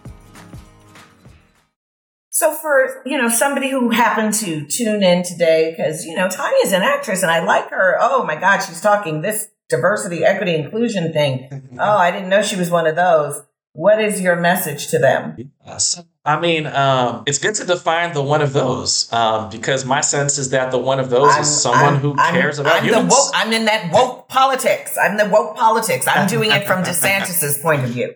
So 2.41 2.55
for, 2.55 3.03
you 3.05 3.19
know, 3.19 3.29
somebody 3.29 3.69
who 3.69 3.91
happened 3.91 4.33
to 4.33 4.65
tune 4.65 5.03
in 5.03 5.21
today, 5.21 5.69
because, 5.69 6.05
you 6.07 6.15
know, 6.15 6.27
Tonya's 6.27 6.71
an 6.71 6.81
actress 6.81 7.21
and 7.21 7.29
I 7.29 7.43
like 7.43 7.69
her. 7.69 7.99
Oh 8.01 8.23
my 8.23 8.35
God, 8.35 8.61
she's 8.61 8.81
talking 8.81 9.21
this 9.21 9.49
diversity, 9.69 10.25
equity, 10.25 10.55
inclusion 10.55 11.13
thing. 11.13 11.69
oh, 11.79 11.97
I 11.97 12.09
didn't 12.09 12.29
know 12.29 12.41
she 12.41 12.55
was 12.55 12.71
one 12.71 12.87
of 12.87 12.95
those. 12.95 13.43
What 13.73 14.01
is 14.01 14.19
your 14.21 14.37
message 14.37 14.87
to 14.87 14.97
them? 14.97 15.51
I 16.25 16.39
mean, 16.39 16.65
um, 16.65 17.25
it's 17.27 17.37
good 17.37 17.53
to 17.55 17.63
define 17.63 18.15
the 18.15 18.23
one 18.23 18.41
of 18.41 18.53
those 18.53 19.13
um, 19.13 19.51
because 19.51 19.85
my 19.85 20.01
sense 20.01 20.39
is 20.39 20.49
that 20.49 20.71
the 20.71 20.79
one 20.79 20.99
of 20.99 21.11
those 21.11 21.31
I'm, 21.35 21.41
is 21.43 21.61
someone 21.61 21.93
I'm, 21.93 21.99
who 21.99 22.15
I'm, 22.17 22.33
cares 22.33 22.57
about 22.57 22.77
I'm 22.77 22.85
humans. 22.85 23.09
The 23.09 23.21
woke, 23.21 23.31
I'm 23.35 23.53
in 23.53 23.65
that 23.65 23.93
woke 23.93 24.29
politics. 24.29 24.97
I'm 24.97 25.15
the 25.15 25.29
woke 25.29 25.55
politics. 25.55 26.07
I'm 26.07 26.27
doing 26.27 26.49
it 26.49 26.65
from 26.65 26.83
DeSantis's 26.83 27.59
point 27.59 27.83
of 27.83 27.89
view. 27.91 28.15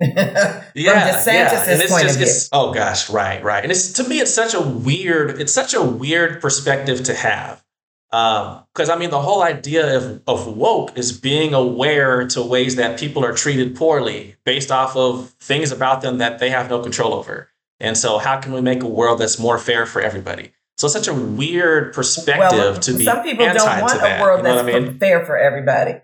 yeah, 0.02 0.64
yeah. 0.74 1.22
And 1.68 1.82
it's 1.82 2.00
just, 2.00 2.20
it's, 2.20 2.48
oh 2.52 2.72
gosh, 2.72 3.10
right, 3.10 3.42
right. 3.42 3.62
And 3.62 3.70
it's 3.70 3.92
to 3.94 4.08
me, 4.08 4.20
it's 4.20 4.32
such 4.32 4.54
a 4.54 4.60
weird, 4.60 5.40
it's 5.40 5.52
such 5.52 5.74
a 5.74 5.82
weird 5.82 6.40
perspective 6.40 7.02
to 7.04 7.14
have. 7.14 7.62
Because 8.10 8.88
um, 8.88 8.90
I 8.90 8.96
mean, 8.96 9.10
the 9.10 9.20
whole 9.20 9.42
idea 9.42 9.96
of, 9.96 10.22
of 10.26 10.56
woke 10.56 10.96
is 10.96 11.12
being 11.12 11.54
aware 11.54 12.26
to 12.28 12.42
ways 12.42 12.76
that 12.76 12.98
people 12.98 13.24
are 13.24 13.32
treated 13.32 13.76
poorly 13.76 14.36
based 14.44 14.72
off 14.72 14.96
of 14.96 15.30
things 15.40 15.70
about 15.70 16.00
them 16.00 16.18
that 16.18 16.40
they 16.40 16.50
have 16.50 16.70
no 16.70 16.82
control 16.82 17.14
over. 17.14 17.50
And 17.78 17.96
so, 17.96 18.18
how 18.18 18.40
can 18.40 18.52
we 18.52 18.62
make 18.62 18.82
a 18.82 18.88
world 18.88 19.20
that's 19.20 19.38
more 19.38 19.58
fair 19.58 19.86
for 19.86 20.02
everybody? 20.02 20.52
So, 20.76 20.86
it's 20.86 20.94
such 20.94 21.06
a 21.08 21.14
weird 21.14 21.94
perspective 21.94 22.58
well, 22.58 22.80
to 22.80 22.94
be. 22.94 23.04
Some 23.04 23.22
people 23.22 23.44
anti 23.44 23.58
don't 23.58 23.80
want 23.80 23.92
to 23.92 23.98
that, 23.98 24.20
a 24.20 24.22
world 24.22 24.38
you 24.38 24.44
know 24.44 24.56
that's 24.56 24.76
I 24.76 24.80
mean? 24.80 24.98
fair 24.98 25.24
for 25.24 25.38
everybody. 25.38 26.00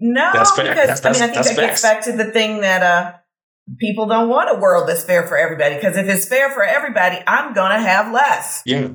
No, 0.00 0.30
That's 0.32 0.50
fair. 0.52 0.64
because 0.68 1.00
That's- 1.00 1.04
I 1.04 1.26
mean, 1.26 1.30
I 1.30 1.32
think 1.32 1.46
that 1.46 1.56
that's 1.56 1.80
gets 1.80 1.82
back 1.82 2.04
to 2.04 2.12
the 2.12 2.30
thing 2.32 2.60
that 2.60 2.82
uh 2.82 3.12
people 3.78 4.06
don't 4.06 4.28
want 4.28 4.50
a 4.50 4.58
world 4.58 4.88
that's 4.88 5.04
fair 5.04 5.26
for 5.26 5.36
everybody 5.38 5.76
because 5.76 5.96
if 5.96 6.08
it's 6.08 6.26
fair 6.26 6.50
for 6.50 6.62
everybody, 6.64 7.18
I'm 7.26 7.52
going 7.54 7.70
to 7.70 7.78
have 7.78 8.12
less. 8.12 8.62
Yeah. 8.66 8.88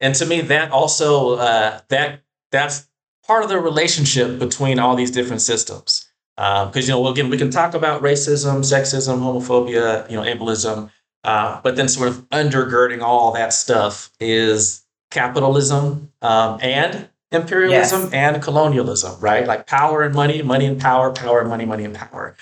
And 0.00 0.14
to 0.16 0.26
me, 0.26 0.40
that 0.42 0.70
also, 0.70 1.36
uh, 1.36 1.80
that 1.88 2.22
that's 2.50 2.88
part 3.26 3.42
of 3.44 3.48
the 3.48 3.58
relationship 3.58 4.38
between 4.38 4.78
all 4.78 4.94
these 4.96 5.10
different 5.10 5.42
systems. 5.42 6.08
Because, 6.36 6.76
um, 6.76 6.80
you 6.82 6.88
know, 6.88 7.06
again, 7.08 7.30
we 7.30 7.38
can 7.38 7.50
talk 7.50 7.74
about 7.74 8.02
racism, 8.02 8.60
sexism, 8.60 9.18
homophobia, 9.20 10.08
you 10.10 10.16
know, 10.16 10.22
ableism, 10.22 10.90
uh, 11.24 11.60
but 11.62 11.76
then 11.76 11.88
sort 11.88 12.08
of 12.08 12.28
undergirding 12.30 13.02
all 13.02 13.32
that 13.32 13.52
stuff 13.52 14.10
is 14.18 14.84
capitalism 15.10 16.10
um, 16.22 16.58
and 16.62 17.08
imperialism 17.32 18.02
yes. 18.02 18.12
and 18.12 18.42
colonialism, 18.42 19.20
right? 19.20 19.46
Like 19.46 19.66
power 19.66 20.02
and 20.02 20.14
money, 20.14 20.42
money 20.42 20.66
and 20.66 20.80
power, 20.80 21.12
power 21.12 21.40
and 21.40 21.48
money, 21.48 21.64
money 21.64 21.84
and 21.84 21.94
power. 21.94 22.36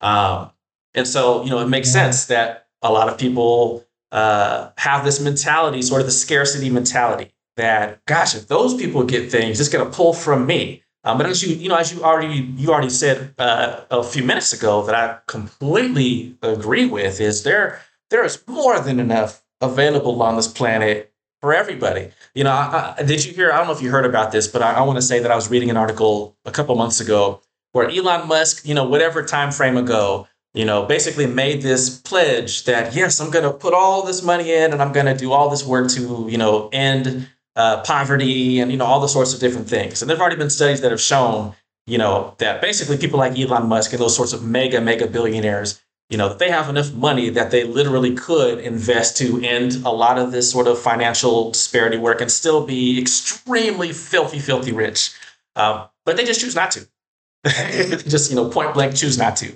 Um, 0.00 0.50
and 0.94 1.06
so, 1.06 1.44
you 1.44 1.50
know, 1.50 1.60
it 1.60 1.68
makes 1.68 1.90
sense 1.90 2.26
that 2.26 2.68
a 2.82 2.92
lot 2.92 3.08
of 3.08 3.18
people 3.18 3.84
uh, 4.12 4.70
have 4.78 5.04
this 5.04 5.20
mentality, 5.20 5.82
sort 5.82 6.00
of 6.00 6.06
the 6.06 6.12
scarcity 6.12 6.70
mentality 6.70 7.32
that, 7.56 8.04
gosh, 8.06 8.34
if 8.34 8.48
those 8.48 8.74
people 8.74 9.04
get 9.04 9.30
things, 9.30 9.60
it's 9.60 9.68
going 9.68 9.84
to 9.84 9.96
pull 9.96 10.12
from 10.12 10.46
me. 10.46 10.82
Um, 11.04 11.18
but 11.18 11.26
as 11.26 11.42
you, 11.42 11.54
you 11.54 11.68
know, 11.68 11.76
as 11.76 11.92
you 11.92 12.02
already 12.02 12.52
you 12.56 12.70
already 12.70 12.88
said 12.88 13.34
uh, 13.38 13.82
a 13.90 14.02
few 14.02 14.24
minutes 14.24 14.52
ago, 14.54 14.86
that 14.86 14.94
I 14.94 15.18
completely 15.26 16.36
agree 16.42 16.86
with 16.86 17.20
is 17.20 17.42
there 17.42 17.82
there 18.08 18.24
is 18.24 18.42
more 18.46 18.80
than 18.80 18.98
enough 18.98 19.42
available 19.60 20.22
on 20.22 20.36
this 20.36 20.48
planet 20.48 21.12
for 21.42 21.52
everybody. 21.52 22.10
You 22.34 22.44
know, 22.44 22.50
I, 22.50 22.94
I, 22.98 23.02
did 23.02 23.24
you 23.24 23.32
hear? 23.32 23.52
I 23.52 23.58
don't 23.58 23.66
know 23.66 23.72
if 23.72 23.82
you 23.82 23.90
heard 23.90 24.04
about 24.04 24.32
this, 24.32 24.48
but 24.48 24.62
I, 24.62 24.74
I 24.74 24.82
want 24.82 24.96
to 24.96 25.02
say 25.02 25.20
that 25.20 25.30
I 25.30 25.36
was 25.36 25.50
reading 25.50 25.70
an 25.70 25.76
article 25.76 26.36
a 26.44 26.50
couple 26.50 26.74
months 26.74 27.00
ago 27.00 27.40
where 27.72 27.88
Elon 27.88 28.28
Musk, 28.28 28.66
you 28.66 28.74
know, 28.74 28.84
whatever 28.84 29.22
time 29.22 29.52
frame 29.52 29.76
ago, 29.76 30.26
you 30.52 30.64
know, 30.64 30.84
basically 30.84 31.26
made 31.26 31.62
this 31.62 32.00
pledge 32.00 32.64
that 32.64 32.94
yes, 32.94 33.20
I'm 33.20 33.30
going 33.30 33.44
to 33.44 33.52
put 33.52 33.74
all 33.74 34.04
this 34.04 34.22
money 34.22 34.52
in 34.52 34.72
and 34.72 34.80
I'm 34.80 34.92
going 34.92 35.06
to 35.06 35.16
do 35.16 35.32
all 35.32 35.50
this 35.50 35.64
work 35.64 35.88
to, 35.90 36.26
you 36.28 36.38
know, 36.38 36.68
end 36.72 37.28
uh, 37.56 37.82
poverty 37.82 38.60
and 38.60 38.70
you 38.70 38.76
know 38.76 38.84
all 38.84 39.00
the 39.00 39.08
sorts 39.08 39.34
of 39.34 39.40
different 39.40 39.68
things. 39.68 40.02
And 40.02 40.08
there've 40.08 40.20
already 40.20 40.36
been 40.36 40.50
studies 40.50 40.80
that 40.80 40.90
have 40.90 41.00
shown, 41.00 41.54
you 41.86 41.98
know, 41.98 42.34
that 42.38 42.60
basically 42.60 42.96
people 42.96 43.18
like 43.18 43.38
Elon 43.38 43.68
Musk 43.68 43.92
and 43.92 44.00
those 44.00 44.16
sorts 44.16 44.32
of 44.32 44.42
mega 44.42 44.80
mega 44.80 45.06
billionaires, 45.06 45.82
you 46.10 46.18
know, 46.18 46.34
they 46.34 46.50
have 46.50 46.68
enough 46.68 46.92
money 46.92 47.30
that 47.30 47.50
they 47.50 47.64
literally 47.64 48.14
could 48.14 48.58
invest 48.58 49.16
to 49.18 49.40
end 49.42 49.82
a 49.84 49.90
lot 49.90 50.18
of 50.18 50.32
this 50.32 50.50
sort 50.50 50.66
of 50.66 50.78
financial 50.78 51.50
disparity 51.50 51.96
work 51.96 52.20
and 52.20 52.30
still 52.30 52.66
be 52.66 53.00
extremely 53.00 53.92
filthy, 53.92 54.38
filthy 54.38 54.72
rich. 54.72 55.12
Um, 55.56 55.88
but 56.04 56.16
they 56.16 56.24
just 56.24 56.40
choose 56.40 56.54
not 56.54 56.70
to. 56.72 56.86
just 57.44 58.30
you 58.30 58.36
know, 58.36 58.48
point 58.48 58.74
blank 58.74 58.94
choose 58.94 59.18
not 59.18 59.36
to. 59.36 59.52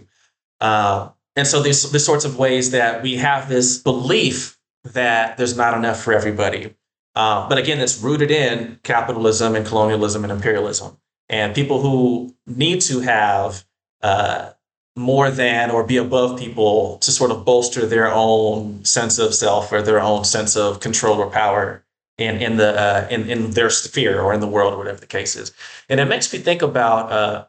Uh, 0.60 1.10
and 1.36 1.46
so 1.46 1.62
these 1.62 1.90
the 1.92 2.00
sorts 2.00 2.24
of 2.24 2.38
ways 2.38 2.72
that 2.72 3.02
we 3.02 3.16
have 3.16 3.48
this 3.48 3.78
belief 3.78 4.58
that 4.84 5.36
there's 5.36 5.56
not 5.56 5.76
enough 5.76 6.02
for 6.02 6.12
everybody. 6.12 6.74
Uh, 7.14 7.48
but 7.48 7.58
again, 7.58 7.80
it's 7.80 8.00
rooted 8.00 8.30
in 8.30 8.78
capitalism 8.82 9.54
and 9.54 9.66
colonialism 9.66 10.24
and 10.24 10.32
imperialism. 10.32 10.98
And 11.28 11.54
people 11.54 11.80
who 11.80 12.34
need 12.46 12.80
to 12.82 13.00
have 13.00 13.64
uh, 14.02 14.50
more 14.98 15.30
than 15.30 15.70
or 15.70 15.84
be 15.84 15.96
above 15.96 16.38
people 16.38 16.98
to 16.98 17.10
sort 17.10 17.30
of 17.30 17.44
bolster 17.44 17.86
their 17.86 18.12
own 18.12 18.84
sense 18.84 19.18
of 19.18 19.34
self 19.34 19.72
or 19.72 19.80
their 19.80 20.00
own 20.00 20.24
sense 20.24 20.56
of 20.56 20.80
control 20.80 21.18
or 21.18 21.30
power 21.30 21.84
in 22.18 22.36
in 22.42 22.56
the 22.56 22.78
uh, 22.78 23.06
in 23.10 23.30
in 23.30 23.52
their 23.52 23.70
sphere 23.70 24.20
or 24.20 24.34
in 24.34 24.40
the 24.40 24.46
world 24.46 24.74
or 24.74 24.78
whatever 24.78 24.98
the 24.98 25.06
case 25.06 25.36
is. 25.36 25.52
And 25.88 26.00
it 26.00 26.06
makes 26.06 26.32
me 26.32 26.38
think 26.40 26.62
about. 26.62 27.12
Uh, 27.12 27.44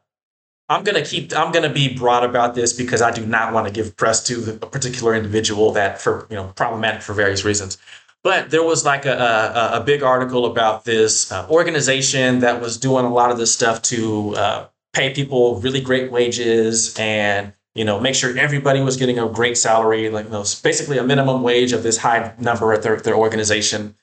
I'm 0.69 0.83
gonna 0.83 1.03
keep. 1.03 1.35
I'm 1.35 1.51
gonna 1.51 1.73
be 1.73 1.97
broad 1.97 2.23
about 2.23 2.53
this 2.53 2.73
because 2.73 3.01
I 3.01 3.11
do 3.11 3.25
not 3.25 3.53
want 3.53 3.67
to 3.67 3.73
give 3.73 3.97
press 3.97 4.23
to 4.27 4.59
a 4.61 4.67
particular 4.67 5.15
individual 5.15 5.71
that 5.71 5.99
for 5.99 6.27
you 6.29 6.35
know 6.35 6.53
problematic 6.55 7.01
for 7.01 7.13
various 7.13 7.43
reasons. 7.43 7.79
But 8.21 8.51
there 8.51 8.63
was 8.63 8.85
like 8.85 9.05
a, 9.05 9.15
a, 9.15 9.79
a 9.79 9.83
big 9.83 10.03
article 10.03 10.45
about 10.45 10.83
this 10.83 11.31
uh, 11.31 11.47
organization 11.49 12.39
that 12.39 12.61
was 12.61 12.77
doing 12.77 13.05
a 13.05 13.13
lot 13.13 13.31
of 13.31 13.37
this 13.37 13.53
stuff 13.53 13.81
to 13.83 14.35
uh, 14.35 14.67
pay 14.93 15.13
people 15.13 15.59
really 15.61 15.81
great 15.81 16.11
wages 16.11 16.95
and 16.97 17.53
you 17.75 17.85
know 17.85 17.99
make 17.99 18.15
sure 18.15 18.37
everybody 18.37 18.81
was 18.81 18.97
getting 18.97 19.19
a 19.19 19.27
great 19.29 19.57
salary, 19.57 20.09
like 20.09 20.29
basically 20.63 20.97
a 20.97 21.03
minimum 21.03 21.43
wage 21.43 21.71
of 21.71 21.83
this 21.83 21.97
high 21.97 22.33
number 22.39 22.73
at 22.73 22.83
their, 22.83 22.97
their 22.97 23.15
organization. 23.15 23.95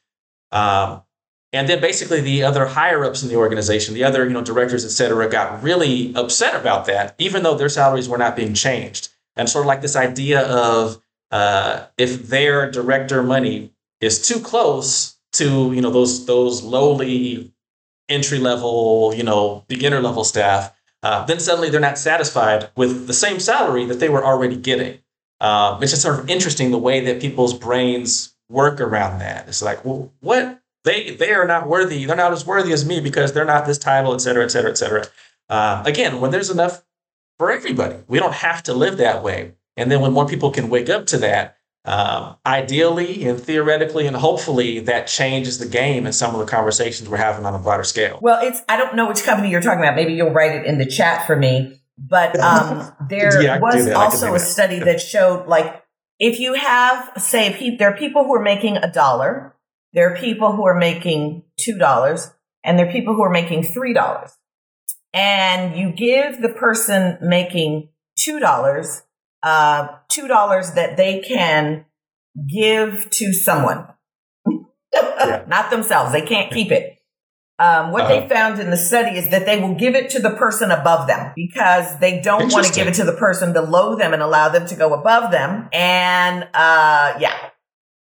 Um, 0.53 1.03
and 1.53 1.69
then 1.69 1.81
basically 1.81 2.21
the 2.21 2.43
other 2.43 2.67
higher 2.67 3.05
ups 3.05 3.23
in 3.23 3.29
the 3.29 3.37
organization, 3.37 3.95
the 3.95 4.05
other 4.05 4.27
you 4.27 4.33
know 4.33 4.43
directors, 4.43 4.85
et 4.85 4.91
cetera, 4.91 5.29
got 5.29 5.63
really 5.63 6.15
upset 6.15 6.55
about 6.55 6.87
that, 6.87 7.15
even 7.19 7.43
though 7.43 7.55
their 7.55 7.69
salaries 7.69 8.09
were 8.09 8.19
not 8.19 8.37
being 8.37 8.55
changed. 8.55 9.09
And 9.37 9.49
sort 9.49 9.65
of 9.65 9.67
like 9.67 9.83
this 9.83 9.97
idea 9.97 10.47
of 10.47 11.01
uh, 11.31 11.87
if 11.99 12.29
their 12.29 12.71
director 12.71 13.23
money 13.23 13.73
is 14.01 14.27
too 14.27 14.41
close 14.41 15.17
to 15.33 15.73
you 15.73 15.81
know 15.81 15.91
those 15.91 16.27
those 16.27 16.63
lowly 16.63 17.53
entry 18.09 18.39
level 18.39 19.13
you 19.15 19.23
know 19.23 19.65
beginner 19.69 20.01
level 20.01 20.25
staff 20.25 20.73
uh, 21.07 21.25
then 21.25 21.39
suddenly 21.39 21.71
they're 21.71 21.81
not 21.81 21.99
satisfied 21.99 22.69
with 22.77 23.07
the 23.07 23.13
same 23.13 23.39
salary 23.39 23.85
that 23.85 24.01
they 24.01 24.09
were 24.09 24.25
already 24.25 24.57
getting. 24.57 24.99
Um, 25.41 25.81
it's 25.81 25.93
just 25.93 26.03
sort 26.03 26.19
of 26.19 26.29
interesting 26.29 26.73
the 26.73 26.79
way 26.79 26.99
that 27.05 27.21
people's 27.21 27.55
brains 27.55 28.35
work 28.49 28.81
around 28.81 29.21
that. 29.21 29.47
It's 29.47 29.63
like 29.63 29.85
well 29.85 30.13
what? 30.19 30.61
They 30.83 31.15
they 31.15 31.33
are 31.33 31.47
not 31.47 31.69
worthy. 31.69 32.07
They're 32.07 32.17
not 32.17 32.33
as 32.33 32.45
worthy 32.45 32.73
as 32.73 32.85
me 32.85 33.01
because 33.01 33.33
they're 33.33 33.45
not 33.45 33.67
this 33.67 33.79
title 33.79 34.15
et 34.15 34.21
cetera 34.21 34.43
et 34.43 34.49
cetera 34.49 34.71
et 34.71 34.79
cetera. 34.79 35.07
Uh, 35.49 35.81
again 35.87 36.21
when 36.21 36.33
there's 36.33 36.51
enough 36.51 36.85
for 37.39 37.53
everybody 37.53 37.97
we 38.09 38.19
don't 38.19 38.35
have 38.35 38.65
to 38.65 38.75
live 38.75 38.97
that 38.97 39.23
way. 39.23 39.53
And 39.77 39.93
then 39.93 40.01
when 40.01 40.13
more 40.13 40.27
people 40.27 40.51
can 40.51 40.71
wake 40.71 40.89
up 40.89 41.07
to 41.07 41.19
that 41.19 41.56
um, 41.87 42.37
ideally 42.45 43.27
and 43.27 43.41
theoretically 43.41 44.07
and 44.07 44.17
hopefully 44.17 44.81
that 44.81 45.07
changes 45.07 45.59
the 45.59 45.67
game 45.67 46.05
in 46.05 46.13
some 46.13 46.35
of 46.35 46.41
the 46.41 46.47
conversations 46.47 47.09
we're 47.09 47.17
having 47.17 47.47
on 47.47 47.55
a 47.55 47.59
broader 47.59 47.85
scale. 47.85 48.19
Well, 48.21 48.45
it's 48.45 48.61
I 48.69 48.77
don't 48.77 48.97
know 48.97 49.07
which 49.07 49.23
company 49.23 49.51
you're 49.51 49.63
talking 49.63 49.79
about. 49.79 49.95
Maybe 49.95 50.15
you'll 50.15 50.33
write 50.33 50.53
it 50.53 50.67
in 50.67 50.79
the 50.79 50.87
chat 50.87 51.27
for 51.27 51.37
me. 51.37 51.81
But 51.97 52.39
um, 52.39 52.93
there 53.09 53.41
yeah, 53.41 53.59
was 53.59 53.89
also 53.91 54.35
a 54.35 54.41
study 54.41 54.81
that 54.81 55.01
showed 55.01 55.47
like 55.47 55.83
if 56.19 56.41
you 56.41 56.55
have 56.55 57.13
say 57.17 57.77
there 57.77 57.91
are 57.93 57.97
people 57.97 58.25
who 58.25 58.35
are 58.35 58.43
making 58.43 58.79
a 58.79 58.91
dollar, 58.91 59.55
there 59.93 60.13
are 60.13 60.17
people 60.17 60.53
who 60.53 60.67
are 60.67 60.79
making 60.79 61.45
two 61.59 61.79
dollars, 61.79 62.33
and 62.65 62.79
there 62.79 62.89
are 62.89 62.93
people 62.93 63.15
who 63.15 63.23
are 63.23 63.31
making 63.31 63.63
three 63.63 63.95
dollars, 63.95 64.37
and 65.15 65.79
you 65.79 65.93
give 65.93 66.43
the 66.43 66.49
person 66.49 67.19
making 67.23 67.91
two 68.19 68.41
dollars 68.41 69.03
uh, 69.43 69.89
two 70.17 70.29
dollars 70.29 70.73
that 70.73 70.97
they 70.97 71.21
can 71.21 71.85
give 72.53 73.09
to 73.11 73.33
someone, 73.33 73.87
yeah. 74.93 75.45
not 75.49 75.71
themselves. 75.71 76.13
They 76.13 76.23
can't 76.23 76.53
keep 76.53 76.73
it. 76.73 76.97
Um, 77.59 77.91
what 77.91 78.03
uh-huh. 78.03 78.21
they 78.21 78.29
found 78.29 78.61
in 78.61 78.71
the 78.71 78.77
study 78.77 79.17
is 79.17 79.31
that 79.31 79.47
they 79.47 79.59
will 79.59 79.75
give 79.75 79.95
it 79.95 80.11
to 80.11 80.19
the 80.19 80.31
person 80.31 80.71
above 80.71 81.07
them 81.07 81.33
because 81.35 81.99
they 82.01 82.21
don't 82.21 82.53
want 82.53 82.67
to 82.67 82.73
give 82.73 82.87
it 82.87 82.95
to 82.95 83.05
the 83.05 83.15
person 83.15 83.55
below 83.55 83.97
them 83.97 84.13
and 84.13 84.23
allow 84.23 84.51
them 84.51 84.67
to 84.67 84.75
go 84.75 84.93
above 84.93 85.31
them. 85.31 85.71
And 85.73 86.43
uh, 86.53 87.17
yeah, 87.19 87.35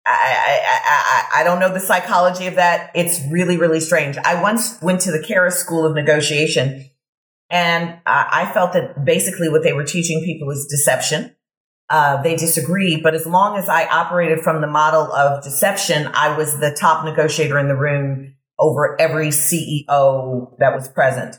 I, 0.04 0.60
I, 0.66 0.80
I, 0.86 1.40
I, 1.40 1.44
don't 1.44 1.58
know 1.58 1.72
the 1.72 1.80
psychology 1.80 2.46
of 2.48 2.56
that. 2.56 2.90
It's 2.94 3.20
really, 3.30 3.56
really 3.56 3.80
strange. 3.80 4.18
I 4.18 4.42
once 4.42 4.78
went 4.82 5.00
to 5.02 5.10
the 5.10 5.18
Karrass 5.26 5.54
School 5.54 5.86
of 5.86 5.94
Negotiation 5.94 6.90
and 7.48 7.98
I 8.04 8.50
felt 8.52 8.72
that 8.72 9.04
basically 9.04 9.48
what 9.48 9.62
they 9.62 9.72
were 9.72 9.84
teaching 9.84 10.22
people 10.24 10.50
is 10.50 10.66
deception. 10.66 11.34
Uh, 11.88 12.20
they 12.22 12.34
disagreed, 12.34 13.02
but 13.02 13.14
as 13.14 13.26
long 13.26 13.56
as 13.56 13.68
I 13.68 13.86
operated 13.86 14.40
from 14.40 14.60
the 14.60 14.66
model 14.66 15.12
of 15.12 15.44
deception, 15.44 16.08
I 16.14 16.36
was 16.36 16.58
the 16.58 16.76
top 16.78 17.04
negotiator 17.04 17.58
in 17.58 17.68
the 17.68 17.76
room 17.76 18.34
over 18.58 19.00
every 19.00 19.28
CEO 19.28 20.58
that 20.58 20.74
was 20.74 20.88
present. 20.88 21.36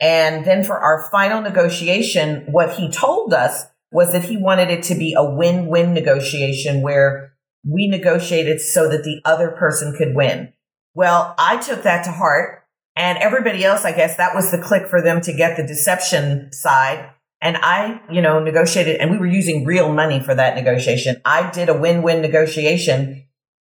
And 0.00 0.44
then 0.44 0.64
for 0.64 0.78
our 0.78 1.02
final 1.10 1.42
negotiation, 1.42 2.46
what 2.50 2.74
he 2.74 2.90
told 2.90 3.34
us 3.34 3.64
was 3.92 4.12
that 4.12 4.24
he 4.24 4.36
wanted 4.36 4.70
it 4.70 4.82
to 4.84 4.94
be 4.94 5.14
a 5.16 5.24
win-win 5.24 5.92
negotiation 5.92 6.82
where 6.82 7.34
we 7.64 7.86
negotiated 7.86 8.60
so 8.60 8.88
that 8.88 9.04
the 9.04 9.20
other 9.24 9.50
person 9.50 9.94
could 9.96 10.14
win. 10.14 10.52
Well, 10.94 11.34
I 11.38 11.58
took 11.58 11.82
that 11.82 12.04
to 12.04 12.12
heart 12.12 12.64
and 12.96 13.18
everybody 13.18 13.64
else, 13.64 13.84
I 13.84 13.92
guess 13.92 14.16
that 14.16 14.34
was 14.34 14.50
the 14.50 14.58
click 14.58 14.86
for 14.86 15.02
them 15.02 15.20
to 15.22 15.32
get 15.32 15.56
the 15.56 15.66
deception 15.66 16.52
side. 16.52 17.10
And 17.44 17.58
I, 17.58 18.00
you 18.10 18.22
know, 18.22 18.42
negotiated 18.42 18.96
and 18.96 19.10
we 19.10 19.18
were 19.18 19.26
using 19.26 19.66
real 19.66 19.92
money 19.92 20.18
for 20.18 20.34
that 20.34 20.56
negotiation. 20.56 21.20
I 21.26 21.50
did 21.50 21.68
a 21.68 21.78
win-win 21.78 22.22
negotiation 22.22 23.26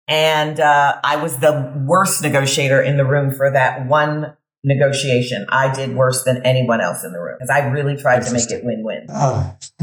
and, 0.07 0.59
uh, 0.59 0.99
I 1.03 1.15
was 1.15 1.39
the 1.39 1.73
worst 1.83 2.21
negotiator 2.21 2.79
in 2.79 2.97
the 2.97 3.05
room 3.05 3.31
for 3.31 3.51
that 3.51 3.87
one 3.87 4.37
negotiation. 4.63 5.47
I 5.49 5.73
did 5.73 5.95
worse 5.95 6.23
than 6.23 6.45
anyone 6.45 6.79
else 6.79 7.03
in 7.03 7.11
the 7.11 7.19
room 7.19 7.37
because 7.39 7.49
I 7.49 7.67
really 7.67 7.97
tried 7.97 8.21
to 8.21 8.31
make 8.31 8.51
it 8.51 8.63
win-win. 8.63 9.07
Oh. 9.09 9.57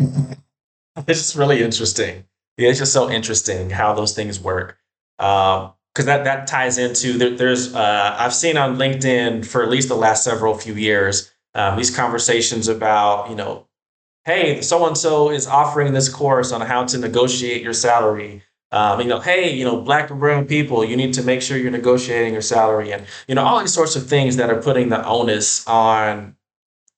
it's 0.96 1.18
just 1.18 1.34
really 1.34 1.60
interesting. 1.60 2.24
Yeah, 2.56 2.68
it's 2.68 2.78
just 2.78 2.92
so 2.92 3.10
interesting 3.10 3.70
how 3.70 3.94
those 3.94 4.14
things 4.14 4.38
work. 4.38 4.78
Um, 5.18 5.72
because 5.92 6.06
that 6.06 6.24
that 6.24 6.46
ties 6.46 6.78
into 6.78 7.18
there, 7.18 7.36
there's 7.36 7.74
uh, 7.74 8.16
I've 8.18 8.32
seen 8.32 8.56
on 8.56 8.76
LinkedIn 8.76 9.44
for 9.44 9.62
at 9.62 9.68
least 9.68 9.88
the 9.88 9.94
last 9.94 10.24
several 10.24 10.56
few 10.56 10.72
years 10.74 11.30
um, 11.54 11.76
these 11.76 11.94
conversations 11.94 12.68
about 12.68 13.28
you 13.28 13.36
know 13.36 13.66
hey, 14.24 14.62
so 14.62 14.86
and 14.86 14.96
so 14.96 15.30
is 15.30 15.46
offering 15.46 15.92
this 15.92 16.08
course 16.08 16.52
on 16.52 16.60
how 16.60 16.84
to 16.84 16.98
negotiate 16.98 17.62
your 17.62 17.72
salary. 17.72 18.42
Um, 18.70 19.00
you 19.00 19.06
know, 19.06 19.20
hey, 19.20 19.52
you 19.52 19.64
know, 19.64 19.80
black 19.80 20.10
and 20.10 20.18
brown 20.18 20.46
people, 20.46 20.82
you 20.82 20.96
need 20.96 21.12
to 21.14 21.22
make 21.22 21.42
sure 21.42 21.58
you're 21.58 21.70
negotiating 21.70 22.32
your 22.32 22.42
salary, 22.42 22.92
and 22.92 23.04
you 23.28 23.34
know, 23.34 23.44
all 23.44 23.60
these 23.60 23.74
sorts 23.74 23.96
of 23.96 24.06
things 24.06 24.36
that 24.36 24.50
are 24.50 24.62
putting 24.62 24.88
the 24.88 25.06
onus 25.06 25.66
on 25.66 26.36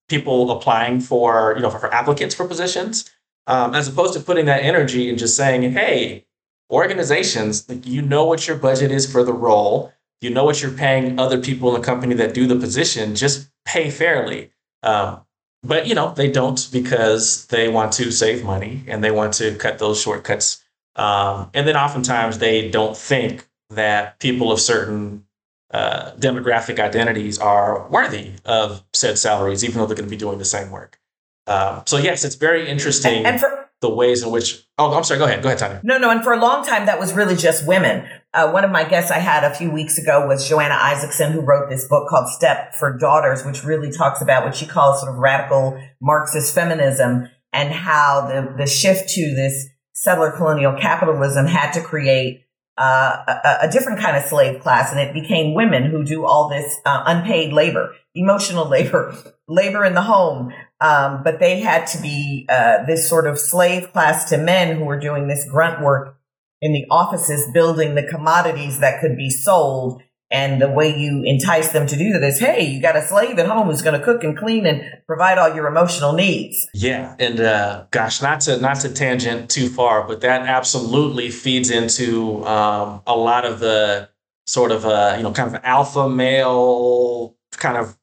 people 0.08 0.50
applying 0.50 1.00
for, 1.00 1.54
you 1.56 1.62
know, 1.62 1.70
for, 1.70 1.78
for 1.78 1.92
applicants 1.92 2.34
for 2.34 2.46
positions, 2.46 3.10
um, 3.46 3.74
as 3.74 3.88
opposed 3.88 4.14
to 4.14 4.20
putting 4.20 4.46
that 4.46 4.62
energy 4.62 5.08
and 5.08 5.18
just 5.18 5.36
saying, 5.36 5.72
hey, 5.72 6.26
organizations, 6.70 7.68
like, 7.68 7.86
you 7.86 8.02
know 8.02 8.24
what 8.24 8.46
your 8.46 8.56
budget 8.56 8.90
is 8.90 9.10
for 9.10 9.24
the 9.24 9.32
role, 9.32 9.92
you 10.20 10.30
know 10.30 10.44
what 10.44 10.62
you're 10.62 10.70
paying 10.70 11.18
other 11.18 11.38
people 11.40 11.74
in 11.74 11.80
the 11.80 11.84
company 11.84 12.14
that 12.14 12.34
do 12.34 12.46
the 12.46 12.56
position, 12.56 13.14
just 13.14 13.48
pay 13.64 13.90
fairly. 13.90 14.50
Um, 14.82 15.20
but 15.64 15.86
you 15.86 15.94
know 15.94 16.12
they 16.14 16.30
don't 16.30 16.68
because 16.72 17.46
they 17.46 17.68
want 17.68 17.92
to 17.92 18.10
save 18.10 18.44
money 18.44 18.84
and 18.86 19.02
they 19.02 19.10
want 19.10 19.34
to 19.34 19.54
cut 19.56 19.78
those 19.78 20.00
shortcuts. 20.00 20.62
Um, 20.96 21.50
and 21.54 21.66
then 21.66 21.76
oftentimes 21.76 22.38
they 22.38 22.70
don't 22.70 22.96
think 22.96 23.48
that 23.70 24.20
people 24.20 24.52
of 24.52 24.60
certain 24.60 25.26
uh, 25.72 26.12
demographic 26.12 26.78
identities 26.78 27.38
are 27.38 27.88
worthy 27.88 28.32
of 28.44 28.84
said 28.92 29.18
salaries, 29.18 29.64
even 29.64 29.78
though 29.78 29.86
they're 29.86 29.96
going 29.96 30.08
to 30.08 30.10
be 30.10 30.16
doing 30.16 30.38
the 30.38 30.44
same 30.44 30.70
work. 30.70 31.00
Um, 31.46 31.82
so 31.86 31.96
yes, 31.96 32.24
it's 32.24 32.36
very 32.36 32.68
interesting. 32.68 33.18
And, 33.18 33.26
and 33.26 33.40
for 33.40 33.64
the 33.84 33.90
ways 33.90 34.22
in 34.22 34.30
which 34.30 34.66
oh 34.78 34.94
i'm 34.94 35.04
sorry 35.04 35.18
go 35.18 35.26
ahead 35.26 35.42
go 35.42 35.48
ahead 35.50 35.58
tonya 35.58 35.84
no 35.84 35.98
no 35.98 36.08
and 36.10 36.24
for 36.24 36.32
a 36.32 36.40
long 36.40 36.64
time 36.64 36.86
that 36.86 36.98
was 36.98 37.12
really 37.12 37.36
just 37.36 37.66
women 37.66 38.08
uh, 38.34 38.50
one 38.50 38.64
of 38.64 38.70
my 38.70 38.84
guests 38.84 39.10
i 39.10 39.18
had 39.18 39.44
a 39.44 39.54
few 39.54 39.70
weeks 39.70 39.98
ago 39.98 40.26
was 40.26 40.48
johanna 40.48 40.76
isaacson 40.80 41.32
who 41.32 41.40
wrote 41.40 41.68
this 41.70 41.86
book 41.88 42.08
called 42.08 42.28
stepford 42.28 42.98
daughters 42.98 43.44
which 43.44 43.64
really 43.64 43.90
talks 43.90 44.20
about 44.20 44.44
what 44.44 44.54
she 44.54 44.66
calls 44.66 45.00
sort 45.00 45.12
of 45.12 45.18
radical 45.18 45.80
marxist 46.00 46.54
feminism 46.54 47.28
and 47.52 47.72
how 47.72 48.26
the, 48.26 48.54
the 48.58 48.66
shift 48.66 49.08
to 49.08 49.34
this 49.34 49.66
settler 49.94 50.32
colonial 50.32 50.74
capitalism 50.78 51.46
had 51.46 51.72
to 51.72 51.80
create 51.80 52.44
uh, 52.76 53.22
a, 53.28 53.66
a, 53.66 53.70
different 53.70 54.00
kind 54.00 54.16
of 54.16 54.24
slave 54.24 54.60
class, 54.60 54.90
and 54.90 54.98
it 54.98 55.14
became 55.14 55.54
women 55.54 55.84
who 55.84 56.04
do 56.04 56.26
all 56.26 56.48
this 56.48 56.76
uh, 56.84 57.04
unpaid 57.06 57.52
labor, 57.52 57.94
emotional 58.16 58.68
labor, 58.68 59.14
labor 59.46 59.84
in 59.84 59.94
the 59.94 60.02
home, 60.02 60.52
um, 60.80 61.22
but 61.22 61.38
they 61.38 61.60
had 61.60 61.86
to 61.86 62.02
be 62.02 62.46
uh, 62.48 62.84
this 62.84 63.08
sort 63.08 63.26
of 63.26 63.38
slave 63.38 63.92
class 63.92 64.28
to 64.28 64.36
men 64.36 64.76
who 64.76 64.84
were 64.84 64.98
doing 64.98 65.28
this 65.28 65.48
grunt 65.48 65.80
work 65.80 66.18
in 66.60 66.72
the 66.72 66.84
offices, 66.90 67.50
building 67.52 67.94
the 67.94 68.02
commodities 68.02 68.80
that 68.80 69.00
could 69.00 69.16
be 69.16 69.30
sold. 69.30 70.02
And 70.30 70.60
the 70.60 70.68
way 70.68 70.98
you 70.98 71.22
entice 71.24 71.70
them 71.70 71.86
to 71.86 71.96
do 71.96 72.12
that 72.12 72.22
is, 72.24 72.40
hey, 72.40 72.64
you 72.64 72.82
got 72.82 72.96
a 72.96 73.02
slave 73.02 73.38
at 73.38 73.46
home 73.46 73.68
who's 73.68 73.82
going 73.82 73.98
to 73.98 74.04
cook 74.04 74.24
and 74.24 74.36
clean 74.36 74.66
and 74.66 74.82
provide 75.06 75.38
all 75.38 75.54
your 75.54 75.68
emotional 75.68 76.12
needs. 76.12 76.66
Yeah, 76.74 77.14
and 77.20 77.38
uh, 77.38 77.84
gosh, 77.92 78.20
not 78.20 78.40
to 78.42 78.58
not 78.58 78.80
to 78.80 78.92
tangent 78.92 79.50
too 79.50 79.68
far, 79.68 80.08
but 80.08 80.22
that 80.22 80.42
absolutely 80.42 81.30
feeds 81.30 81.70
into 81.70 82.44
um, 82.46 83.02
a 83.06 83.14
lot 83.14 83.44
of 83.44 83.60
the 83.60 84.08
sort 84.46 84.72
of 84.72 84.84
uh, 84.84 85.14
you 85.16 85.22
know 85.22 85.30
kind 85.32 85.54
of 85.54 85.60
alpha 85.62 86.08
male 86.08 87.36
kind 87.52 87.76
of 87.76 87.96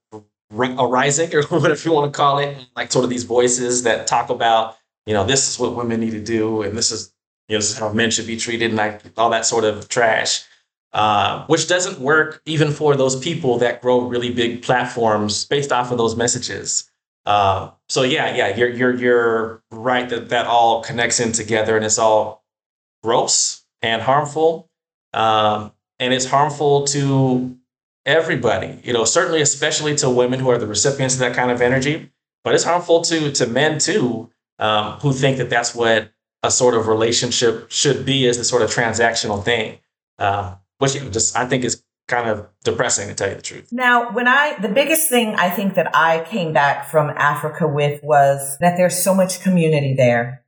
arising 0.53 1.33
or 1.35 1.43
whatever 1.59 1.81
you 1.83 1.93
want 1.93 2.11
to 2.11 2.17
call 2.17 2.39
it, 2.39 2.57
like 2.75 2.91
sort 2.91 3.03
of 3.03 3.09
these 3.09 3.23
voices 3.23 3.83
that 3.83 4.07
talk 4.07 4.29
about, 4.29 4.77
you 5.05 5.13
know, 5.13 5.25
this 5.25 5.49
is 5.49 5.59
what 5.59 5.75
women 5.75 5.99
need 5.99 6.11
to 6.11 6.23
do, 6.23 6.61
and 6.61 6.77
this 6.77 6.91
is, 6.91 7.13
you 7.51 7.57
know, 7.57 7.59
this 7.59 7.71
is 7.71 7.77
how 7.77 7.91
men 7.91 8.09
should 8.09 8.27
be 8.27 8.37
treated, 8.37 8.69
and 8.69 8.77
like 8.77 9.01
all 9.17 9.29
that 9.29 9.45
sort 9.45 9.65
of 9.65 9.89
trash, 9.89 10.45
uh, 10.93 11.45
which 11.47 11.67
doesn't 11.67 11.99
work 11.99 12.41
even 12.45 12.71
for 12.71 12.95
those 12.95 13.19
people 13.19 13.57
that 13.57 13.81
grow 13.81 13.99
really 13.99 14.33
big 14.33 14.61
platforms 14.61 15.45
based 15.45 15.73
off 15.73 15.91
of 15.91 15.97
those 15.97 16.15
messages. 16.15 16.89
Uh, 17.25 17.69
so 17.89 18.03
yeah, 18.03 18.33
yeah, 18.33 18.55
you're 18.55 18.69
you're 18.69 18.95
you're 18.95 19.63
right 19.69 20.07
that 20.07 20.29
that 20.29 20.47
all 20.47 20.81
connects 20.81 21.19
in 21.19 21.33
together, 21.33 21.75
and 21.75 21.85
it's 21.85 21.99
all 21.99 22.45
gross 23.03 23.65
and 23.81 24.01
harmful, 24.01 24.69
um, 25.13 25.73
and 25.99 26.13
it's 26.13 26.27
harmful 26.27 26.85
to 26.85 27.57
everybody, 28.05 28.79
you 28.85 28.93
know, 28.93 29.03
certainly 29.03 29.41
especially 29.41 29.93
to 29.97 30.09
women 30.09 30.39
who 30.39 30.49
are 30.49 30.57
the 30.57 30.67
recipients 30.67 31.15
of 31.15 31.19
that 31.19 31.35
kind 31.35 31.51
of 31.51 31.61
energy, 31.61 32.09
but 32.45 32.55
it's 32.55 32.63
harmful 32.63 33.01
to 33.01 33.29
to 33.33 33.45
men 33.45 33.77
too, 33.77 34.31
um, 34.57 34.93
who 35.01 35.11
think 35.11 35.37
that 35.37 35.49
that's 35.49 35.75
what 35.75 36.13
a 36.43 36.51
sort 36.51 36.73
of 36.73 36.87
relationship 36.87 37.69
should 37.69 38.05
be 38.05 38.27
as 38.27 38.37
a 38.37 38.43
sort 38.43 38.61
of 38.61 38.69
transactional 38.69 39.43
thing, 39.43 39.79
um, 40.17 40.57
which 40.79 40.95
you 40.95 41.01
know, 41.01 41.09
just 41.09 41.37
I 41.37 41.45
think 41.45 41.63
is 41.63 41.83
kind 42.07 42.29
of 42.29 42.47
depressing 42.63 43.07
to 43.07 43.15
tell 43.15 43.29
you 43.29 43.35
the 43.35 43.41
truth. 43.41 43.69
Now, 43.71 44.11
when 44.11 44.27
I 44.27 44.57
the 44.59 44.69
biggest 44.69 45.09
thing 45.09 45.35
I 45.35 45.49
think 45.49 45.75
that 45.75 45.95
I 45.95 46.23
came 46.23 46.51
back 46.53 46.89
from 46.89 47.09
Africa 47.09 47.67
with 47.67 48.03
was 48.03 48.57
that 48.59 48.75
there's 48.77 49.01
so 49.01 49.13
much 49.13 49.41
community 49.41 49.95
there. 49.95 50.43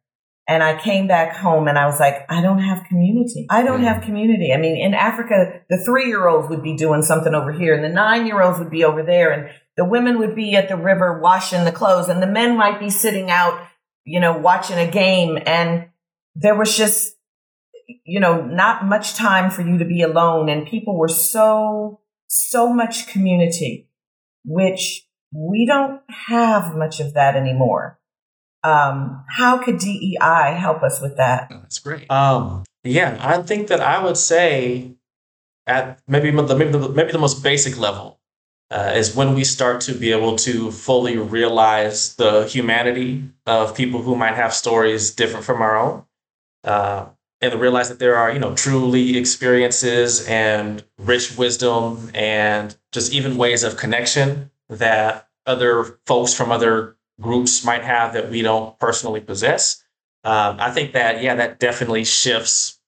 And 0.46 0.62
I 0.62 0.78
came 0.78 1.08
back 1.08 1.38
home 1.38 1.70
and 1.70 1.80
I 1.80 1.86
was 1.86 2.02
like, 2.02 2.26
I 2.30 2.42
don't 2.42 2.60
have 2.60 2.84
community. 2.90 3.48
I 3.50 3.64
don't 3.64 3.82
have 3.84 4.04
community. 4.04 4.52
I 4.52 4.58
mean, 4.58 4.76
in 4.76 4.94
Africa, 4.94 5.62
the 5.70 5.78
three 5.78 6.08
year 6.08 6.28
olds 6.28 6.50
would 6.50 6.62
be 6.62 6.76
doing 6.76 7.02
something 7.02 7.34
over 7.34 7.54
here 7.54 7.74
and 7.74 7.82
the 7.82 7.88
nine 7.88 8.26
year 8.26 8.42
olds 8.42 8.60
would 8.60 8.70
be 8.70 8.84
over 8.84 9.04
there 9.04 9.32
and 9.32 9.50
the 9.78 9.86
women 9.86 10.20
would 10.20 10.36
be 10.36 10.56
at 10.56 10.68
the 10.68 10.76
river 10.76 11.20
washing 11.20 11.64
the 11.64 11.72
clothes 11.72 12.10
and 12.10 12.22
the 12.22 12.28
men 12.28 12.58
might 12.58 12.78
be 12.78 12.90
sitting 12.90 13.32
out, 13.32 13.58
you 14.06 14.20
know, 14.20 14.38
watching 14.38 14.78
a 14.78 14.90
game. 14.90 15.38
And 15.46 15.90
there 16.36 16.56
was 16.56 16.76
just, 16.76 17.16
you 18.06 18.20
know, 18.20 18.42
not 18.46 18.86
much 18.86 19.16
time 19.16 19.52
for 19.52 19.62
you 19.62 19.78
to 19.78 19.86
be 19.86 20.02
alone. 20.02 20.50
And 20.50 20.68
people 20.68 20.98
were 20.98 21.08
so, 21.08 22.02
so 22.28 22.74
much 22.74 23.08
community, 23.08 23.90
which 24.46 25.08
we 25.34 25.66
don't 25.66 26.02
have 26.28 26.76
much 26.76 27.00
of 27.00 27.14
that 27.14 27.36
anymore. 27.36 28.00
Um, 28.64 29.26
how 29.30 29.58
could 29.58 29.78
DEI 29.80 30.56
help 30.58 30.84
us 30.84 31.02
with 31.02 31.18
that? 31.18 31.50
Oh, 31.52 31.60
that's 31.62 31.80
great. 31.80 32.10
Um, 32.10 32.64
yeah, 32.84 33.18
I 33.20 33.42
think 33.42 33.68
that 33.68 33.82
I 33.82 34.04
would 34.04 34.18
say 34.18 34.96
at 35.68 36.00
maybe 36.08 36.32
the, 36.32 36.56
maybe 36.56 36.72
the, 36.72 36.90
maybe 36.90 37.12
the 37.12 37.18
most 37.18 37.44
basic 37.44 37.78
level 37.78 38.20
uh, 38.74 38.94
is 38.96 39.16
when 39.16 39.36
we 39.36 39.44
start 39.44 39.82
to 39.82 39.94
be 39.94 40.12
able 40.12 40.36
to 40.36 40.72
fully 40.72 41.18
realize 41.18 42.16
the 42.16 42.46
humanity 42.48 43.24
of 43.46 43.76
people 43.76 44.02
who 44.02 44.16
might 44.16 44.34
have 44.34 44.54
stories 44.54 45.12
different 45.12 45.46
from 45.46 45.62
our 45.62 45.78
own. 45.78 46.06
Uh, 46.64 47.06
and 47.44 47.60
realize 47.60 47.90
that 47.90 48.00
there 48.00 48.16
are, 48.16 48.32
you 48.32 48.40
know, 48.40 48.56
truly 48.56 49.18
experiences 49.18 50.26
and 50.28 50.82
rich 50.98 51.38
wisdom 51.38 52.10
and 52.14 52.78
just 52.94 53.12
even 53.12 53.36
ways 53.36 53.64
of 53.64 53.76
connection 53.76 54.50
that 54.70 55.28
other 55.46 56.00
folks 56.06 56.34
from 56.34 56.54
other 56.54 56.96
groups 57.20 57.66
might 57.66 57.84
have 57.84 58.14
that 58.14 58.32
we 58.32 58.42
don't 58.42 58.80
personally 58.80 59.20
possess. 59.20 59.84
Um, 60.24 60.56
I 60.58 60.72
think 60.72 60.94
that, 60.94 61.22
yeah, 61.22 61.36
that 61.36 61.60
definitely 61.60 62.06
shifts 62.06 62.80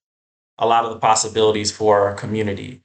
a 0.57 0.65
lot 0.65 0.85
of 0.85 0.91
the 0.91 0.99
possibilities 0.99 1.69
for 1.73 2.07
our 2.07 2.13
community. 2.13 2.81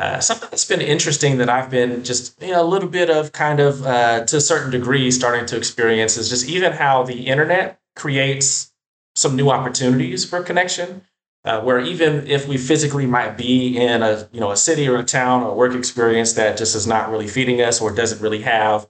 Uh, 0.00 0.18
something 0.18 0.48
that's 0.50 0.64
been 0.64 0.80
interesting 0.80 1.36
that 1.36 1.50
I've 1.50 1.68
been 1.68 2.02
just 2.02 2.40
you 2.40 2.52
know, 2.52 2.62
a 2.62 2.64
little 2.64 2.88
bit 2.88 3.10
of 3.10 3.32
kind 3.32 3.60
of 3.60 3.84
uh, 3.84 4.24
to 4.24 4.38
a 4.38 4.40
certain 4.40 4.70
degree 4.70 5.10
starting 5.10 5.44
to 5.44 5.58
experience 5.58 6.16
is 6.16 6.30
just 6.30 6.48
even 6.48 6.72
how 6.72 7.02
the 7.02 7.26
internet 7.26 7.78
creates 7.96 8.72
some 9.14 9.36
new 9.36 9.50
opportunities 9.50 10.24
for 10.24 10.42
connection. 10.42 11.02
Uh, 11.44 11.60
where 11.60 11.78
even 11.80 12.26
if 12.26 12.48
we 12.48 12.56
physically 12.56 13.04
might 13.04 13.36
be 13.36 13.76
in 13.76 14.02
a 14.02 14.26
you 14.32 14.40
know 14.40 14.50
a 14.50 14.56
city 14.56 14.88
or 14.88 14.96
a 14.96 15.04
town 15.04 15.42
or 15.42 15.50
a 15.50 15.54
work 15.54 15.74
experience 15.74 16.32
that 16.32 16.56
just 16.56 16.74
is 16.74 16.86
not 16.86 17.10
really 17.10 17.28
feeding 17.28 17.60
us 17.60 17.78
or 17.78 17.94
doesn't 17.94 18.22
really 18.22 18.40
have 18.40 18.88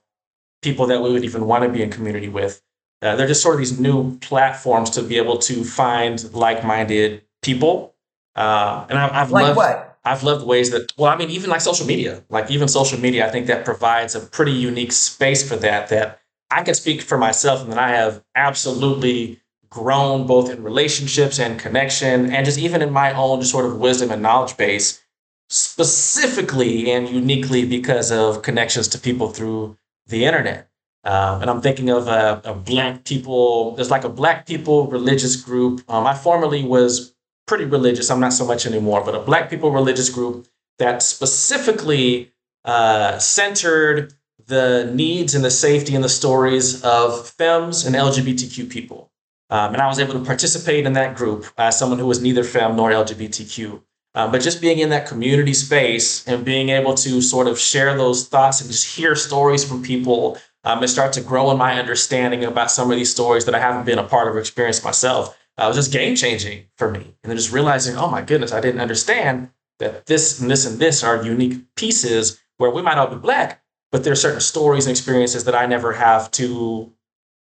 people 0.62 0.86
that 0.86 1.02
we 1.02 1.11
would 1.11 1.24
even 1.24 1.44
want 1.44 1.64
to 1.64 1.70
be 1.70 1.82
in 1.82 1.90
community 1.90 2.28
with. 2.28 2.62
Uh, 3.02 3.16
they're 3.16 3.26
just 3.26 3.42
sort 3.42 3.56
of 3.56 3.58
these 3.58 3.80
new 3.80 4.16
platforms 4.18 4.90
to 4.90 5.02
be 5.02 5.16
able 5.16 5.38
to 5.38 5.64
find 5.64 6.32
like-minded 6.32 7.22
people. 7.42 7.96
Uh, 8.36 8.86
and 8.88 8.96
I, 8.96 9.08
have 9.12 9.32
like 9.32 9.42
loved, 9.42 9.56
what? 9.56 9.89
I've 10.05 10.22
loved 10.22 10.46
ways 10.46 10.70
that, 10.70 10.92
well, 10.96 11.12
I 11.12 11.16
mean, 11.16 11.30
even 11.30 11.51
like 11.51 11.61
social 11.61 11.86
media, 11.86 12.24
like 12.30 12.51
even 12.51 12.68
social 12.68 12.98
media, 12.98 13.26
I 13.26 13.30
think 13.30 13.46
that 13.46 13.64
provides 13.64 14.14
a 14.14 14.20
pretty 14.20 14.53
unique 14.53 14.92
space 14.92 15.46
for 15.46 15.57
that. 15.57 15.88
That 15.88 16.20
I 16.51 16.62
can 16.62 16.74
speak 16.74 17.03
for 17.03 17.18
myself, 17.18 17.62
and 17.62 17.72
that 17.72 17.78
I 17.78 17.90
have 17.90 18.22
absolutely 18.34 19.40
grown 19.68 20.26
both 20.26 20.51
in 20.51 20.62
relationships 20.62 21.38
and 21.38 21.59
connection, 21.59 22.32
and 22.32 22.44
just 22.44 22.59
even 22.59 22.82
in 22.82 22.92
my 22.92 23.12
own 23.12 23.40
just 23.40 23.53
sort 23.53 23.66
of 23.66 23.78
wisdom 23.78 24.11
and 24.11 24.22
knowledge 24.22 24.57
base, 24.57 25.03
specifically 25.51 26.90
and 26.90 27.09
uniquely 27.09 27.66
because 27.66 28.11
of 28.11 28.42
connections 28.42 28.88
to 28.88 28.98
people 28.98 29.28
through 29.28 29.76
the 30.07 30.24
internet. 30.24 30.68
Um, 31.05 31.40
and 31.40 31.51
I'm 31.51 31.61
thinking 31.62 31.88
of 31.88 32.09
a, 32.09 32.42
a, 32.44 32.55
black 32.55 33.05
people, 33.05 33.74
there's 33.74 33.90
like 33.90 34.05
a 34.05 34.09
black 34.11 34.46
people 34.46 34.86
religious 34.86 35.34
group. 35.36 35.82
Um, 35.88 36.07
I 36.07 36.14
formerly 36.14 36.62
was 36.62 37.14
pretty 37.51 37.64
religious. 37.64 38.12
I'm 38.12 38.20
not 38.20 38.32
so 38.32 38.46
much 38.46 38.64
anymore, 38.64 39.03
but 39.05 39.16
a 39.16 39.18
black 39.18 39.51
people 39.51 39.72
religious 39.72 40.09
group 40.09 40.46
that 40.78 41.03
specifically 41.03 42.30
uh, 42.64 43.18
centered 43.18 44.14
the 44.46 44.88
needs 44.94 45.34
and 45.34 45.44
the 45.44 45.51
safety 45.51 45.96
and 45.96 46.05
the 46.05 46.09
stories 46.09 46.80
of 46.84 47.28
femmes 47.28 47.84
and 47.84 47.96
LGBTQ 47.96 48.70
people. 48.70 49.11
Um, 49.51 49.72
and 49.72 49.82
I 49.82 49.88
was 49.88 49.98
able 49.98 50.12
to 50.12 50.24
participate 50.24 50.86
in 50.86 50.92
that 50.92 51.16
group 51.16 51.44
as 51.59 51.76
someone 51.76 51.98
who 51.98 52.07
was 52.07 52.22
neither 52.22 52.44
femme 52.44 52.76
nor 52.76 52.92
LGBTQ. 52.92 53.82
Um, 54.14 54.30
but 54.30 54.42
just 54.42 54.61
being 54.61 54.78
in 54.78 54.90
that 54.90 55.09
community 55.09 55.53
space 55.55 56.24
and 56.28 56.44
being 56.44 56.68
able 56.68 56.94
to 56.94 57.20
sort 57.20 57.48
of 57.48 57.59
share 57.59 57.96
those 57.96 58.28
thoughts 58.28 58.61
and 58.61 58.70
just 58.70 58.96
hear 58.96 59.16
stories 59.16 59.64
from 59.64 59.82
people 59.82 60.38
um, 60.62 60.78
and 60.78 60.88
start 60.88 61.12
to 61.14 61.20
grow 61.20 61.51
in 61.51 61.59
my 61.59 61.80
understanding 61.80 62.44
about 62.44 62.70
some 62.70 62.92
of 62.92 62.96
these 62.96 63.11
stories 63.11 63.44
that 63.46 63.57
I 63.57 63.59
haven't 63.59 63.86
been 63.86 63.98
a 63.98 64.05
part 64.05 64.28
of 64.28 64.36
or 64.36 64.38
experienced 64.38 64.84
myself. 64.84 65.36
Uh, 65.61 65.64
it 65.64 65.68
was 65.68 65.76
just 65.76 65.92
game 65.92 66.16
changing 66.16 66.64
for 66.78 66.90
me. 66.90 67.00
And 67.00 67.30
then 67.30 67.36
just 67.36 67.52
realizing, 67.52 67.96
oh 67.96 68.08
my 68.11 68.22
goodness, 68.22 68.52
I 68.52 68.61
didn't 68.61 68.80
understand 68.80 69.50
that 69.78 70.06
this 70.06 70.40
and 70.40 70.50
this 70.50 70.64
and 70.64 70.78
this 70.78 71.04
are 71.04 71.22
unique 71.22 71.62
pieces 71.76 72.40
where 72.56 72.70
we 72.70 72.82
might 72.82 72.98
all 72.98 73.08
be 73.08 73.16
black, 73.16 73.62
but 73.92 74.04
there 74.04 74.12
are 74.12 74.16
certain 74.16 74.40
stories 74.40 74.86
and 74.86 74.90
experiences 74.90 75.44
that 75.44 75.54
I 75.54 75.66
never 75.66 75.92
have 75.92 76.30
to 76.32 76.92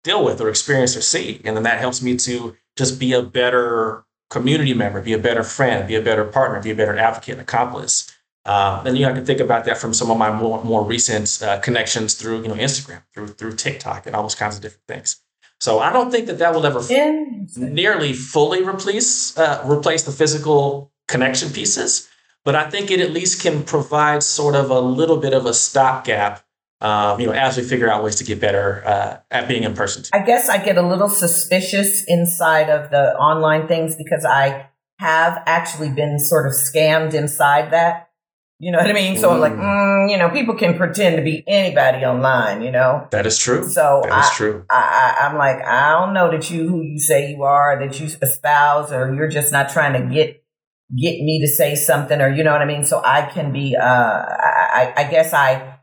deal 0.04 0.24
with 0.24 0.40
or 0.40 0.50
experience 0.50 0.96
or 0.96 1.02
see. 1.02 1.42
And 1.44 1.56
then 1.56 1.64
that 1.64 1.80
helps 1.80 2.02
me 2.02 2.16
to 2.18 2.56
just 2.78 3.00
be 3.00 3.12
a 3.14 3.22
better 3.22 4.06
community 4.30 4.74
member, 4.74 5.02
be 5.02 5.14
a 5.14 5.18
better 5.18 5.44
friend, 5.44 5.88
be 5.88 5.96
a 5.96 6.02
better 6.02 6.24
partner, 6.24 6.62
be 6.62 6.72
a 6.72 6.76
better 6.76 6.98
advocate 6.98 7.34
and 7.34 7.42
accomplice. 7.42 8.14
Um, 8.46 8.88
and 8.88 8.98
you 8.98 9.06
know, 9.06 9.12
I 9.12 9.16
can 9.16 9.26
think 9.26 9.42
about 9.42 9.66
that 9.66 9.78
from 9.78 9.94
some 9.94 10.10
of 10.10 10.18
my 10.18 10.32
more, 10.32 10.64
more 10.64 10.84
recent 10.84 11.42
uh, 11.44 11.60
connections 11.60 12.14
through 12.14 12.44
you 12.44 12.48
know 12.48 12.56
Instagram, 12.56 13.02
through 13.14 13.28
through 13.28 13.56
TikTok, 13.56 14.06
and 14.06 14.16
all 14.16 14.22
those 14.22 14.36
kinds 14.36 14.56
of 14.56 14.62
different 14.62 14.88
things. 14.88 15.22
So 15.60 15.80
I 15.80 15.92
don't 15.92 16.12
think 16.12 16.28
that 16.28 16.40
that 16.40 16.54
will 16.54 16.66
ever 16.66 16.82
nearly 17.58 18.14
fully 18.14 18.64
replace 18.64 19.38
uh, 19.38 19.64
replace 19.66 20.04
the 20.04 20.12
physical 20.12 20.92
connection 21.08 21.50
pieces, 21.50 22.08
but 22.46 22.56
I 22.56 22.70
think 22.70 22.92
it 22.92 23.00
at 23.00 23.12
least 23.12 23.42
can 23.42 23.64
provide 23.64 24.22
sort 24.24 24.56
of 24.56 24.70
a 24.70 24.80
little 24.80 25.18
bit 25.18 25.34
of 25.34 25.46
a 25.46 25.54
stopgap. 25.54 26.44
Um, 26.80 27.20
you 27.20 27.26
know, 27.26 27.34
as 27.34 27.58
we 27.58 27.64
figure 27.64 27.90
out 27.90 28.04
ways 28.04 28.18
to 28.18 28.24
get 28.24 28.40
better 28.40 28.84
uh, 28.86 29.18
at 29.32 29.48
being 29.48 29.64
in 29.64 29.74
person. 29.74 30.04
I 30.14 30.20
guess 30.20 30.48
I 30.48 30.64
get 30.64 30.78
a 30.78 30.88
little 30.88 31.10
suspicious 31.10 32.04
inside 32.08 32.70
of 32.70 32.92
the 32.92 33.18
online 33.18 33.68
things 33.68 33.96
because 33.96 34.24
I 34.24 34.68
have 35.00 35.42
actually 35.48 35.90
been 35.90 36.20
sort 36.20 36.46
of 36.46 36.54
scammed 36.54 37.16
inside 37.16 37.72
that. 37.72 38.07
You 38.60 38.72
know 38.72 38.80
what 38.80 38.90
I 38.90 38.94
mean? 38.94 39.18
So 39.18 39.30
I'm 39.30 39.40
like, 39.40 39.54
mm, 39.54 40.10
you 40.10 40.18
know, 40.18 40.30
people 40.30 40.56
can 40.56 40.78
pretend 40.78 41.18
to 41.18 41.22
be 41.22 41.44
anybody 41.46 42.04
online, 42.04 42.64
you 42.64 42.72
know? 42.72 43.08
That 43.12 43.28
is 43.28 43.38
true. 43.38 43.70
So 43.70 44.02
that 44.04 44.12
I, 44.12 44.22
is 44.22 44.32
true. 44.32 44.66
I, 44.72 45.16
I, 45.20 45.28
I'm 45.28 45.38
like, 45.38 45.64
I 45.64 45.92
don't 45.92 46.16
know 46.16 46.32
that 46.32 46.50
you 46.50 46.68
who 46.68 46.82
you 46.82 47.00
say 47.00 47.30
you 47.32 47.44
are, 47.44 47.80
that 47.80 48.00
you 48.00 48.08
espouse, 48.20 48.92
or 48.92 49.14
you're 49.14 49.28
just 49.28 49.52
not 49.52 49.70
trying 49.70 49.94
to 49.94 50.14
get 50.14 50.44
get 50.90 51.20
me 51.20 51.40
to 51.42 51.48
say 51.48 51.76
something, 51.76 52.20
or 52.20 52.34
you 52.34 52.44
know 52.44 52.52
what 52.52 52.62
I 52.62 52.66
mean. 52.66 52.84
So 52.84 53.00
I 53.04 53.24
can 53.24 53.54
be, 53.54 53.76
uh, 53.76 53.84
I, 53.86 54.94
I 54.98 55.04
guess 55.12 55.34
I 55.34 55.78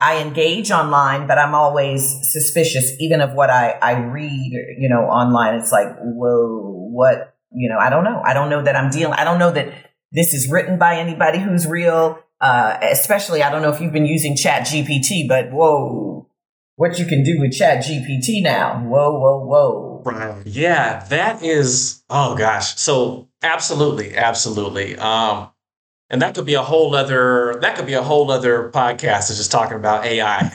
I 0.00 0.22
engage 0.22 0.70
online, 0.70 1.26
but 1.26 1.38
I'm 1.38 1.54
always 1.54 2.20
suspicious, 2.32 2.90
even 3.00 3.20
of 3.20 3.34
what 3.34 3.50
I 3.50 3.72
I 3.82 3.98
read, 3.98 4.52
you 4.78 4.88
know, 4.88 5.02
online. 5.10 5.56
It's 5.56 5.72
like, 5.72 5.94
whoa, 5.98 6.88
what, 6.90 7.36
you 7.52 7.68
know? 7.68 7.76
I 7.78 7.90
don't 7.90 8.04
know. 8.04 8.22
I 8.24 8.32
don't 8.32 8.48
know 8.48 8.62
that 8.62 8.76
I'm 8.76 8.88
dealing. 8.90 9.12
I 9.12 9.24
don't 9.24 9.38
know 9.38 9.50
that 9.50 9.74
this 10.14 10.32
is 10.32 10.50
written 10.50 10.78
by 10.78 10.96
anybody 10.96 11.40
who's 11.40 11.66
real. 11.66 12.18
Uh, 12.40 12.78
especially, 12.82 13.42
I 13.42 13.50
don't 13.50 13.62
know 13.62 13.72
if 13.72 13.80
you've 13.80 13.92
been 13.92 14.06
using 14.06 14.36
Chat 14.36 14.62
GPT, 14.62 15.28
but 15.28 15.50
whoa, 15.50 16.28
what 16.76 16.98
you 16.98 17.04
can 17.04 17.22
do 17.22 17.38
with 17.40 17.52
Chat 17.52 17.84
GPT 17.84 18.42
now. 18.42 18.80
Whoa, 18.80 19.18
whoa, 19.18 19.44
whoa. 19.44 20.02
Right. 20.04 20.46
Yeah, 20.46 21.04
that 21.08 21.42
is, 21.42 22.02
oh 22.10 22.36
gosh. 22.36 22.76
So 22.78 23.28
absolutely, 23.42 24.16
absolutely. 24.16 24.96
Um, 24.96 25.50
and 26.10 26.22
that 26.22 26.34
could 26.34 26.46
be 26.46 26.54
a 26.54 26.62
whole 26.62 26.94
other 26.94 27.58
that 27.62 27.76
could 27.76 27.86
be 27.86 27.94
a 27.94 28.02
whole 28.02 28.30
other 28.30 28.70
podcast 28.70 29.30
is 29.30 29.38
just 29.38 29.50
talking 29.50 29.76
about 29.76 30.04
AI. 30.04 30.52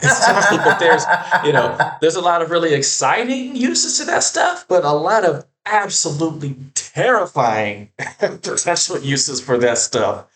but 0.64 0.78
there's 0.80 1.04
you 1.44 1.52
know 1.52 1.76
there's 2.00 2.14
a 2.14 2.20
lot 2.20 2.40
of 2.40 2.50
really 2.50 2.72
exciting 2.72 3.56
uses 3.56 3.98
to 3.98 4.04
that 4.06 4.22
stuff, 4.22 4.64
but 4.68 4.84
a 4.84 4.92
lot 4.92 5.24
of 5.24 5.44
absolutely 5.70 6.56
terrifying 6.74 7.90
potential 8.18 8.98
uses 8.98 9.40
for 9.40 9.58
that 9.58 9.78
stuff. 9.78 10.26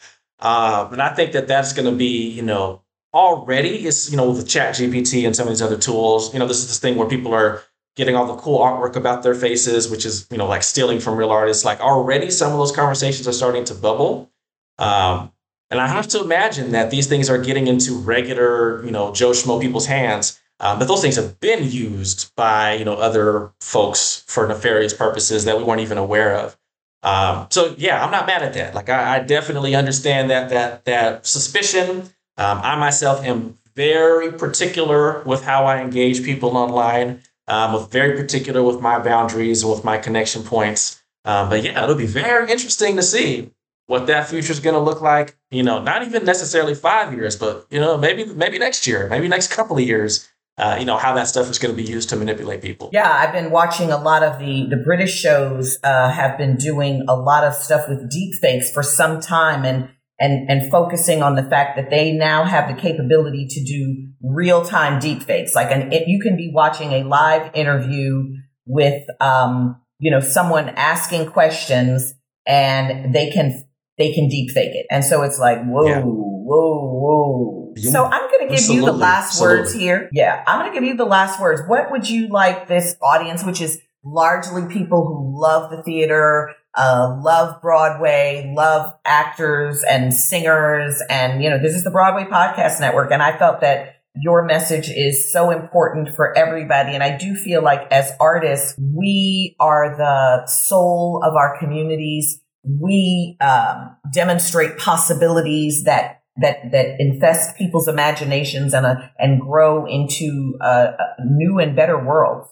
Um, 0.41 0.93
and 0.93 1.03
I 1.03 1.15
think 1.15 1.33
that 1.33 1.49
that's 1.49 1.73
going 1.73 1.91
to 1.91 1.97
be, 1.97 2.31
you 2.31 2.43
know, 2.43 2.83
already 3.13 3.87
it's, 3.87 4.11
you 4.11 4.17
know, 4.17 4.31
with 4.31 4.49
Chat 4.49 4.75
GPT 4.75 5.27
and 5.27 5.35
some 5.35 5.47
of 5.47 5.53
these 5.53 5.63
other 5.63 5.79
tools, 5.79 6.33
you 6.33 6.39
know, 6.39 6.47
this 6.47 6.59
is 6.59 6.67
this 6.67 6.79
thing 6.79 6.97
where 6.97 7.09
people 7.09 7.33
are 7.33 7.63
getting 7.97 8.17
all 8.17 8.27
the 8.27 8.41
cool 8.43 8.59
artwork 8.59 8.97
about 8.97 9.23
their 9.23 9.35
faces, 9.35 9.89
which 9.89 10.05
is, 10.05 10.27
you 10.31 10.37
know, 10.37 10.47
like 10.47 10.63
stealing 10.63 10.99
from 10.99 11.17
real 11.17 11.31
artists. 11.31 11.65
Like 11.65 11.81
already 11.81 12.31
some 12.31 12.53
of 12.53 12.59
those 12.59 12.73
conversations 12.73 13.29
are 13.29 13.33
starting 13.33 13.65
to 13.67 13.75
bubble. 13.75 14.31
Um, 14.79 15.33
and 15.71 15.81
I 15.81 15.87
have 15.87 16.09
to 16.09 16.23
imagine 16.23 16.73
that 16.73 16.91
these 16.91 17.07
things 17.07 17.31
are 17.31 17.39
getting 17.39 17.69
into 17.69 17.97
regular, 17.97 18.85
you 18.85 18.91
know, 18.91 19.13
Joe 19.13 19.31
Schmo 19.31 19.61
people's 19.61 19.87
hands 19.87 20.41
um, 20.61 20.79
but 20.79 20.87
those 20.87 21.03
things 21.03 21.17
have 21.17 21.41
been 21.41 21.69
used 21.69 22.35
by 22.37 22.75
you 22.75 22.85
know 22.85 22.95
other 22.95 23.53
folks 23.61 24.25
for 24.27 24.47
nefarious 24.47 24.95
purposes 24.95 25.45
that 25.45 25.59
we 25.59 25.65
weren't 25.65 25.81
even 25.81 25.99
aware 25.99 26.37
of. 26.37 26.57
Um, 27.03 27.49
so 27.51 27.75
yeah, 27.77 28.05
I'm 28.05 28.11
not 28.11 28.27
mad 28.27 28.43
at 28.43 28.55
that. 28.55 28.75
Like 28.75 28.89
I, 28.89 29.17
I 29.17 29.21
definitely 29.21 29.75
understand 29.75 30.31
that 30.31 30.51
that 30.51 30.85
that 30.85 31.27
suspicion. 31.27 32.09
Um, 32.37 32.61
I 32.63 32.77
myself 32.77 33.25
am 33.25 33.59
very 33.75 34.33
particular 34.33 35.23
with 35.25 35.45
how 35.45 35.67
I 35.67 35.81
engage 35.81 36.25
people 36.25 36.57
online. 36.57 37.23
Um, 37.47 37.75
with 37.75 37.91
very 37.91 38.17
particular 38.17 38.63
with 38.63 38.81
my 38.81 38.99
boundaries, 38.99 39.67
with 39.67 39.85
my 39.85 39.99
connection 39.99 40.45
points. 40.45 41.03
Um, 41.27 41.51
but 41.51 41.63
yeah, 41.63 41.83
it'll 41.85 41.95
be 41.95 42.07
very 42.07 42.51
interesting 42.51 42.97
to 42.97 43.03
see 43.03 43.51
what 43.87 44.07
that 44.07 44.29
future 44.31 44.51
is 44.53 44.61
going 44.61 44.73
to 44.73 44.81
look 44.81 45.03
like. 45.03 45.37
You 45.51 45.63
know, 45.63 45.83
not 45.83 46.07
even 46.07 46.25
necessarily 46.25 46.75
five 46.75 47.13
years, 47.13 47.37
but 47.37 47.67
you 47.71 47.81
know, 47.81 47.99
maybe 47.99 48.25
maybe 48.25 48.59
next 48.59 48.87
year, 48.87 49.09
maybe 49.09 49.29
next 49.29 49.51
couple 49.51 49.77
of 49.77 49.83
years 49.83 50.29
uh, 50.57 50.77
you 50.79 50.85
know 50.85 50.97
how 50.97 51.15
that 51.15 51.27
stuff 51.27 51.51
is 51.51 51.59
going 51.59 51.75
to 51.75 51.83
be 51.83 51.89
used 51.89 52.09
to 52.11 52.17
manipulate 52.17 52.63
people. 52.63 52.91
Yeah, 52.93 53.11
I've 53.11 53.33
been 53.33 53.51
watching 53.51 53.91
a 53.91 53.97
lot 53.97 54.23
of 54.23 54.39
the 54.39 54.67
the 54.69 54.77
British 54.77 55.15
shows. 55.15 55.79
Uh, 55.83 56.11
have 56.11 56.39
been 56.39 56.57
doing 56.57 57.05
a 57.09 57.17
lot 57.17 57.45
of 57.45 57.55
stuff 57.55 57.89
with 57.89 58.09
deep 58.11 58.35
fakes 58.41 58.71
for 58.71 58.83
some 58.83 59.21
time, 59.21 59.65
and 59.65 59.89
and 60.19 60.49
and 60.49 60.71
focusing 60.71 61.23
on 61.23 61.35
the 61.35 61.43
fact 61.43 61.77
that 61.77 61.91
they 61.91 62.13
now 62.13 62.45
have 62.45 62.69
the 62.69 62.81
capability 62.81 63.47
to 63.49 63.65
do 63.65 64.09
real 64.23 64.65
time 64.65 65.01
deep 65.01 65.23
fakes. 65.23 65.55
Like, 65.55 65.73
an 65.73 65.93
it, 65.93 66.07
you 66.07 66.21
can 66.21 66.37
be 66.37 66.51
watching 66.55 66.93
a 66.93 67.03
live 67.03 67.51
interview 67.55 68.35
with, 68.67 69.03
um, 69.21 69.81
you 69.99 70.11
know, 70.11 70.21
someone 70.21 70.69
asking 70.71 71.31
questions, 71.31 72.15
and 72.47 73.13
they 73.13 73.31
can 73.31 73.64
they 73.99 74.13
can 74.13 74.29
deep 74.29 74.51
fake 74.51 74.75
it, 74.75 74.87
and 74.91 75.05
so 75.05 75.23
it's 75.23 75.39
like, 75.39 75.63
whoa, 75.65 75.87
yeah. 75.87 76.01
whoa, 76.01 76.91
whoa 76.93 77.65
so 77.77 78.05
I'm 78.05 78.31
going 78.31 78.41
to 78.41 78.47
give 78.47 78.59
Absolutely. 78.59 78.87
you 78.87 78.93
the 78.93 78.99
last 78.99 79.27
Absolutely. 79.33 79.59
words 79.59 79.75
here. 79.75 80.09
Yeah, 80.13 80.45
I'm 80.47 80.61
going 80.61 80.73
to 80.73 80.81
give 80.81 80.89
you 80.89 80.97
the 80.97 81.05
last 81.05 81.41
words. 81.41 81.63
What 81.67 81.91
would 81.91 82.09
you 82.09 82.29
like 82.29 82.69
this 82.69 82.97
audience, 83.03 83.45
which 83.45 83.61
is 83.61 83.81
largely 84.05 84.67
people 84.73 85.07
who 85.07 85.41
love 85.41 85.71
the 85.71 85.83
theater, 85.83 86.51
uh, 86.77 87.21
love 87.23 87.61
Broadway, 87.61 88.53
love 88.57 88.93
actors 89.05 89.83
and 89.89 90.13
singers, 90.13 91.03
and 91.09 91.43
you 91.43 91.51
know, 91.51 91.59
this 91.59 91.75
is 91.75 91.85
the 91.85 91.91
Broadway 91.91 92.25
Podcast 92.25 92.81
Network, 92.81 93.11
and 93.11 93.23
I 93.23 93.37
felt 93.37 93.61
that 93.61 94.01
your 94.17 94.45
message 94.45 94.89
is 94.91 95.33
so 95.33 95.51
important 95.51 96.15
for 96.15 96.37
everybody. 96.39 96.95
And 96.95 97.03
I 97.03 97.17
do 97.17 97.35
feel 97.35 97.63
like 97.63 97.91
as 97.91 98.13
artists, 98.21 98.79
we 98.79 99.57
are 99.59 99.97
the 99.97 100.47
soul 100.47 101.21
of 101.25 101.35
our 101.35 101.59
communities. 101.59 102.41
We 102.65 103.37
um, 103.41 103.97
demonstrate 104.13 104.79
possibilities 104.79 105.85
that 105.85 106.23
that 106.37 106.73
that 106.73 106.97
infest 106.99 107.57
people's 107.57 107.89
imaginations 107.89 108.75
and 108.75 108.87
uh, 108.87 108.97
and 109.19 109.41
grow 109.41 109.87
into 109.87 110.57
uh, 110.61 110.93
new 111.25 111.59
and 111.59 111.77
better 111.77 112.03
worlds. 112.03 112.49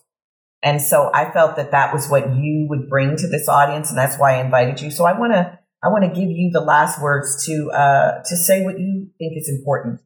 And 0.62 0.80
so 0.80 1.10
I 1.12 1.32
felt 1.32 1.56
that 1.56 1.72
that 1.72 1.92
was 1.92 2.08
what 2.08 2.36
you 2.36 2.66
would 2.68 2.88
bring 2.88 3.16
to 3.16 3.26
this 3.26 3.48
audience, 3.48 3.88
and 3.88 3.98
that's 3.98 4.16
why 4.16 4.36
I 4.36 4.44
invited 4.44 4.80
you. 4.80 4.90
So 4.90 5.04
I 5.04 5.18
want 5.18 5.32
to 5.32 5.58
I 5.82 5.88
want 5.88 6.04
to 6.04 6.20
give 6.20 6.30
you 6.30 6.50
the 6.52 6.60
last 6.60 7.02
words 7.02 7.44
to 7.46 7.70
uh, 7.72 8.22
to 8.22 8.36
say 8.36 8.64
what 8.64 8.78
you 8.78 9.08
think 9.18 9.32
is 9.36 9.48
important 9.48 10.00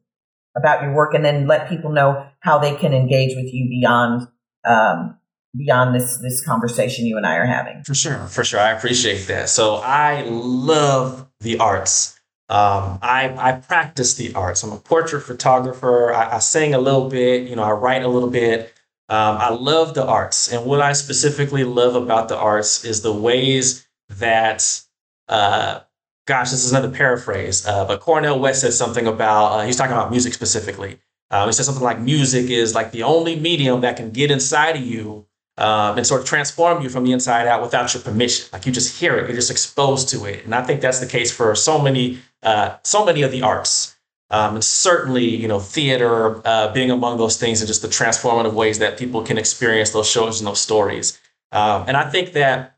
about 0.55 0.81
your 0.81 0.95
work, 0.95 1.13
and 1.13 1.23
then 1.23 1.45
let 1.45 1.69
people 1.69 1.91
know 1.91 2.25
how 2.39 2.57
they 2.57 2.75
can 2.75 2.93
engage 2.93 3.35
with 3.35 3.53
you 3.53 3.69
beyond 3.69 4.27
um, 4.67 5.19
beyond 5.57 5.95
this 5.95 6.17
this 6.17 6.45
conversation 6.45 7.05
you 7.05 7.17
and 7.17 7.25
I 7.25 7.35
are 7.35 7.45
having. 7.45 7.83
For 7.83 7.95
sure, 7.95 8.27
for 8.27 8.43
sure, 8.43 8.59
I 8.59 8.71
appreciate 8.71 9.27
that. 9.27 9.49
So 9.49 9.75
I 9.75 10.23
love 10.27 11.27
the 11.39 11.59
arts. 11.59 12.19
Um, 12.49 12.99
I, 13.01 13.33
I 13.37 13.51
practice 13.53 14.15
the 14.15 14.33
arts. 14.33 14.63
I'm 14.63 14.71
a 14.71 14.77
portrait 14.77 15.21
photographer. 15.21 16.13
I, 16.13 16.35
I 16.35 16.39
sing 16.39 16.73
a 16.73 16.79
little 16.79 17.09
bit, 17.09 17.49
you 17.49 17.57
know, 17.57 17.63
I 17.63 17.71
write 17.71 18.03
a 18.03 18.07
little 18.07 18.29
bit. 18.29 18.73
Um, 19.09 19.37
I 19.37 19.49
love 19.49 19.93
the 19.93 20.05
arts. 20.05 20.51
And 20.51 20.65
what 20.65 20.81
I 20.81 20.93
specifically 20.93 21.65
love 21.65 21.95
about 21.95 22.29
the 22.29 22.37
arts 22.37 22.85
is 22.85 23.01
the 23.01 23.11
ways 23.11 23.85
that, 24.09 24.81
uh, 25.27 25.81
gosh, 26.25 26.51
this 26.51 26.63
is 26.63 26.71
another 26.71 26.89
paraphrase, 26.89 27.67
uh, 27.67 27.85
but 27.85 27.99
Cornel 27.99 28.39
West 28.39 28.61
said 28.61 28.73
something 28.73 29.07
about, 29.07 29.47
uh, 29.47 29.65
he's 29.65 29.75
talking 29.75 29.93
about 29.93 30.11
music 30.11 30.33
specifically. 30.33 30.99
Um, 31.29 31.49
he 31.49 31.53
said 31.53 31.65
something 31.65 31.83
like 31.83 31.99
music 31.99 32.49
is 32.49 32.73
like 32.73 32.91
the 32.91 33.03
only 33.03 33.37
medium 33.37 33.81
that 33.81 33.97
can 33.97 34.11
get 34.11 34.31
inside 34.31 34.77
of 34.77 34.83
you 34.83 35.26
um, 35.57 35.97
and 35.97 36.05
sort 36.05 36.21
of 36.21 36.27
transform 36.27 36.81
you 36.81 36.89
from 36.89 37.03
the 37.03 37.11
inside 37.11 37.47
out 37.47 37.61
without 37.61 37.93
your 37.93 38.03
permission. 38.03 38.47
Like 38.53 38.65
you 38.65 38.71
just 38.71 38.99
hear 38.99 39.17
it, 39.17 39.27
you're 39.27 39.35
just 39.35 39.51
exposed 39.51 40.09
to 40.09 40.25
it. 40.25 40.45
And 40.45 40.53
I 40.53 40.63
think 40.63 40.81
that's 40.81 40.99
the 40.99 41.07
case 41.07 41.31
for 41.31 41.53
so 41.55 41.79
many, 41.79 42.19
uh, 42.43 42.77
so 42.83 43.05
many 43.05 43.21
of 43.23 43.31
the 43.31 43.41
arts. 43.41 43.95
Um, 44.29 44.55
and 44.55 44.63
certainly, 44.63 45.23
you 45.23 45.47
know, 45.47 45.59
theater 45.59 46.45
uh, 46.45 46.73
being 46.73 46.91
among 46.91 47.17
those 47.17 47.37
things 47.37 47.61
and 47.61 47.67
just 47.67 47.81
the 47.81 47.87
transformative 47.87 48.53
ways 48.53 48.79
that 48.79 48.97
people 48.97 49.23
can 49.23 49.37
experience 49.37 49.91
those 49.91 50.09
shows 50.09 50.39
and 50.39 50.47
those 50.47 50.59
stories. 50.59 51.19
Um, 51.53 51.85
and 51.87 51.95
I 51.95 52.09
think 52.09 52.33
that 52.33 52.77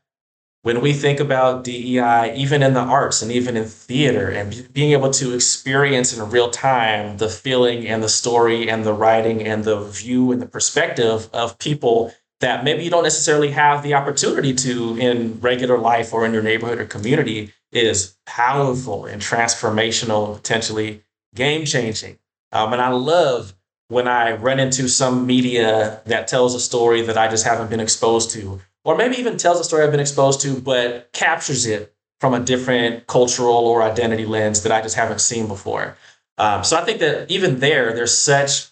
when 0.62 0.80
we 0.80 0.92
think 0.92 1.20
about 1.20 1.64
DEI, 1.64 2.34
even 2.36 2.62
in 2.62 2.74
the 2.74 2.80
arts 2.80 3.22
and 3.22 3.32
even 3.32 3.56
in 3.56 3.64
theater, 3.64 4.28
and 4.28 4.70
being 4.72 4.92
able 4.92 5.10
to 5.10 5.34
experience 5.34 6.16
in 6.16 6.30
real 6.30 6.50
time 6.50 7.16
the 7.16 7.28
feeling 7.28 7.86
and 7.86 8.02
the 8.02 8.08
story 8.08 8.68
and 8.70 8.84
the 8.84 8.92
writing 8.92 9.42
and 9.42 9.64
the 9.64 9.80
view 9.80 10.32
and 10.32 10.40
the 10.40 10.46
perspective 10.46 11.30
of 11.32 11.58
people 11.58 12.12
that 12.40 12.64
maybe 12.64 12.82
you 12.82 12.90
don't 12.90 13.02
necessarily 13.02 13.50
have 13.50 13.82
the 13.82 13.94
opportunity 13.94 14.54
to 14.54 14.96
in 14.96 15.38
regular 15.40 15.78
life 15.78 16.12
or 16.12 16.24
in 16.24 16.32
your 16.32 16.42
neighborhood 16.42 16.78
or 16.78 16.86
community 16.86 17.52
is 17.72 18.16
powerful 18.26 19.04
and 19.04 19.20
transformational, 19.22 20.36
potentially 20.36 21.02
game 21.34 21.64
changing. 21.64 22.18
Um, 22.52 22.72
and 22.72 22.82
I 22.82 22.88
love 22.90 23.54
when 23.88 24.08
I 24.08 24.32
run 24.32 24.58
into 24.58 24.88
some 24.88 25.26
media 25.26 26.00
that 26.06 26.28
tells 26.28 26.54
a 26.54 26.60
story 26.60 27.02
that 27.02 27.18
I 27.18 27.28
just 27.28 27.44
haven't 27.44 27.70
been 27.70 27.80
exposed 27.80 28.30
to 28.32 28.60
or 28.84 28.96
maybe 28.96 29.16
even 29.16 29.36
tells 29.36 29.60
a 29.60 29.64
story 29.64 29.84
I've 29.84 29.90
been 29.90 30.00
exposed 30.00 30.40
to, 30.42 30.60
but 30.60 31.12
captures 31.12 31.66
it 31.66 31.94
from 32.18 32.34
a 32.34 32.40
different 32.40 33.06
cultural 33.06 33.66
or 33.66 33.82
identity 33.82 34.26
lens 34.26 34.62
that 34.62 34.72
I 34.72 34.80
just 34.80 34.96
haven't 34.96 35.20
seen 35.20 35.48
before. 35.48 35.96
Um, 36.38 36.64
so 36.64 36.76
I 36.76 36.84
think 36.84 37.00
that 37.00 37.30
even 37.30 37.60
there, 37.60 37.92
there's 37.94 38.16
such 38.16 38.68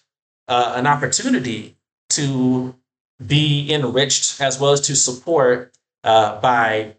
uh, 0.47 0.73
an 0.75 0.87
opportunity 0.87 1.77
to 2.09 2.75
be 3.25 3.71
enriched 3.71 4.39
as 4.41 4.59
well 4.59 4.71
as 4.71 4.81
to 4.81 4.95
support 4.95 5.75
uh, 6.03 6.39
by 6.39 6.95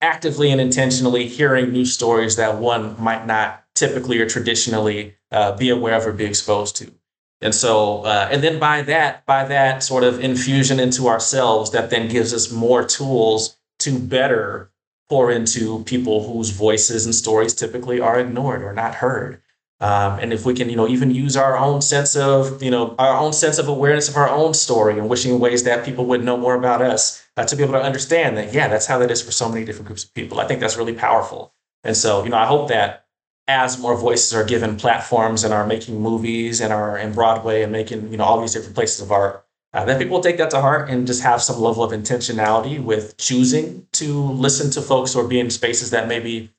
actively 0.00 0.50
and 0.50 0.60
intentionally 0.60 1.26
hearing 1.26 1.72
new 1.72 1.84
stories 1.84 2.36
that 2.36 2.58
one 2.58 3.00
might 3.02 3.26
not 3.26 3.64
typically 3.74 4.20
or 4.20 4.28
traditionally 4.28 5.14
uh, 5.32 5.56
be 5.56 5.70
aware 5.70 5.94
of 5.94 6.06
or 6.06 6.12
be 6.12 6.24
exposed 6.24 6.76
to. 6.76 6.92
And 7.40 7.54
so, 7.54 8.02
uh, 8.02 8.28
and 8.30 8.42
then 8.42 8.58
by 8.58 8.82
that, 8.82 9.26
by 9.26 9.44
that 9.44 9.82
sort 9.82 10.04
of 10.04 10.20
infusion 10.20 10.80
into 10.80 11.06
ourselves, 11.06 11.70
that 11.72 11.90
then 11.90 12.08
gives 12.08 12.32
us 12.32 12.50
more 12.50 12.84
tools 12.84 13.56
to 13.80 13.98
better 13.98 14.70
pour 15.08 15.30
into 15.30 15.84
people 15.84 16.32
whose 16.32 16.50
voices 16.50 17.04
and 17.04 17.14
stories 17.14 17.54
typically 17.54 18.00
are 18.00 18.18
ignored 18.18 18.62
or 18.62 18.72
not 18.72 18.96
heard. 18.96 19.40
Um, 19.78 20.18
and 20.20 20.32
if 20.32 20.46
we 20.46 20.54
can, 20.54 20.70
you 20.70 20.76
know, 20.76 20.88
even 20.88 21.10
use 21.10 21.36
our 21.36 21.58
own 21.58 21.82
sense 21.82 22.16
of, 22.16 22.62
you 22.62 22.70
know, 22.70 22.94
our 22.98 23.18
own 23.18 23.34
sense 23.34 23.58
of 23.58 23.68
awareness 23.68 24.08
of 24.08 24.16
our 24.16 24.28
own 24.28 24.54
story 24.54 24.98
and 24.98 25.08
wishing 25.08 25.38
ways 25.38 25.64
that 25.64 25.84
people 25.84 26.06
would 26.06 26.24
know 26.24 26.36
more 26.36 26.54
about 26.54 26.80
us 26.80 27.22
uh, 27.36 27.44
to 27.44 27.56
be 27.56 27.62
able 27.62 27.74
to 27.74 27.82
understand 27.82 28.38
that, 28.38 28.54
yeah, 28.54 28.68
that's 28.68 28.86
how 28.86 28.98
that 28.98 29.10
is 29.10 29.20
for 29.20 29.32
so 29.32 29.48
many 29.50 29.66
different 29.66 29.86
groups 29.86 30.04
of 30.04 30.14
people. 30.14 30.40
I 30.40 30.46
think 30.46 30.60
that's 30.60 30.78
really 30.78 30.94
powerful. 30.94 31.52
And 31.84 31.94
so, 31.94 32.24
you 32.24 32.30
know, 32.30 32.38
I 32.38 32.46
hope 32.46 32.68
that 32.68 33.06
as 33.48 33.78
more 33.78 33.96
voices 33.96 34.34
are 34.34 34.44
given 34.44 34.76
platforms 34.76 35.44
and 35.44 35.54
are 35.54 35.66
making 35.66 36.00
movies 36.00 36.60
and 36.60 36.72
are 36.72 36.98
in 36.98 37.12
Broadway 37.12 37.62
and 37.62 37.70
making 37.70 38.10
you 38.10 38.16
know 38.16 38.24
all 38.24 38.40
these 38.40 38.52
different 38.52 38.74
places 38.74 39.00
of 39.00 39.12
art, 39.12 39.44
uh, 39.72 39.84
that 39.84 39.98
people 39.98 40.20
take 40.20 40.38
that 40.38 40.50
to 40.50 40.60
heart 40.60 40.90
and 40.90 41.06
just 41.06 41.22
have 41.22 41.42
some 41.42 41.60
level 41.60 41.84
of 41.84 41.92
intentionality 41.92 42.82
with 42.82 43.16
choosing 43.18 43.86
to 43.92 44.20
listen 44.22 44.70
to 44.72 44.82
folks 44.82 45.14
or 45.14 45.28
be 45.28 45.38
in 45.38 45.50
spaces 45.50 45.90
that 45.90 46.08
maybe 46.08 46.50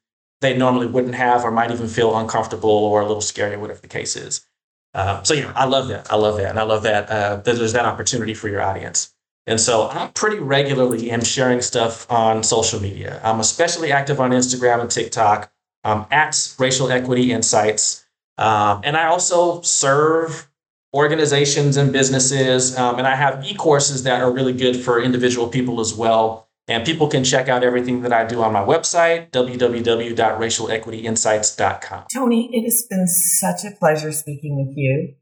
they 0.41 0.55
normally 0.55 0.87
wouldn't 0.87 1.15
have 1.15 1.43
or 1.43 1.51
might 1.51 1.71
even 1.71 1.87
feel 1.87 2.17
uncomfortable 2.17 2.69
or 2.69 3.01
a 3.01 3.05
little 3.05 3.21
scary, 3.21 3.57
whatever 3.57 3.79
the 3.79 3.87
case 3.87 4.15
is. 4.15 4.45
Uh, 4.93 5.21
so 5.23 5.33
yeah, 5.33 5.51
I 5.55 5.65
love 5.65 5.87
that. 5.89 6.11
I 6.11 6.15
love 6.15 6.37
that, 6.37 6.49
and 6.49 6.59
I 6.59 6.63
love 6.63 6.83
that, 6.83 7.09
uh, 7.09 7.35
that 7.37 7.55
there's 7.55 7.73
that 7.73 7.85
opportunity 7.85 8.33
for 8.33 8.47
your 8.49 8.61
audience. 8.61 9.13
And 9.45 9.59
so 9.61 9.87
I 9.89 10.11
pretty 10.13 10.39
regularly 10.39 11.09
am 11.09 11.23
sharing 11.23 11.61
stuff 11.61 12.09
on 12.11 12.43
social 12.43 12.81
media. 12.81 13.21
I'm 13.23 13.39
especially 13.39 13.91
active 13.91 14.19
on 14.19 14.31
Instagram 14.31 14.81
and 14.81 14.91
TikTok 14.91 15.51
um, 15.83 16.05
at 16.11 16.53
Racial 16.59 16.91
Equity 16.91 17.31
Insights. 17.31 18.05
Um, 18.37 18.81
and 18.83 18.97
I 18.97 19.05
also 19.05 19.61
serve 19.61 20.49
organizations 20.93 21.77
and 21.77 21.93
businesses. 21.93 22.77
Um, 22.77 22.97
and 22.97 23.07
I 23.07 23.15
have 23.15 23.45
e 23.45 23.55
courses 23.55 24.03
that 24.03 24.21
are 24.21 24.31
really 24.31 24.53
good 24.53 24.75
for 24.75 25.01
individual 25.01 25.47
people 25.47 25.79
as 25.79 25.93
well. 25.93 26.46
And 26.67 26.85
people 26.85 27.07
can 27.07 27.23
check 27.23 27.47
out 27.47 27.63
everything 27.63 28.01
that 28.01 28.11
I 28.11 28.25
do 28.25 28.43
on 28.43 28.51
my 28.51 28.59
website, 28.59 29.31
www.racialequityinsights.com. 29.31 32.05
Tony, 32.13 32.49
it 32.51 32.63
has 32.63 32.85
been 32.89 33.07
such 33.07 33.63
a 33.63 33.71
pleasure 33.77 34.11
speaking 34.11 34.57
with 34.57 34.75
you. 34.75 35.13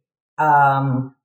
Um, 0.44 1.16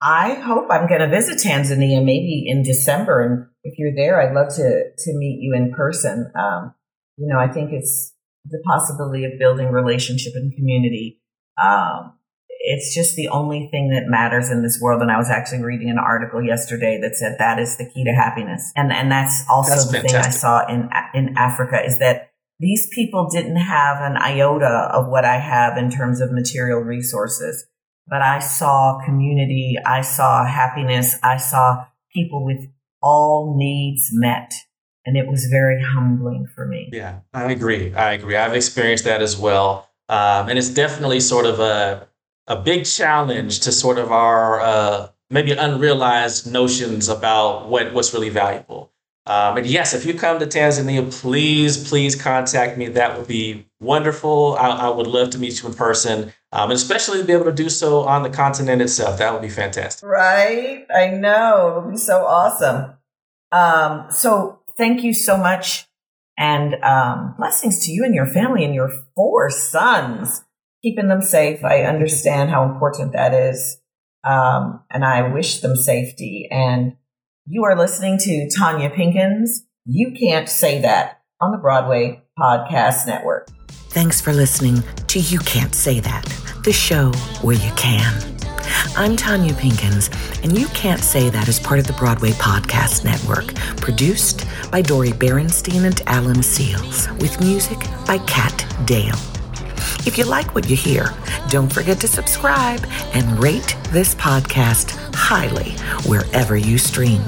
I 0.00 0.34
hope 0.34 0.68
I'm 0.70 0.88
going 0.88 1.00
to 1.00 1.08
visit 1.08 1.38
Tanzania 1.38 2.02
maybe 2.02 2.44
in 2.46 2.62
December. 2.62 3.22
And 3.22 3.46
if 3.64 3.78
you're 3.78 3.94
there, 3.94 4.18
I'd 4.20 4.34
love 4.34 4.48
to, 4.56 4.84
to 4.96 5.18
meet 5.18 5.40
you 5.40 5.54
in 5.54 5.72
person. 5.72 6.32
Um, 6.38 6.74
you 7.18 7.28
know, 7.28 7.38
I 7.38 7.48
think 7.48 7.72
it's 7.72 8.14
the 8.46 8.62
possibility 8.64 9.24
of 9.24 9.38
building 9.38 9.70
relationship 9.70 10.32
and 10.34 10.54
community. 10.54 11.20
Um, 11.62 12.15
it's 12.68 12.92
just 12.92 13.14
the 13.14 13.28
only 13.28 13.68
thing 13.70 13.90
that 13.90 14.08
matters 14.08 14.50
in 14.50 14.62
this 14.62 14.80
world. 14.80 15.00
And 15.00 15.10
I 15.10 15.18
was 15.18 15.30
actually 15.30 15.62
reading 15.62 15.88
an 15.88 15.98
article 15.98 16.42
yesterday 16.42 16.98
that 17.00 17.14
said 17.14 17.36
that 17.38 17.60
is 17.60 17.76
the 17.76 17.88
key 17.88 18.02
to 18.02 18.12
happiness. 18.12 18.72
And, 18.74 18.92
and 18.92 19.10
that's 19.10 19.44
also 19.48 19.70
that's 19.70 19.86
the 19.86 19.92
fantastic. 19.92 20.20
thing 20.20 20.26
I 20.26 20.30
saw 20.30 20.66
in, 20.66 20.90
in 21.14 21.38
Africa 21.38 21.80
is 21.84 22.00
that 22.00 22.32
these 22.58 22.88
people 22.92 23.28
didn't 23.30 23.56
have 23.56 23.98
an 24.00 24.16
iota 24.16 24.90
of 24.92 25.06
what 25.06 25.24
I 25.24 25.38
have 25.38 25.78
in 25.78 25.90
terms 25.90 26.20
of 26.20 26.32
material 26.32 26.80
resources, 26.80 27.64
but 28.08 28.20
I 28.20 28.40
saw 28.40 28.98
community. 29.04 29.76
I 29.86 30.00
saw 30.00 30.44
happiness. 30.44 31.16
I 31.22 31.36
saw 31.36 31.84
people 32.12 32.44
with 32.44 32.66
all 33.00 33.54
needs 33.56 34.08
met 34.12 34.52
and 35.04 35.16
it 35.16 35.28
was 35.28 35.46
very 35.52 35.80
humbling 35.80 36.48
for 36.52 36.66
me. 36.66 36.88
Yeah, 36.92 37.20
I 37.32 37.52
agree. 37.52 37.94
I 37.94 38.14
agree. 38.14 38.34
I've 38.34 38.54
experienced 38.54 39.04
that 39.04 39.22
as 39.22 39.36
well, 39.36 39.88
um, 40.08 40.48
and 40.48 40.58
it's 40.58 40.68
definitely 40.68 41.20
sort 41.20 41.46
of 41.46 41.60
a 41.60 42.08
a 42.46 42.56
big 42.56 42.84
challenge 42.84 43.60
to 43.60 43.72
sort 43.72 43.98
of 43.98 44.12
our 44.12 44.60
uh, 44.60 45.08
maybe 45.30 45.52
unrealized 45.52 46.50
notions 46.50 47.08
about 47.08 47.68
what 47.68 47.92
what's 47.92 48.12
really 48.14 48.30
valuable. 48.30 48.92
Um, 49.26 49.56
and 49.56 49.66
yes, 49.66 49.92
if 49.92 50.06
you 50.06 50.14
come 50.14 50.38
to 50.38 50.46
Tanzania, 50.46 51.12
please, 51.20 51.88
please 51.88 52.14
contact 52.14 52.78
me. 52.78 52.86
That 52.86 53.18
would 53.18 53.26
be 53.26 53.66
wonderful. 53.80 54.56
I, 54.56 54.68
I 54.68 54.88
would 54.88 55.08
love 55.08 55.30
to 55.30 55.38
meet 55.38 55.60
you 55.60 55.68
in 55.68 55.74
person, 55.74 56.32
um, 56.52 56.70
and 56.70 56.72
especially 56.72 57.18
to 57.18 57.24
be 57.24 57.32
able 57.32 57.46
to 57.46 57.52
do 57.52 57.68
so 57.68 58.02
on 58.02 58.22
the 58.22 58.30
continent 58.30 58.80
itself. 58.80 59.18
That 59.18 59.32
would 59.32 59.42
be 59.42 59.48
fantastic. 59.48 60.08
Right? 60.08 60.86
I 60.94 61.08
know. 61.08 61.78
It 61.78 61.84
would 61.86 61.90
be 61.94 61.98
so 61.98 62.24
awesome. 62.24 62.92
Um, 63.50 64.06
so 64.10 64.60
thank 64.76 65.02
you 65.02 65.12
so 65.12 65.36
much. 65.36 65.86
And 66.38 66.74
um, 66.84 67.34
blessings 67.36 67.84
to 67.86 67.90
you 67.90 68.04
and 68.04 68.14
your 68.14 68.26
family 68.26 68.64
and 68.64 68.74
your 68.74 68.92
four 69.16 69.50
sons. 69.50 70.44
Keeping 70.86 71.08
them 71.08 71.20
safe. 71.20 71.64
I 71.64 71.82
understand 71.82 72.50
how 72.50 72.62
important 72.62 73.12
that 73.12 73.34
is. 73.34 73.80
Um, 74.22 74.84
and 74.88 75.04
I 75.04 75.32
wish 75.32 75.58
them 75.58 75.74
safety. 75.74 76.48
And 76.48 76.94
you 77.44 77.64
are 77.64 77.76
listening 77.76 78.18
to 78.18 78.48
Tonya 78.56 78.94
Pinkins. 78.94 79.62
You 79.84 80.12
can't 80.12 80.48
say 80.48 80.80
that 80.82 81.22
on 81.40 81.50
the 81.50 81.58
Broadway 81.58 82.22
Podcast 82.38 83.08
Network. 83.08 83.48
Thanks 83.68 84.20
for 84.20 84.32
listening 84.32 84.84
to 85.08 85.18
You 85.18 85.40
Can't 85.40 85.74
Say 85.74 85.98
That, 85.98 86.24
the 86.62 86.72
show 86.72 87.10
where 87.42 87.56
you 87.56 87.72
can. 87.72 88.14
I'm 88.96 89.16
Tonya 89.16 89.54
Pinkins, 89.54 90.08
and 90.44 90.56
You 90.56 90.68
Can't 90.68 91.02
Say 91.02 91.30
That 91.30 91.48
is 91.48 91.58
part 91.58 91.80
of 91.80 91.88
the 91.88 91.94
Broadway 91.94 92.30
Podcast 92.30 93.04
Network, 93.04 93.56
produced 93.80 94.46
by 94.70 94.82
Dori 94.82 95.10
Berinstein 95.10 95.84
and 95.84 96.00
Alan 96.06 96.36
Seales, 96.36 97.10
with 97.20 97.40
music 97.40 97.78
by 98.06 98.18
Kat 98.18 98.64
Dale. 98.84 99.18
If 100.06 100.16
you 100.16 100.24
like 100.24 100.54
what 100.54 100.70
you 100.70 100.76
hear, 100.76 101.12
don't 101.48 101.72
forget 101.72 101.98
to 102.00 102.08
subscribe 102.08 102.86
and 103.12 103.42
rate 103.42 103.76
this 103.90 104.14
podcast 104.14 104.92
highly 105.14 105.72
wherever 106.08 106.56
you 106.56 106.78
stream. 106.78 107.20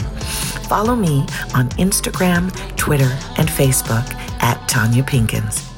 Follow 0.69 0.95
me 0.95 1.21
on 1.55 1.71
Instagram, 1.71 2.55
Twitter, 2.77 3.19
and 3.37 3.49
Facebook 3.49 4.09
at 4.41 4.59
Tonya 4.69 5.03
Pinkins. 5.03 5.78